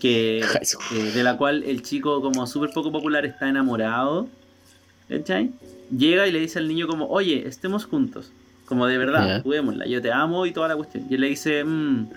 [0.00, 0.98] que, High school.
[0.98, 4.28] eh, de la cual el chico como súper poco popular está enamorado,
[5.08, 5.50] ¿cachai?
[5.96, 8.30] Llega y le dice al niño como, oye, estemos juntos,
[8.66, 11.04] como de verdad, juguémosla, yo te amo y toda la cuestión.
[11.08, 12.08] Y él le dice, "Mm".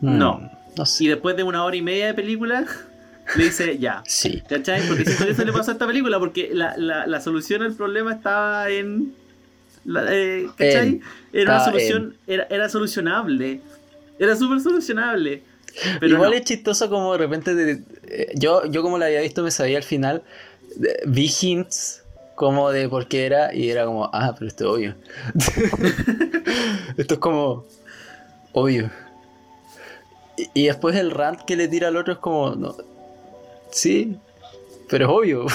[0.00, 0.50] mm, no.
[0.76, 1.04] No sé.
[1.04, 2.64] y después de una hora y media de película,
[3.36, 4.02] le dice, ya.
[4.06, 4.42] Sí.
[4.48, 4.86] ¿Cachai?
[4.88, 7.74] Porque siento que eso le pasó a esta película, porque la, la, la solución al
[7.74, 9.12] problema estaba en...
[9.90, 11.00] la- eh, ¿Cachai?
[11.32, 13.60] Era una solución, era, era solucionable.
[14.18, 15.42] Era súper solucionable.
[16.00, 16.36] Pero Igual no.
[16.36, 19.76] es chistoso como de repente de- eh, yo, yo como la había visto me sabía
[19.78, 20.22] al final
[20.76, 22.02] de- vi hints
[22.34, 24.94] como de por qué era y era como ah pero esto es obvio
[26.96, 27.64] esto es como
[28.52, 28.90] obvio
[30.36, 32.74] y, y después el rant que le tira al otro es como no,
[33.70, 34.16] sí
[34.88, 35.46] pero es obvio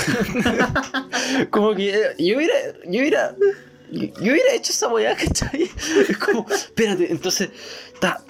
[1.49, 2.53] como que eh, yo hubiera
[2.85, 3.35] yo hubiera
[3.91, 5.69] yo yo hubiera hecho esa weá, ¿cachai?
[6.09, 7.49] Es como, espérate, entonces,
[7.93, 8.23] está,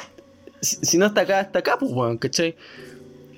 [0.61, 2.55] si, si no está acá, está acá, pues, weón, ¿cachai?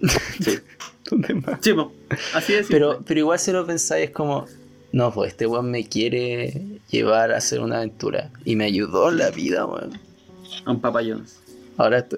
[1.10, 1.60] ¿Dónde más?
[1.62, 1.92] Sí, po,
[2.34, 2.68] así es.
[2.70, 4.46] Pero, pero igual si lo pensáis es como,
[4.92, 9.18] no, pues este weón me quiere llevar a hacer una aventura y me ayudó en
[9.18, 10.00] la vida, weón.
[10.66, 11.40] A un Papa Jones.
[11.78, 12.18] Ahora esto...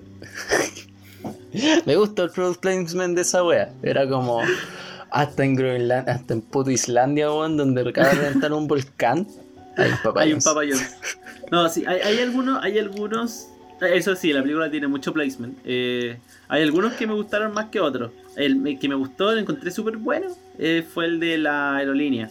[1.86, 3.74] me gustó el product placement de esa wea.
[3.84, 4.42] Era como,
[5.12, 9.28] hasta en Groenlandia, hasta en puto Islandia, weón, donde acaba de reventar un volcán.
[9.78, 10.22] Hay un papá.
[10.22, 10.98] Hay un Papa Jones.
[11.52, 13.48] No, sí, hay, hay algunos, hay algunos.
[13.82, 15.58] Eso sí, la película tiene mucho placement.
[15.64, 16.18] Eh,
[16.50, 18.12] hay algunos que me gustaron más que otros.
[18.36, 20.28] El, que me gustó, lo encontré súper bueno,
[20.58, 22.30] eh, fue el de la aerolínea.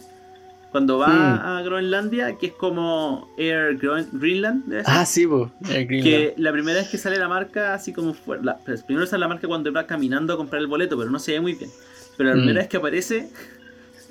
[0.71, 1.39] Cuando va Mm.
[1.57, 4.83] a Groenlandia, que es como Air Groen- Greenland, ser.
[4.85, 6.03] Ah, sí, el Greenland.
[6.03, 8.37] que la primera vez que sale la marca, así como fue.
[8.43, 11.31] La, primero sale la marca cuando va caminando a comprar el boleto, pero no se
[11.31, 11.71] ve muy bien.
[12.17, 12.39] Pero la Mm.
[12.39, 13.29] primera vez que aparece,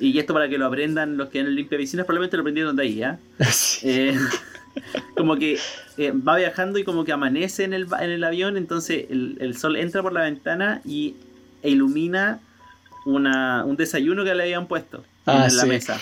[0.01, 2.77] y esto para que lo aprendan los que en el limpia piscinas, probablemente lo aprendieron
[2.77, 3.19] de ahí, ¿ya?
[3.51, 3.81] Sí.
[3.89, 4.19] Eh,
[5.17, 5.59] como que
[5.97, 9.57] eh, va viajando y como que amanece en el, en el avión, entonces el, el
[9.57, 11.15] sol entra por la ventana y
[11.63, 12.39] e ilumina
[13.05, 15.69] una, un desayuno que le habían puesto Ah, en la sí.
[15.69, 16.01] mesa.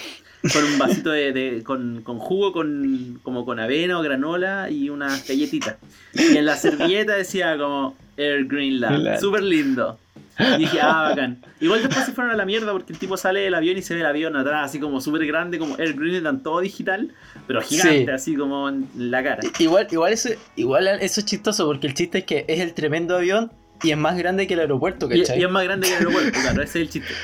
[0.52, 4.90] Con un vasito de, de- con, con jugo, con, como con avena o granola y
[4.90, 5.76] unas galletitas.
[6.14, 8.94] Y en la servilleta decía como Air Greenland.
[8.94, 9.20] Greenland.
[9.20, 9.98] Súper lindo.
[10.38, 11.42] Y dije, ah, bacán.
[11.60, 13.94] Igual después se fueron a la mierda porque el tipo sale del avión y se
[13.94, 17.10] ve el avión atrás, así como súper grande, como Air Greenland, todo digital,
[17.46, 18.10] pero gigante, Sí.
[18.10, 19.40] así como en la cara.
[19.58, 23.16] Igual, igual, eso, igual eso es chistoso porque el chiste es que es el tremendo
[23.16, 23.50] avión
[23.82, 25.40] y es más grande que el aeropuerto, Y, ¿cachai?
[25.40, 27.14] y es más grande que el aeropuerto, claro, ese es el chiste.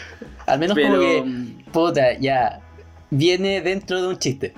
[0.47, 2.61] Al menos Pero, como que, mm, puta, ya,
[3.11, 4.55] viene dentro de un chiste.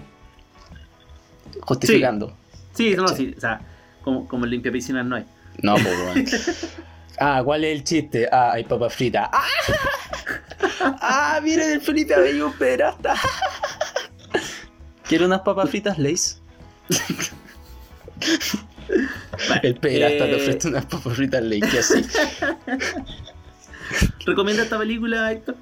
[1.60, 2.36] Justificando.
[2.72, 3.16] sí, no, ¿Cachai?
[3.16, 3.60] sí, o sea,
[4.02, 5.24] como, como el limpia piscinas no hay.
[5.62, 6.24] No, pues, weón.
[7.18, 8.28] Ah, ¿cuál es el chiste?
[8.30, 9.28] Ah, hay papas fritas.
[9.32, 9.44] ¡Ah!
[11.00, 11.40] ¡Ah!
[11.42, 13.14] Miren el Felipe Abello Pederasta.
[15.08, 16.36] ¿Quiere unas papas fritas, Lace?
[19.62, 22.06] El Pederasta eh, te ofrece unas papas fritas, Lace, así.
[24.26, 25.56] ¿Recomienda esta película, Héctor?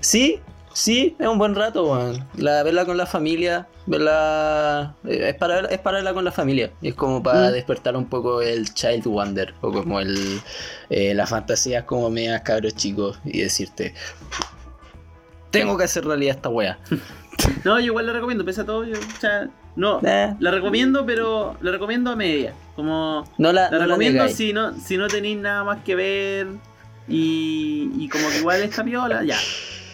[0.00, 0.40] Sí,
[0.74, 2.26] Sí, es un buen rato, weón.
[2.36, 4.94] La, verla con la familia, verla.
[5.06, 6.70] eh, Es para, es para verla con la familia.
[6.80, 7.52] Es como para Mm.
[7.52, 9.54] despertar un poco el Child Wonder.
[9.60, 10.40] O como el.
[10.90, 13.18] Eh, las fantasías como medias cabros chicos.
[13.24, 13.94] Y decirte.
[15.50, 16.78] Tengo que hacer realidad esta wea.
[17.64, 18.84] No, yo igual la recomiendo, pese a todo.
[18.84, 22.52] Yo, o sea, no, Eh, la recomiendo, pero la recomiendo a media.
[22.76, 26.46] Como no la, la no recomiendo si no, si no tenéis nada más que ver
[27.08, 29.38] y, y como que igual está piola, ya.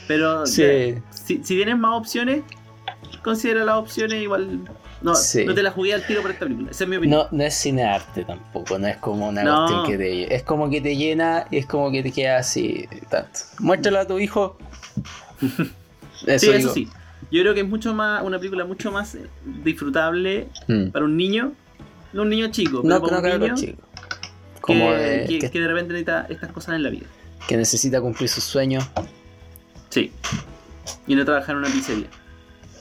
[0.08, 0.94] Pero Sí.
[1.10, 2.42] si, si tienes más opciones,
[3.22, 4.60] considera las opciones igual.
[5.00, 5.44] No, Sí.
[5.44, 6.70] no te la jugué al tiro por esta película.
[6.72, 7.20] Esa es mi opinión.
[7.30, 9.66] No, no es cine arte tampoco, no es como una No.
[9.66, 12.88] cuestión que te es como que te llena y es como que te queda así
[13.08, 13.38] tanto.
[13.60, 14.58] Muéstralo a tu hijo.
[16.26, 16.58] Eso sí, digo.
[16.58, 16.88] eso sí.
[17.30, 19.26] Yo creo que es mucho más una película mucho más eh,
[19.62, 20.88] disfrutable Mm.
[20.88, 21.52] para un niño,
[22.12, 23.82] no un niño chico, pero No, para no un niño chico.
[24.54, 27.06] que, Como de- que- que, que de repente necesita estas cosas en la vida.
[27.46, 28.84] que necesita cumplir sus sueños.
[29.98, 30.12] Sí.
[31.06, 32.08] Y no trabajar en una pizzería.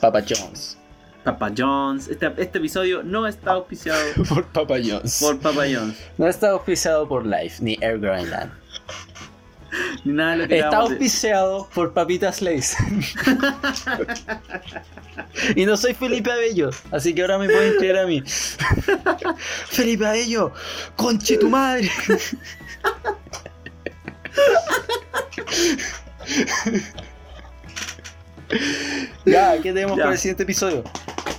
[0.02, 0.78] Papa Jones.
[1.24, 2.08] Papa John's.
[2.08, 4.00] Este, este episodio no está auspiciado
[4.30, 5.18] Por Papa Jones.
[5.20, 5.98] por Papa John's.
[6.18, 8.52] No está auspiciado por Life ni Air Greenland.
[10.06, 12.76] Ni nada de lo que Está de- auspiciado por Papitas Lays.
[15.56, 18.24] y no soy Felipe Abello, así que ahora me pueden creer a mí.
[19.68, 20.54] Felipe Abello,
[20.96, 21.92] conche tu madre.
[29.26, 30.04] Ya, ¿qué tenemos Ya.
[30.04, 30.84] para el siguiente episodio?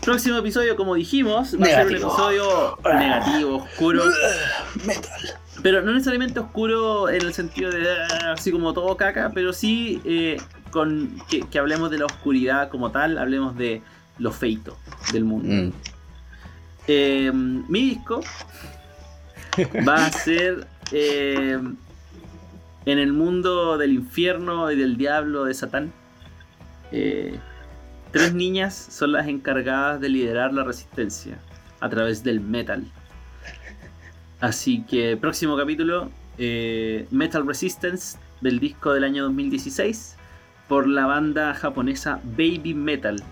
[0.03, 4.05] Próximo episodio, como dijimos, va a ser un episodio negativo, oscuro.
[4.87, 5.39] Metal.
[5.63, 10.01] Pero no necesariamente oscuro en el sentido de ah, así como todo caca, pero sí
[10.05, 10.37] eh,
[10.71, 13.83] con que, que hablemos de la oscuridad como tal, hablemos de
[14.19, 14.77] lo feito
[15.13, 15.49] del mundo.
[15.49, 15.73] Mm.
[16.87, 18.23] Eh, mi disco
[19.87, 21.59] va a ser eh,
[22.89, 25.93] en el mundo del infierno y del diablo de Satán.
[26.91, 27.39] Eh,
[28.13, 31.39] tres niñas son las encargadas de liderar la resistencia
[31.81, 32.85] a través del metal.
[34.41, 40.17] Así que próximo capítulo, eh, Metal Resistance del disco del año 2016
[40.67, 43.23] por la banda japonesa Baby Metal.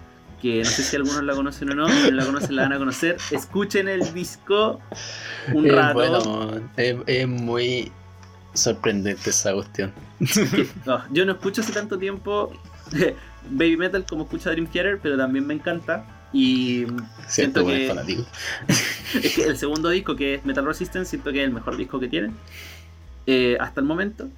[0.43, 2.75] Que no sé si algunos la conocen o no, si no la conocen la van
[2.75, 3.17] a conocer.
[3.31, 4.81] Escuchen el disco
[5.55, 5.95] un Es rato.
[5.95, 7.91] bueno, es, es muy
[8.57, 9.93] sorprendente esa cuestión.
[10.87, 12.53] no, yo no escucho hace tanto tiempo
[13.51, 16.05] Baby Metal como escucho Dream Theater, pero también me encanta.
[16.33, 16.87] Y
[17.29, 18.27] Siento Siento que fanático.
[19.23, 22.01] es que el segundo disco, que es Metal Resistance, siento que es el mejor disco
[22.01, 22.35] que tienen
[23.27, 24.29] eh, hasta el momento.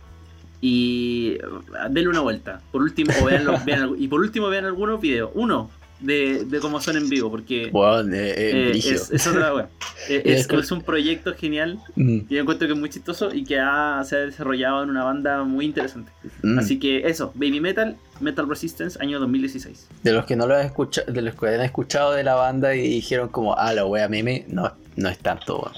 [0.61, 1.43] Y eh,
[1.91, 2.61] denle una vuelta.
[2.71, 5.31] Por último, vean y por último vean algunos videos.
[5.35, 9.69] Uno de, de cómo son en vivo, porque Bueno, eh, es, es otra wea.
[10.09, 13.59] Es, es un proyecto genial Mm, y yo encuentro que es muy chistoso y que
[13.61, 16.11] ha- se ha desarrollado en una banda muy interesante.
[16.43, 16.59] mm.
[16.59, 19.89] Así que eso, Baby Metal, Metal Resistance, año 2016.
[20.05, 22.75] De los que no lo han escuchado, de los que han escuchado de la banda
[22.75, 25.71] y dijeron como, ah, la wea meme, no, no es tanto,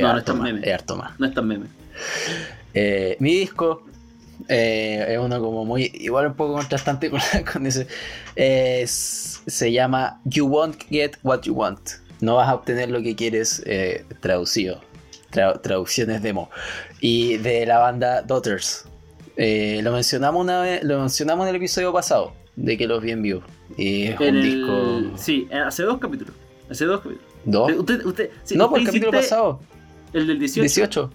[0.00, 0.60] No, no es tan meme.
[0.62, 1.18] es harto más.
[1.20, 1.66] No es tan meme.
[3.20, 3.86] Mi disco
[4.48, 7.20] eh, es uno como muy, igual un poco contrastante con,
[7.52, 7.86] con ese.
[8.36, 11.80] Es- se llama You Won't Get What You Want.
[12.20, 14.80] No vas a obtener lo que quieres eh, traducido.
[15.32, 16.48] Tra- traducciones demo.
[17.00, 18.86] Y de la banda Daughters.
[19.36, 23.10] Eh, lo mencionamos una vez, lo mencionamos en el episodio pasado, de que los vi
[23.10, 23.42] en vivo.
[23.76, 25.18] Y es En un el- disco.
[25.22, 26.34] Sí, eh, hace dos capítulos.
[26.70, 27.24] Hace dos capítulos.
[27.44, 27.72] ¿Dos?
[27.72, 29.60] Usted, usted, sí, no, por el usted capítulo pasado.
[30.14, 30.62] El del 18.
[30.62, 31.10] 18.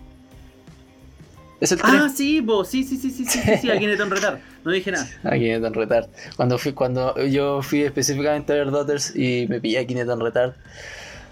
[1.62, 1.92] Es el 3.
[1.94, 4.40] Ah, sí, vos, sí, sí, sí, sí, sí, sí, sí, aquí en el Retard.
[4.64, 5.08] No dije nada.
[5.24, 6.06] A Kinect on Retard.
[6.38, 10.22] Cuando fui, cuando yo fui específicamente a ver Daughters y me pillé a Kinect on
[10.22, 10.54] Retard.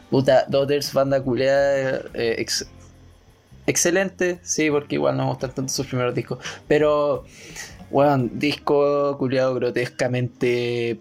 [0.09, 2.67] Puta, Daughters, banda culeada, eh, ex-
[3.67, 6.39] excelente, sí, porque igual no me gustan tanto sus primeros discos.
[6.67, 7.25] Pero,
[7.89, 10.99] bueno, disco culeado grotescamente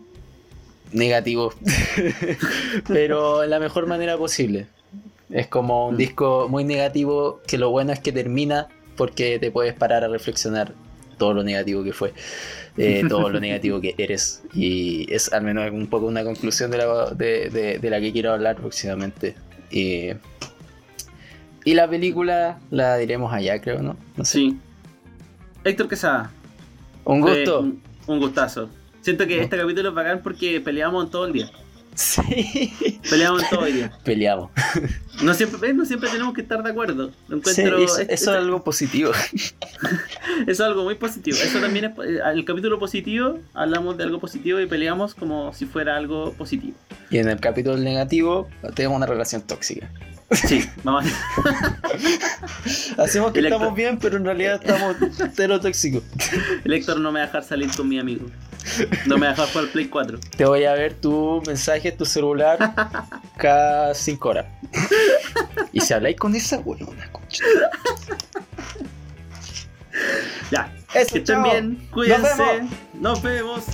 [0.92, 1.52] negativo.
[2.88, 4.66] pero en la mejor manera posible.
[5.30, 5.98] Es como un Mm.
[5.98, 10.72] disco muy negativo que lo bueno es que termina porque te puedes parar a reflexionar
[11.18, 12.12] todo lo negativo que fue,
[12.76, 14.42] eh, todo lo negativo que eres.
[14.54, 18.12] Y es al menos un poco una conclusión de la, de, de- de la que
[18.12, 19.34] quiero hablar próximamente.
[19.70, 20.10] Y,
[21.64, 23.96] y la película la diremos allá, creo, ¿no?
[24.16, 24.32] No sé.
[24.38, 24.58] Sí.
[25.64, 26.30] Héctor Quesada.
[27.04, 27.60] Un gusto.
[27.60, 28.68] Un, un gustazo.
[29.00, 31.50] Siento que este capítulo es bacán porque peleamos todo el día.
[31.96, 33.00] Sí.
[33.08, 33.92] Peleamos todo el día.
[34.04, 34.50] Peleamos.
[35.22, 35.74] No siempre, ¿ves?
[35.74, 37.10] no siempre tenemos que estar de acuerdo.
[37.28, 39.12] Lo Sí, encuentro, eso, es- eso es algo positivo.
[39.12, 39.54] Eso
[40.46, 41.38] es algo muy positivo.
[41.42, 45.64] Eso también es eh, el capítulo positivo, hablamos de algo positivo y peleamos como si
[45.64, 46.76] fuera algo positivo.
[47.10, 49.90] Y en el capítulo negativo tenemos una relación tóxica.
[50.32, 51.04] Sí, vamos
[52.98, 54.96] Hacemos que estamos bien, pero en realidad estamos
[55.34, 56.02] cero tóxicos.
[56.64, 58.26] El Héctor no me va a dejar salir con mi amigo.
[59.06, 60.18] No me va a dejar jugar Play 4.
[60.36, 62.58] Te voy a ver tu mensaje, tu celular,
[63.36, 64.46] cada 5 horas.
[65.72, 67.44] Y si habláis con esa huevona, concha.
[70.50, 70.72] Ya.
[70.94, 71.42] Eso, Que estén chao.
[71.44, 71.88] bien.
[71.92, 72.28] Cuídense.
[72.36, 72.72] vemos.
[72.94, 73.64] Nos vemos.